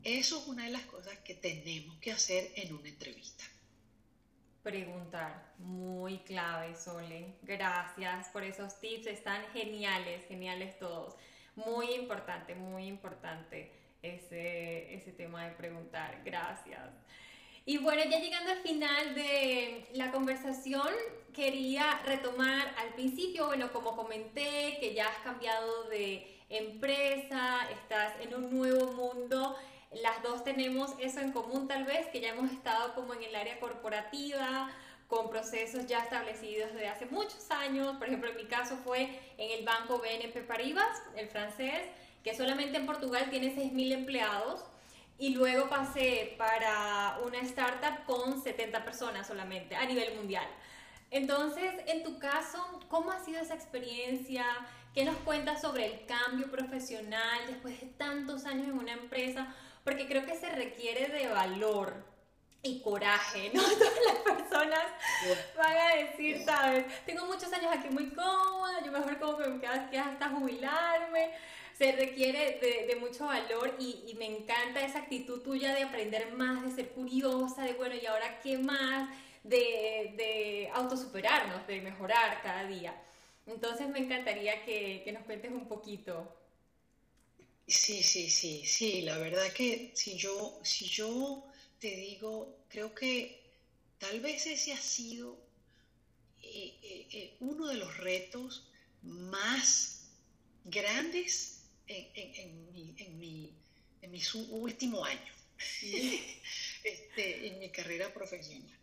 eso 0.05 0.39
es 0.39 0.47
una 0.47 0.65
de 0.65 0.71
las 0.71 0.85
cosas 0.87 1.19
que 1.21 1.35
tenemos 1.35 1.99
que 1.99 2.13
hacer 2.13 2.53
en 2.57 2.73
una 2.73 2.89
entrevista. 2.89 3.45
Preguntar, 4.65 5.53
muy 5.59 6.21
clave, 6.21 6.75
Sole. 6.75 7.35
Gracias 7.43 8.31
por 8.31 8.43
esos 8.43 8.81
tips, 8.81 9.07
están 9.09 9.43
geniales, 9.53 10.27
geniales 10.27 10.79
todos. 10.79 11.17
Muy 11.55 11.93
importante, 11.93 12.55
muy 12.55 12.87
importante 12.87 13.71
ese, 14.01 14.95
ese 14.95 15.13
tema 15.13 15.45
de 15.45 15.51
preguntar. 15.51 16.23
Gracias. 16.25 16.81
Y 17.67 17.77
bueno, 17.77 18.05
ya 18.11 18.19
llegando 18.19 18.53
al 18.53 18.61
final 18.61 19.15
de 19.15 19.87
la 19.93 20.11
conversación, 20.11 20.89
quería 21.35 22.01
retomar 22.07 22.75
al 22.79 22.95
principio, 22.95 23.49
bueno, 23.49 23.71
como 23.71 23.95
comenté, 23.95 24.79
que 24.81 24.95
ya 24.95 25.09
has 25.09 25.19
cambiado 25.19 25.91
de 25.91 26.41
empresa, 26.49 27.69
estás 27.71 28.15
en 28.23 28.35
un 28.35 28.57
nuevo 28.57 28.93
mundo. 28.95 29.57
Las 30.03 30.23
dos 30.23 30.43
tenemos 30.43 30.93
eso 30.99 31.21
en 31.21 31.33
común 31.33 31.69
tal 31.69 31.85
vez, 31.85 32.07
que 32.09 32.21
ya 32.21 32.31
hemos 32.31 32.51
estado 32.51 32.95
como 32.95 33.15
en 33.15 33.23
el 33.23 33.35
área 33.35 33.61
corporativa, 33.61 34.71
con 35.09 35.31
procesos 35.31 35.87
ya 35.87 36.01
establecidos 36.01 36.73
desde 36.73 36.89
hace 36.89 37.07
muchos 37.07 37.51
años. 37.51 37.97
Por 37.97 38.09
ejemplo, 38.09 38.31
en 38.31 38.37
mi 38.37 38.47
caso 38.47 38.77
fue 38.83 39.03
en 39.39 39.59
el 39.59 39.65
banco 39.65 39.99
BNP 39.99 40.43
Paribas, 40.43 41.03
el 41.17 41.29
francés, 41.29 41.83
que 42.25 42.35
solamente 42.35 42.77
en 42.79 42.87
Portugal 42.87 43.29
tiene 43.31 43.55
6.000 43.55 43.93
empleados. 43.93 44.65
Y 45.17 45.31
luego 45.37 45.69
pasé 45.69 46.35
para 46.37 47.21
una 47.25 47.39
startup 47.43 48.05
con 48.05 48.43
70 48.43 48.85
personas 48.85 49.29
solamente 49.29 49.77
a 49.77 49.85
nivel 49.85 50.17
mundial. 50.17 50.47
Entonces, 51.13 51.73
en 51.87 52.03
tu 52.03 52.19
caso, 52.19 52.81
¿cómo 52.89 53.13
ha 53.13 53.25
sido 53.25 53.41
esa 53.41 53.55
experiencia? 53.55 54.45
¿Qué 54.93 55.05
nos 55.05 55.17
cuentas 55.19 55.61
sobre 55.61 55.87
el 55.87 56.07
cambio 56.07 56.51
profesional 56.51 57.47
después 57.47 57.81
de 57.81 57.87
tantos 57.87 58.45
años 58.47 58.67
en 58.67 58.79
una 58.79 58.95
empresa? 58.95 59.55
Porque 59.85 60.09
creo 60.09 60.25
que 60.25 60.37
se 60.37 60.51
requiere 60.51 61.09
de 61.09 61.29
valor 61.29 62.15
y 62.65 62.81
coraje, 62.81 63.51
¿no? 63.55 63.63
Todas 63.79 64.05
las 64.07 64.37
personas 64.37 64.85
van 65.57 65.77
a 65.77 65.97
decir, 65.97 66.43
¿sabes? 66.45 66.87
Tengo 67.05 67.27
muchos 67.27 67.53
años 67.53 67.71
aquí 67.71 67.89
muy 67.91 68.09
cómoda, 68.11 68.83
yo 68.85 68.91
mejor 68.91 69.19
como 69.19 69.37
que 69.37 69.49
me 69.49 69.61
quedo 69.61 70.03
hasta 70.03 70.31
jubilarme. 70.31 71.31
Se 71.77 71.93
requiere 71.93 72.59
de, 72.61 72.97
mucho 72.97 73.27
valor 73.27 73.75
y, 73.81 74.05
y, 74.07 74.15
me 74.15 74.27
encanta 74.27 74.81
esa 74.81 75.01
actitud 75.01 75.43
tuya 75.43 75.75
de 75.75 75.83
aprender 75.83 76.33
más, 76.33 76.63
de 76.63 76.71
ser 76.71 76.91
curiosa, 76.91 77.65
de 77.65 77.73
bueno, 77.73 77.97
¿y 78.01 78.07
ahora 78.07 78.41
qué 78.41 78.59
más? 78.59 79.11
De, 79.43 80.15
de 80.17 80.71
autosuperarnos, 80.73 81.67
de 81.67 81.81
mejorar 81.81 82.41
cada 82.43 82.65
día. 82.65 82.95
Entonces 83.47 83.89
me 83.89 83.99
encantaría 83.99 84.65
que, 84.65 85.03
que 85.05 85.13
nos 85.13 85.25
cuentes 85.25 85.51
un 85.51 85.67
poquito. 85.67 86.33
Sí, 87.67 88.03
sí, 88.03 88.29
sí, 88.31 88.63
sí, 88.67 89.01
la 89.03 89.17
verdad 89.17 89.51
que 89.53 89.93
si 89.95 90.17
yo, 90.17 90.61
si 90.63 90.87
yo 90.87 91.51
te 91.81 91.97
digo, 91.97 92.59
creo 92.69 92.95
que 92.95 93.41
tal 93.99 94.21
vez 94.21 94.47
ese 94.47 94.73
ha 94.75 94.81
sido 94.81 95.39
eh, 96.43 96.79
eh, 96.83 97.09
eh, 97.11 97.37
uno 97.41 97.69
de 97.69 97.77
los 97.77 97.97
retos 97.99 98.69
más 99.03 100.03
grandes 100.65 101.63
en, 101.87 102.71
mi, 102.71 103.55
último 104.51 105.05
año, 105.05 105.35
este, 106.85 107.47
en 107.47 107.59
mi 107.59 107.71
carrera 107.71 108.13
profesional. 108.13 108.79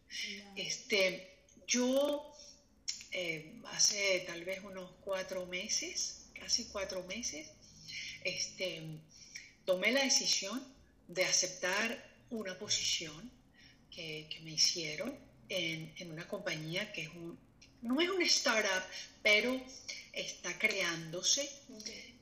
Este, 0.55 1.38
yo 1.67 2.36
hace 3.65 4.23
tal 4.25 4.43
vez 4.43 4.63
unos 4.63 4.91
cuatro 5.01 5.45
meses, 5.45 6.25
casi 6.34 6.65
cuatro 6.65 7.03
meses, 7.03 7.51
este, 8.24 8.82
tomé 9.65 9.91
la 9.91 10.03
decisión 10.03 10.61
de 11.07 11.26
aceptar 11.26 12.11
una 12.30 12.57
posición 12.57 13.32
que, 13.89 14.28
me 14.43 14.51
hicieron 14.51 15.13
en, 15.49 16.11
una 16.11 16.28
compañía 16.28 16.91
que 16.93 17.03
es 17.03 17.09
un, 17.09 17.38
no 17.82 17.99
es 17.99 18.09
un 18.09 18.22
startup, 18.24 18.84
pero 19.22 19.61
está 20.13 20.57
creándose, 20.57 21.49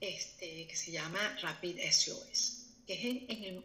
este, 0.02 0.68
que 0.68 0.76
se 0.76 0.91
llama 0.91 1.38
Rapid 1.41 1.80
SOS, 1.91 2.66
que 2.88 3.62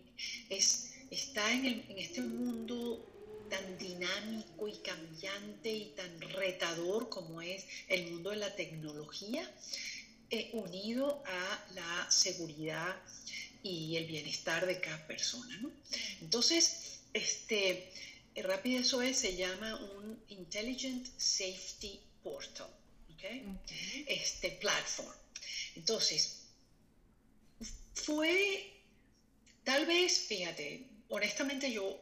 es, 0.50 0.92
está 1.10 1.50
en, 1.52 1.84
este 1.96 2.20
mundo 2.20 3.10
tan 3.48 3.78
dinámico 3.78 4.68
y 4.68 4.76
cambiante 4.78 5.72
y 5.72 5.86
tan 5.96 6.20
retador 6.20 7.08
como 7.08 7.40
es 7.42 7.66
el 7.88 8.10
mundo 8.10 8.30
de 8.30 8.36
la 8.36 8.54
tecnología, 8.54 9.50
eh, 10.30 10.50
unido 10.52 11.22
a 11.26 11.64
la 11.74 12.10
seguridad 12.10 12.96
y 13.62 13.96
el 13.96 14.06
bienestar 14.06 14.66
de 14.66 14.80
cada 14.80 15.06
persona. 15.06 15.56
¿no? 15.58 15.70
Entonces, 16.20 17.00
este, 17.12 17.90
Rapid 18.36 18.84
SOS 18.84 19.16
se 19.16 19.36
llama 19.36 19.76
un 19.76 20.22
Intelligent 20.28 21.06
Safety 21.16 22.00
Portal, 22.22 22.68
¿okay? 23.14 23.44
este 24.06 24.50
platform. 24.52 25.16
Entonces, 25.76 26.42
fue, 27.94 28.82
tal 29.62 29.86
vez, 29.86 30.18
fíjate, 30.20 30.86
honestamente 31.08 31.72
yo 31.72 32.00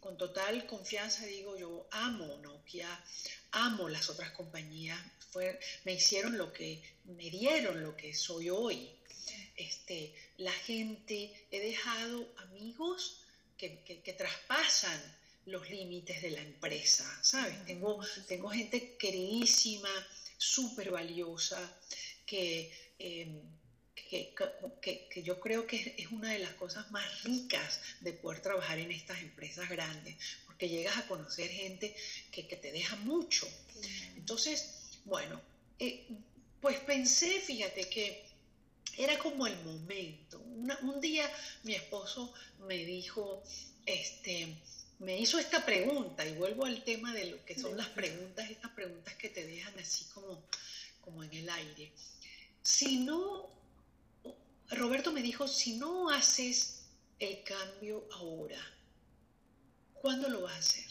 con 0.00 0.16
total 0.16 0.66
confianza 0.66 1.26
digo, 1.26 1.56
yo 1.56 1.86
amo 1.90 2.38
Nokia, 2.38 2.88
amo 3.52 3.88
las 3.88 4.08
otras 4.08 4.30
compañías, 4.32 4.98
fue, 5.30 5.58
me 5.84 5.94
hicieron 5.94 6.36
lo 6.36 6.52
que, 6.52 6.82
me 7.04 7.30
dieron 7.30 7.82
lo 7.82 7.96
que 7.96 8.14
soy 8.14 8.50
hoy 8.50 8.90
este, 9.60 10.14
la 10.38 10.52
gente, 10.52 11.30
he 11.50 11.60
dejado 11.60 12.32
amigos 12.38 13.20
que, 13.58 14.14
traspasan 14.16 14.98
los 15.46 15.68
límites 15.68 16.22
de 16.22 16.30
la 16.30 16.40
empresa, 16.40 17.04
¿sabes? 17.22 17.64
Tengo, 17.66 18.00
tengo 18.26 18.48
gente 18.48 18.96
queridísima, 18.96 19.90
súper 20.38 20.90
valiosa, 20.90 21.60
que, 22.24 22.72
em, 22.98 23.38
que, 23.94 24.34
que, 25.10 25.22
yo 25.22 25.38
creo 25.38 25.66
que 25.66 25.94
es 25.98 26.10
una 26.10 26.32
de 26.32 26.38
las 26.38 26.54
cosas 26.54 26.90
más 26.90 27.22
ricas 27.24 27.80
de 28.00 28.14
poder 28.14 28.40
trabajar 28.40 28.78
en 28.78 28.90
estas 28.92 29.20
empresas 29.20 29.68
grandes, 29.68 30.16
porque 30.46 30.68
llegas 30.68 30.96
a 30.96 31.06
conocer 31.06 31.50
gente 31.50 31.94
que, 32.32 32.42
te 32.44 32.72
deja 32.72 32.96
mucho. 32.96 33.46
Entonces, 34.16 34.79
bueno, 35.04 35.40
eh, 35.78 36.06
pues 36.60 36.78
pensé, 36.80 37.40
fíjate 37.40 37.88
que 37.88 38.24
era 38.98 39.18
como 39.18 39.46
el 39.46 39.56
momento. 39.64 40.40
un 40.40 41.00
día 41.00 41.30
mi 41.62 41.74
esposo 41.74 42.32
me 42.66 42.84
dijo, 42.84 43.42
este, 43.86 44.56
me 44.98 45.18
hizo 45.18 45.38
esta 45.38 45.64
pregunta, 45.64 46.26
y 46.26 46.34
vuelvo 46.34 46.66
al 46.66 46.84
tema 46.84 47.12
de 47.14 47.26
lo 47.26 47.44
que 47.46 47.58
son 47.58 47.76
las 47.76 47.88
preguntas, 47.88 48.50
estas 48.50 48.70
preguntas 48.72 49.14
que 49.14 49.30
te 49.30 49.46
dejan 49.46 49.78
así 49.78 50.04
como, 50.12 50.42
como 51.00 51.24
en 51.24 51.32
el 51.32 51.48
aire. 51.48 51.90
Si 52.62 52.98
no, 52.98 53.48
Roberto 54.68 55.12
me 55.12 55.22
dijo, 55.22 55.48
si 55.48 55.76
no 55.76 56.10
haces 56.10 56.82
el 57.18 57.42
cambio 57.42 58.06
ahora, 58.12 58.60
¿cuándo 59.94 60.28
lo 60.28 60.42
vas 60.42 60.54
a 60.54 60.58
hacer? 60.58 60.84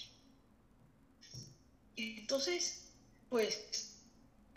Entonces, 1.95 2.85
pues, 3.29 3.88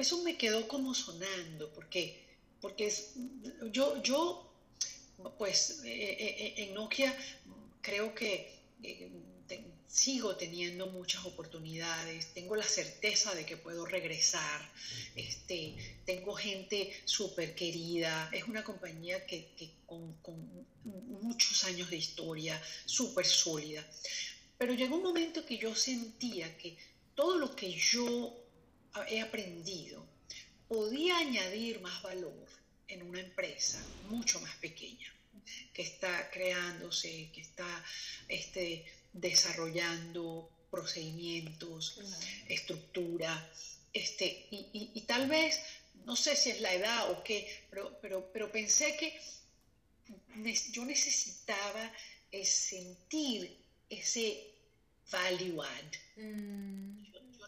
eso 0.02 0.22
me 0.22 0.36
quedó 0.36 0.68
como 0.68 0.94
sonando, 0.94 1.72
porque 1.72 2.22
porque 2.62 2.86
es, 2.86 3.14
yo, 3.72 4.00
yo, 4.02 4.48
pues 5.36 5.82
eh, 5.84 5.92
eh, 5.92 6.36
eh, 6.38 6.54
en 6.58 6.74
Nokia 6.74 7.14
creo 7.82 8.14
que 8.14 8.62
sigo 9.88 10.36
teniendo 10.36 10.86
muchas 10.86 11.26
oportunidades, 11.26 12.32
tengo 12.32 12.56
la 12.56 12.64
certeza 12.64 13.34
de 13.34 13.44
que 13.44 13.58
puedo 13.58 13.84
regresar, 13.84 14.72
este, 15.16 15.74
tengo 16.06 16.34
gente 16.34 16.98
súper 17.04 17.54
querida, 17.54 18.30
es 18.32 18.44
una 18.44 18.64
compañía 18.64 19.26
que, 19.26 19.52
con, 19.84 20.14
con, 20.22 20.66
muchos 21.20 21.64
años 21.64 21.90
de 21.90 21.96
historia, 21.98 22.60
súper 22.86 23.26
sólida. 23.26 23.84
pero 24.56 24.72
llegó 24.72 24.96
un 24.96 25.02
momento 25.02 25.44
que 25.44 25.58
yo 25.58 25.74
sentía 25.74 26.56
que 26.56 26.76
todo 27.14 27.36
lo 27.36 27.54
que 27.54 27.70
yo 27.70 28.41
he 29.08 29.20
aprendido 29.20 30.06
podía 30.68 31.18
añadir 31.18 31.80
más 31.80 32.02
valor 32.02 32.48
en 32.88 33.02
una 33.02 33.20
empresa 33.20 33.82
mucho 34.08 34.40
más 34.40 34.54
pequeña, 34.56 35.12
que 35.72 35.82
está 35.82 36.30
creándose, 36.30 37.30
que 37.32 37.40
está 37.40 37.84
este, 38.28 38.84
desarrollando 39.12 40.50
procedimientos, 40.70 42.00
estructura, 42.48 43.50
este, 43.92 44.46
y, 44.50 45.00
tal 45.06 45.28
vez, 45.28 45.60
no 46.06 46.16
sé 46.16 46.34
si 46.34 46.50
es 46.50 46.60
la 46.60 46.72
edad 46.72 47.10
o 47.10 47.22
qué, 47.22 47.66
pero, 47.70 47.98
pero, 48.00 48.32
pero 48.32 48.50
pensé 48.50 48.96
que 48.96 49.20
yo 50.72 50.84
necesitaba 50.86 51.92
sentir 52.42 53.54
ese 53.90 54.54
value 55.10 55.62
add. 55.62 55.96
Mm. 56.16 57.01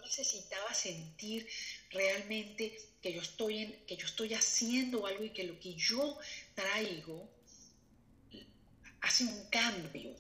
Necesitaba 0.05 0.73
sentir 0.75 1.47
realmente 1.91 2.79
que 3.01 3.13
yo, 3.13 3.23
estoy 3.23 3.59
en, 3.59 3.87
que 3.87 3.97
yo 3.97 4.07
estoy 4.07 4.35
haciendo 4.35 5.07
algo 5.07 5.25
y 5.25 5.31
que 5.31 5.45
lo 5.45 5.59
que 5.59 5.75
yo 5.75 6.19
traigo 6.55 7.29
hace 9.01 9.25
un 9.25 9.49
cambio, 9.51 10.15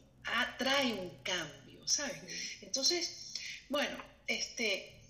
trae 0.59 0.93
un 0.93 1.11
cambio, 1.23 1.87
¿sabes? 1.87 2.23
Entonces, 2.61 3.35
bueno, 3.69 3.97
este, 4.27 5.01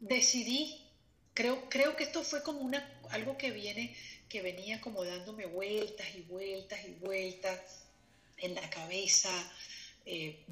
decidí, 0.00 0.90
creo, 1.34 1.68
creo 1.68 1.96
que 1.96 2.04
esto 2.04 2.22
fue 2.22 2.42
como 2.42 2.60
una, 2.60 3.00
algo 3.10 3.36
que 3.36 3.50
viene, 3.50 3.94
que 4.28 4.42
venía 4.42 4.80
como 4.80 5.04
dándome 5.04 5.46
vueltas 5.46 6.06
y 6.14 6.22
vueltas 6.22 6.80
y 6.86 6.92
vueltas 6.92 7.84
en 8.38 8.54
la 8.54 8.68
cabeza. 8.70 9.30
Eh, 10.06 10.44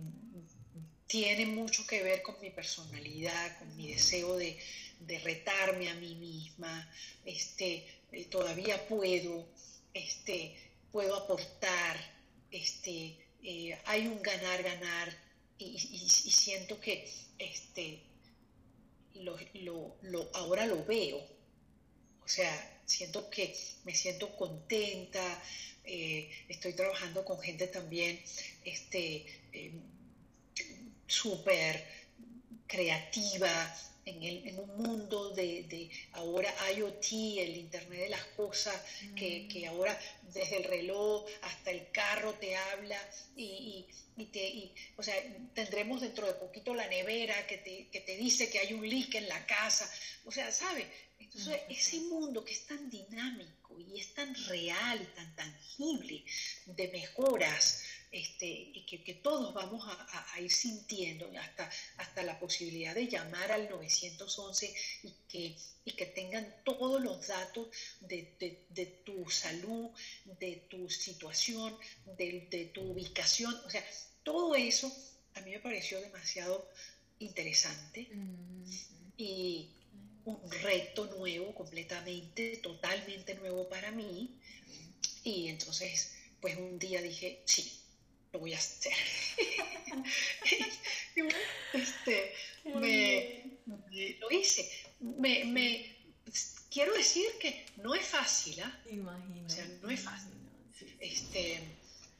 tiene 1.12 1.44
mucho 1.44 1.86
que 1.86 2.02
ver 2.02 2.22
con 2.22 2.40
mi 2.40 2.48
personalidad, 2.48 3.58
con 3.58 3.76
mi 3.76 3.92
deseo 3.92 4.34
de, 4.38 4.58
retarme 5.22 5.90
a 5.90 5.94
mí 5.96 6.14
misma. 6.14 6.90
Este, 7.26 7.86
eh, 8.12 8.24
todavía 8.30 8.88
puedo, 8.88 9.46
este, 9.92 10.56
puedo 10.90 11.14
aportar, 11.14 11.96
este, 12.50 13.18
eh, 13.42 13.78
hay 13.84 14.06
un 14.06 14.22
ganar, 14.22 14.62
ganar, 14.62 15.14
y, 15.58 15.78
siento 15.78 16.80
que 16.80 17.06
este, 17.38 18.00
lo, 19.12 20.30
ahora 20.32 20.64
lo 20.64 20.82
veo. 20.86 21.18
O 22.24 22.28
sea, 22.28 22.80
siento 22.86 23.28
que 23.28 23.54
me 23.84 23.94
siento 23.94 24.34
contenta, 24.34 25.42
eh, 25.84 26.30
estoy 26.48 26.72
trabajando 26.72 27.22
con 27.22 27.38
gente 27.38 27.66
también 27.66 28.18
este, 28.64 29.26
eh, 29.52 29.72
súper 31.06 31.84
creativa, 32.66 33.74
en, 34.04 34.58
un 34.58 34.76
mundo 34.76 35.30
de, 35.30 35.90
ahora 36.12 36.52
IoT, 36.72 37.38
el 37.38 37.56
Internet 37.56 38.00
de 38.00 38.08
las 38.08 38.24
Cosas, 38.36 38.74
que, 39.14 39.48
mm. 39.48 39.68
ahora 39.68 39.98
desde 40.32 40.56
el 40.56 40.64
reloj 40.64 41.24
hasta 41.42 41.70
el 41.70 41.90
carro 41.92 42.32
te 42.34 42.56
habla 42.56 42.98
y, 43.36 43.86
te, 44.32 44.72
o 44.96 45.02
sea, 45.02 45.14
tendremos 45.54 46.00
dentro 46.00 46.26
de 46.26 46.34
poquito 46.34 46.74
la 46.74 46.86
nevera 46.88 47.46
que 47.46 47.58
te, 47.58 47.88
que 47.88 48.00
te 48.00 48.16
dice 48.16 48.50
que 48.50 48.58
hay 48.58 48.72
un 48.72 48.88
leak 48.88 49.14
en 49.14 49.28
la 49.28 49.46
casa, 49.46 49.90
o 50.24 50.32
sea, 50.32 50.50
¿sabes? 50.52 50.86
Entonces, 51.18 51.60
ese 51.68 52.00
mundo 52.00 52.44
que 52.44 52.52
es 52.52 52.66
tan 52.66 52.90
dinámico 52.90 53.78
y 53.78 53.98
es 53.98 54.12
tan 54.12 54.34
real 54.46 55.00
y 55.00 55.16
tan 55.16 55.34
tangible 55.34 56.24
de 56.66 56.88
mejoras, 56.88 57.82
este, 58.12 58.46
y 58.46 58.84
que, 58.84 59.14
todos 59.14 59.54
vamos 59.54 59.82
a, 59.88 60.40
ir 60.40 60.52
sintiendo, 60.52 61.30
hasta, 61.40 61.70
hasta 61.96 62.22
la 62.22 62.38
posibilidad 62.38 62.94
de 62.94 63.08
llamar 63.08 63.50
al 63.50 63.70
911 63.70 64.74
y 65.02 65.14
que, 65.28 65.56
y 65.86 65.92
que 65.92 66.06
tengan 66.06 66.54
todos 66.62 67.00
los 67.00 67.26
datos 67.26 67.68
de, 68.00 69.00
tu 69.04 69.28
salud, 69.30 69.88
de 70.38 70.56
tu 70.68 70.90
situación, 70.90 71.74
de, 72.18 72.70
tu 72.74 72.82
ubicación, 72.82 73.54
o 73.64 73.70
sea, 73.70 73.82
todo 74.22 74.54
eso 74.54 74.94
a 75.34 75.40
mí 75.40 75.52
me 75.52 75.60
pareció 75.60 75.98
demasiado 76.02 76.68
interesante 77.18 78.08
y 79.16 79.70
un 80.26 80.38
reto 80.62 81.06
nuevo, 81.16 81.54
completamente, 81.54 82.58
totalmente 82.58 83.34
nuevo 83.36 83.68
para 83.70 83.90
mí. 83.90 84.38
Y 85.24 85.48
entonces, 85.48 86.12
pues 86.40 86.58
un 86.58 86.78
día 86.78 87.00
dije, 87.00 87.42
sí, 87.46 87.81
lo 88.32 88.38
voy 88.38 88.54
a 88.54 88.58
hacer. 88.58 88.92
este, 91.72 92.34
lo 94.20 94.30
hice. 94.30 94.70
Me, 95.00 95.96
quiero 96.70 96.94
decir 96.94 97.26
que 97.40 97.66
no 97.76 97.94
es 97.94 98.06
fácil, 98.06 98.60
¿ah? 98.60 98.82
Imagino. 98.90 99.46
O 99.46 99.50
sea, 99.50 99.66
no 99.82 99.90
es 99.90 100.00
fácil. 100.00 100.32
Este, 100.98 101.60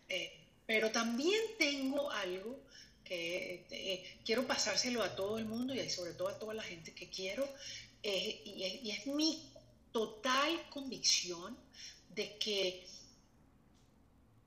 eh, 0.08 0.32
pero 0.66 0.90
también 0.90 1.40
tengo 1.58 2.10
algo 2.10 2.60
que 3.04 3.66
eh, 3.70 4.18
quiero 4.24 4.46
pasárselo 4.46 5.02
a 5.02 5.14
todo 5.16 5.38
el 5.38 5.44
mundo 5.44 5.74
y 5.74 5.88
sobre 5.90 6.12
todo 6.12 6.28
a 6.28 6.38
toda 6.38 6.54
la 6.54 6.62
gente 6.62 6.92
que 6.92 7.08
quiero, 7.08 7.48
eh, 8.02 8.42
y, 8.44 8.90
es 8.90 9.06
mi 9.06 9.50
total 9.92 10.68
convicción 10.70 11.56
de 12.14 12.36
que 12.38 12.86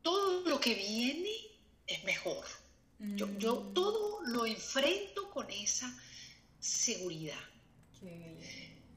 todo 0.01 0.47
lo 0.47 0.59
que 0.59 0.76
viene 0.76 1.55
es 1.88 2.03
mejor. 2.03 2.45
Yo, 2.99 3.27
mm. 3.27 3.73
todo 3.73 4.21
lo 4.27 4.45
enfrento 4.45 5.29
con 5.29 5.49
esa 5.49 5.93
seguridad. 6.59 7.39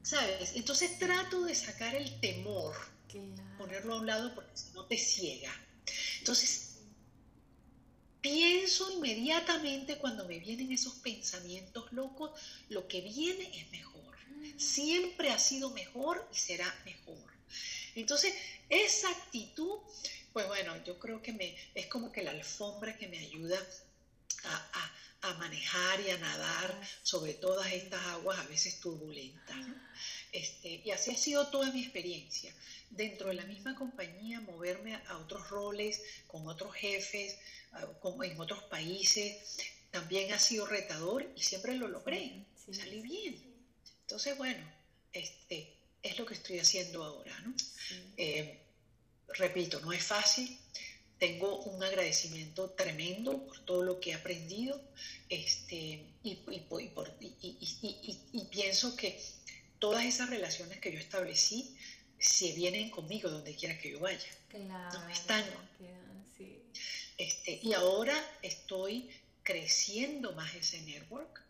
¿Sabes? 0.01 0.53
Entonces 0.55 0.97
trato 0.97 1.43
de 1.43 1.53
sacar 1.53 1.95
el 1.95 2.19
temor, 2.19 2.75
ponerlo 3.57 3.95
a 3.95 3.99
un 3.99 4.07
lado 4.07 4.33
porque 4.33 4.55
si 4.55 4.71
no 4.73 4.85
te 4.85 4.97
ciega. 4.97 5.51
Entonces, 6.19 6.77
pienso 8.21 8.91
inmediatamente 8.91 9.97
cuando 9.97 10.25
me 10.25 10.39
vienen 10.39 10.71
esos 10.71 10.93
pensamientos 10.95 11.91
locos, 11.91 12.31
lo 12.69 12.87
que 12.87 13.01
viene 13.01 13.51
es 13.59 13.69
mejor. 13.71 14.17
Mm. 14.27 14.59
Siempre 14.59 15.31
ha 15.31 15.39
sido 15.39 15.71
mejor 15.71 16.27
y 16.33 16.37
será 16.37 16.73
mejor. 16.85 17.17
Entonces, 17.95 18.33
esa 18.69 19.09
actitud 19.09 19.79
pues 20.33 20.47
bueno, 20.47 20.83
yo 20.83 20.99
creo 20.99 21.21
que 21.21 21.33
me, 21.33 21.55
es 21.73 21.87
como 21.87 22.11
que 22.11 22.23
la 22.23 22.31
alfombra 22.31 22.97
que 22.97 23.07
me 23.07 23.19
ayuda 23.19 23.57
a, 24.43 24.93
manejar 25.37 25.99
y 26.01 26.09
a 26.09 26.17
nadar 26.17 26.81
sobre 27.03 27.33
todas 27.33 27.71
estas 27.71 28.01
aguas 28.07 28.39
a 28.39 28.47
veces 28.47 28.79
turbulentas. 28.79 29.57
Este, 30.31 30.81
y 30.83 30.91
así 30.91 31.11
ha 31.11 31.17
sido 31.17 31.47
toda 31.47 31.71
mi 31.71 31.81
experiencia. 31.81 32.53
Dentro 32.89 33.27
de 33.29 33.35
la 33.35 33.45
misma 33.45 33.75
compañía, 33.75 34.41
moverme 34.41 34.95
a, 34.95 35.17
otros 35.17 35.49
roles, 35.49 36.01
con 36.27 36.47
otros 36.47 36.73
jefes, 36.73 37.37
como 38.01 38.23
en 38.23 38.39
otros 38.39 38.63
países, 38.63 39.57
también 39.91 40.33
ha 40.33 40.39
sido 40.39 40.65
retador 40.65 41.29
y 41.35 41.41
siempre 41.41 41.75
lo 41.75 41.87
logré. 41.87 42.45
Salí 42.71 43.01
bien. 43.01 43.41
Entonces, 44.01 44.37
bueno, 44.37 44.63
este, 45.13 45.73
es 46.01 46.17
lo 46.17 46.25
que 46.25 46.35
estoy 46.35 46.59
haciendo 46.59 47.03
ahora. 47.03 47.37
¿no? 47.41 47.53
Eh, 48.17 48.58
repito, 49.35 49.79
no 49.81 49.91
es 49.91 50.03
fácil. 50.03 50.57
Tengo 51.17 51.59
un 51.63 51.83
agradecimiento 51.83 52.69
tremendo 52.71 53.45
por 53.45 53.59
todo 53.65 53.83
lo 53.83 53.99
que 53.99 54.11
he 54.11 54.13
aprendido 54.13 54.81
este, 55.27 56.05
y, 56.23 56.35
pienso 58.49 58.95
que 58.95 59.21
todas 59.79 60.05
esas 60.05 60.29
relaciones 60.29 60.79
que 60.79 60.93
yo 60.93 60.99
establecí 60.99 61.75
se 62.17 62.53
vienen 62.53 62.89
conmigo 62.89 63.29
donde 63.29 63.55
quiera 63.55 63.77
que 63.77 63.91
yo 63.91 63.99
vaya. 63.99 64.29
Claro, 64.49 64.99
no 64.99 65.09
están. 65.09 65.43
Este, 67.17 67.59
y 67.61 67.73
ahora 67.73 68.15
estoy 68.41 69.09
creciendo 69.43 70.31
más 70.33 70.55
ese 70.55 70.81
network 70.83 71.43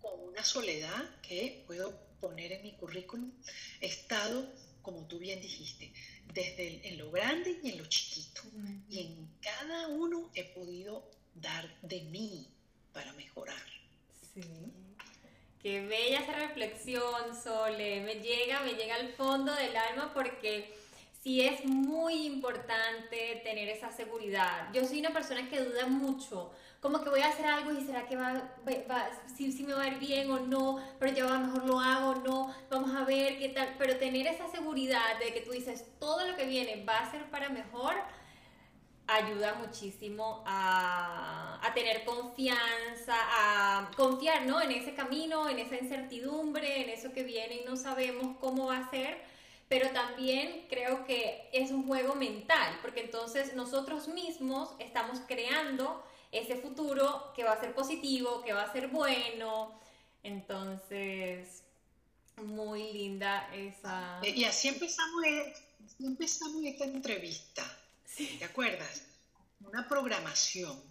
con 0.00 0.20
una 0.28 0.44
soledad 0.44 1.08
que 1.22 1.64
puedo 1.66 1.98
poner 2.20 2.52
en 2.52 2.62
mi 2.62 2.72
currículum. 2.72 3.32
He 3.80 3.86
estado, 3.86 4.46
como 4.82 5.06
tú 5.06 5.18
bien 5.18 5.40
dijiste, 5.40 5.92
desde 6.32 6.88
en 6.88 6.98
lo 6.98 7.10
grande 7.10 7.58
y 7.62 7.70
en 7.70 7.78
lo 7.78 7.86
chiquito. 7.86 8.42
Y 8.88 9.00
en 9.00 9.28
cada 9.40 9.88
uno 9.88 10.30
he 10.34 10.44
podido 10.44 11.10
dar 11.34 11.68
de 11.82 12.02
mí 12.02 12.48
para 12.92 13.12
mejorar. 13.12 13.62
Sí. 14.34 14.42
Qué 15.62 15.80
bella 15.86 16.20
esa 16.20 16.34
reflexión, 16.34 17.34
Sole. 17.42 18.00
Me 18.00 18.16
llega, 18.16 18.60
me 18.62 18.74
llega 18.74 18.94
al 18.94 19.12
fondo 19.14 19.52
del 19.54 19.76
alma 19.76 20.12
porque 20.14 20.72
sí 21.22 21.40
es 21.40 21.64
muy 21.64 22.26
importante 22.26 23.40
tener 23.44 23.68
esa 23.68 23.90
seguridad. 23.90 24.72
Yo 24.72 24.84
soy 24.84 25.00
una 25.00 25.12
persona 25.12 25.48
que 25.50 25.60
duda 25.60 25.86
mucho 25.86 26.52
como 26.80 27.02
que 27.02 27.10
voy 27.10 27.20
a 27.20 27.28
hacer 27.28 27.46
algo 27.46 27.72
y 27.72 27.84
será 27.84 28.06
que 28.06 28.16
va, 28.16 28.40
si, 29.36 29.50
si, 29.50 29.64
me 29.64 29.74
va 29.74 29.82
a 29.82 29.88
ir 29.88 29.98
bien 29.98 30.30
o 30.30 30.38
no, 30.38 30.80
pero 30.98 31.12
ya 31.12 31.24
va 31.24 31.38
mejor 31.38 31.64
lo 31.64 31.80
hago 31.80 32.10
o 32.10 32.14
no, 32.16 32.54
vamos 32.70 32.94
a 32.94 33.04
ver 33.04 33.38
qué 33.38 33.48
tal, 33.48 33.74
pero 33.78 33.96
tener 33.96 34.26
esa 34.26 34.48
seguridad 34.48 35.18
de 35.18 35.32
que 35.32 35.40
tú 35.40 35.50
dices 35.50 35.84
todo 35.98 36.26
lo 36.26 36.36
que 36.36 36.46
viene 36.46 36.84
va 36.84 36.98
a 36.98 37.10
ser 37.10 37.28
para 37.30 37.48
mejor, 37.48 37.94
ayuda 39.08 39.54
muchísimo 39.54 40.44
a, 40.46 41.58
a, 41.62 41.74
tener 41.74 42.04
confianza, 42.04 43.14
a 43.16 43.90
confiar 43.96 44.46
¿no? 44.46 44.60
en 44.60 44.70
ese 44.70 44.94
camino, 44.94 45.48
en 45.48 45.58
esa 45.58 45.76
incertidumbre, 45.76 46.82
en 46.82 46.90
eso 46.90 47.12
que 47.12 47.24
viene 47.24 47.62
y 47.62 47.64
no 47.64 47.76
sabemos 47.76 48.36
cómo 48.38 48.66
va 48.66 48.78
a 48.78 48.90
ser, 48.90 49.18
pero 49.68 49.88
también 49.90 50.66
creo 50.68 51.04
que 51.06 51.48
es 51.52 51.70
un 51.70 51.86
juego 51.86 52.14
mental, 52.14 52.78
porque 52.82 53.00
entonces 53.00 53.54
nosotros 53.54 54.08
mismos 54.08 54.74
estamos 54.78 55.20
creando 55.26 56.04
ese 56.32 56.56
futuro 56.56 57.32
que 57.34 57.44
va 57.44 57.52
a 57.52 57.60
ser 57.60 57.74
positivo, 57.74 58.42
que 58.42 58.52
va 58.52 58.62
a 58.62 58.72
ser 58.72 58.88
bueno, 58.88 59.78
entonces 60.22 61.62
muy 62.36 62.92
linda 62.92 63.52
esa... 63.54 64.20
Y 64.22 64.44
así 64.44 64.68
empezamos, 64.68 65.24
así 65.84 66.06
empezamos 66.06 66.64
esta 66.64 66.84
entrevista 66.84 67.64
¿Te 68.16 68.44
acuerdas? 68.44 69.02
Una 69.60 69.88
programación 69.88 70.82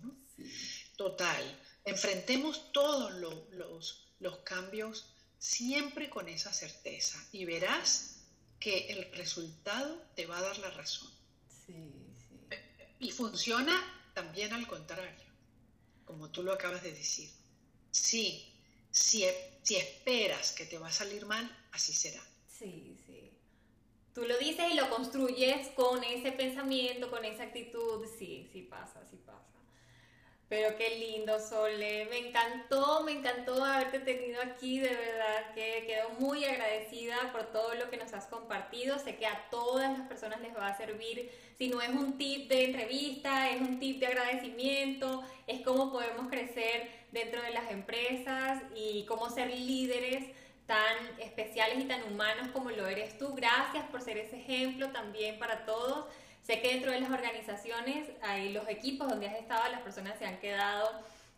total. 0.95 1.59
Enfrentemos 1.83 2.71
todos 2.71 3.11
los, 3.11 4.03
cambios 4.43 5.13
siempre 5.38 6.09
con 6.09 6.29
esa 6.29 6.53
certeza 6.53 7.21
y 7.33 7.43
verás 7.43 8.21
que 8.59 8.88
el 8.88 9.11
resultado 9.13 10.01
te 10.15 10.25
va 10.25 10.38
a 10.38 10.41
dar 10.41 10.57
la 10.59 10.69
razón. 10.71 11.11
Y 12.99 13.11
funciona 13.11 13.73
también 14.13 14.53
al 14.53 14.65
contrario, 14.67 15.26
como 16.18 16.32
tú 16.32 16.41
lo 16.41 16.51
acabas 16.51 16.82
de 16.82 16.91
decir. 16.93 17.30
Sí, 17.91 18.51
si, 18.89 19.24
si 19.61 19.76
esperas 19.76 20.51
que 20.51 20.65
te 20.65 20.80
va 20.80 20.88
a 20.88 20.91
salir 20.91 21.28
mal, 21.28 21.45
así 21.72 21.93
será. 21.93 22.22
Sí, 22.47 22.97
sí 23.05 23.38
tú 24.18 24.24
lo 24.24 24.36
dices 24.39 24.72
y 24.72 24.76
lo 24.76 24.89
construyes 24.89 25.68
con 25.76 26.03
ese 26.03 26.32
pensamiento, 26.32 27.11
con 27.11 27.24
esa 27.24 27.43
actitud, 27.43 28.03
sí, 28.18 28.49
sí 28.51 28.63
pasa, 28.63 29.05
sí 29.11 29.18
pasa. 29.24 29.57
Pero 30.49 30.77
qué 30.77 30.95
lindo, 30.95 31.39
Sole. 31.41 32.05
Me 32.05 32.29
encantó, 32.29 33.03
me 33.03 33.11
encantó 33.11 33.65
haberte 33.65 33.99
tenido 33.99 34.41
aquí, 34.41 34.79
de 34.79 34.95
verdad 34.95 35.53
que 35.53 35.83
quedo 35.85 36.09
muy 36.19 36.45
agradecida 36.45 37.33
por 37.33 37.51
todo 37.51 37.73
lo 37.75 37.89
que 37.89 37.97
nos 37.97 38.13
has 38.13 38.27
compartido. 38.27 38.97
Sé 38.97 39.17
que 39.17 39.27
a 39.27 39.49
todas 39.49 39.97
las 39.97 40.07
personas 40.07 40.39
les 40.39 40.55
va 40.55 40.67
a 40.67 40.77
servir. 40.77 41.29
Si 41.57 41.67
no 41.67 41.81
es 41.81 41.89
un 41.89 42.17
tip 42.17 42.47
de 42.49 42.63
entrevista, 42.63 43.49
es 43.51 43.59
un 43.59 43.77
tip 43.77 43.99
de 43.99 44.07
agradecimiento, 44.07 45.21
es 45.47 45.61
cómo 45.61 45.91
podemos 45.91 46.29
crecer 46.29 46.91
dentro 47.11 47.41
de 47.41 47.51
las 47.51 47.69
empresas 47.69 48.63
y 48.73 49.05
cómo 49.05 49.29
ser 49.29 49.49
líderes 49.49 50.23
tan 50.65 51.19
especiales 51.19 51.79
y 51.79 51.87
tan 51.87 52.03
humanos 52.03 52.49
como 52.53 52.69
lo 52.69 52.87
eres 52.87 53.17
tú. 53.17 53.33
Gracias 53.35 53.85
por 53.89 54.01
ser 54.01 54.17
ese 54.17 54.37
ejemplo 54.37 54.89
también 54.91 55.39
para 55.39 55.65
todos. 55.65 56.05
Sé 56.47 56.61
que 56.61 56.69
dentro 56.69 56.93
de 56.93 57.01
las 57.01 57.11
organizaciones, 57.11 58.07
hay 58.21 58.53
los 58.53 58.69
equipos 58.69 59.09
donde 59.09 59.27
has 59.27 59.35
estado, 59.35 59.69
las 59.69 59.81
personas 59.81 60.17
se 60.17 60.25
han 60.25 60.39
quedado 60.39 60.89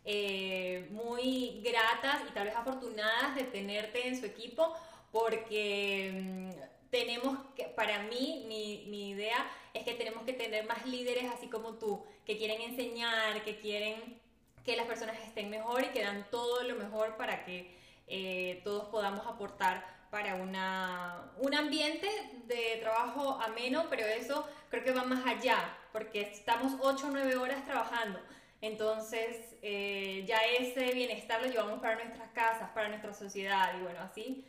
eh, 0.04 0.86
muy 0.92 1.60
gratas 1.64 2.20
y 2.28 2.32
tal 2.32 2.46
vez 2.46 2.54
afortunadas 2.54 3.34
de 3.34 3.42
tenerte 3.42 4.06
en 4.06 4.16
su 4.16 4.24
equipo 4.24 4.72
porque 5.10 6.12
mm, 6.14 6.90
tenemos 6.90 7.36
que, 7.56 7.64
para 7.64 8.04
mí, 8.04 8.44
mi, 8.46 9.10
idea 9.10 9.50
es 9.74 9.82
que 9.82 9.94
tenemos 9.94 10.22
que 10.22 10.32
tener 10.32 10.64
más 10.66 10.86
líderes 10.86 11.24
así 11.36 11.48
como 11.48 11.72
tú, 11.72 12.04
que 12.24 12.38
quieren 12.38 12.60
enseñar, 12.60 13.42
que 13.42 13.58
quieren 13.58 14.20
que 14.64 14.76
las 14.76 14.86
personas 14.86 15.16
estén 15.26 15.50
mejor 15.50 15.82
y 15.82 15.88
que 15.88 16.04
dan 16.04 16.24
todo 16.30 16.62
lo 16.62 16.76
mejor 16.76 17.16
para 17.16 17.44
que 17.44 17.74
eh, 18.06 18.60
todos 18.62 18.84
podamos 18.84 19.26
aportar 19.26 19.84
para 20.10 20.36
una, 20.36 21.32
un 21.38 21.54
ambiente 21.54 22.08
de 22.46 22.78
trabajo 22.80 23.40
ameno, 23.42 23.86
pero 23.90 24.06
eso 24.06 24.46
creo 24.70 24.84
que 24.84 24.92
va 24.92 25.04
más 25.04 25.26
allá, 25.26 25.76
porque 25.92 26.22
estamos 26.22 26.72
8 26.80 27.06
o 27.06 27.10
9 27.10 27.36
horas 27.36 27.64
trabajando. 27.66 28.18
Entonces, 28.62 29.56
eh, 29.62 30.24
ya 30.26 30.38
ese 30.58 30.92
bienestar 30.92 31.42
lo 31.42 31.48
llevamos 31.48 31.80
para 31.80 31.96
nuestras 31.96 32.30
casas, 32.30 32.70
para 32.70 32.88
nuestra 32.88 33.12
sociedad, 33.12 33.76
y 33.78 33.82
bueno, 33.82 34.00
así 34.00 34.46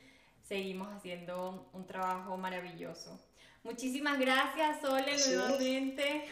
seguimos 0.47 0.89
haciendo 0.93 1.69
un 1.73 1.87
trabajo 1.87 2.37
maravilloso. 2.37 3.19
Muchísimas 3.63 4.19
gracias, 4.19 4.81
Sole, 4.81 5.15
nuevamente. 5.17 6.27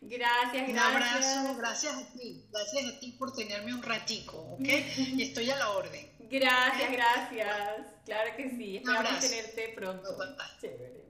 Gracias, 0.00 0.68
gracias. 0.68 0.70
Un 0.70 0.78
abrazo, 0.78 1.56
gracias 1.56 1.94
a 1.94 2.12
ti, 2.12 2.44
gracias 2.50 2.84
a 2.94 3.00
ti 3.00 3.12
por 3.18 3.34
tenerme 3.34 3.74
un 3.74 3.82
ratico, 3.82 4.38
¿ok? 4.38 4.68
Y 4.98 5.22
estoy 5.22 5.50
a 5.50 5.56
la 5.56 5.70
orden. 5.70 6.08
Gracias, 6.30 6.92
gracias. 6.92 7.86
Claro 8.04 8.36
que 8.36 8.50
sí, 8.50 8.76
esperamos 8.76 9.20
tenerte 9.20 9.72
pronto. 9.74 10.08
Chévere, 10.60 11.07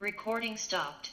Recording 0.00 0.56
stopped. 0.56 1.10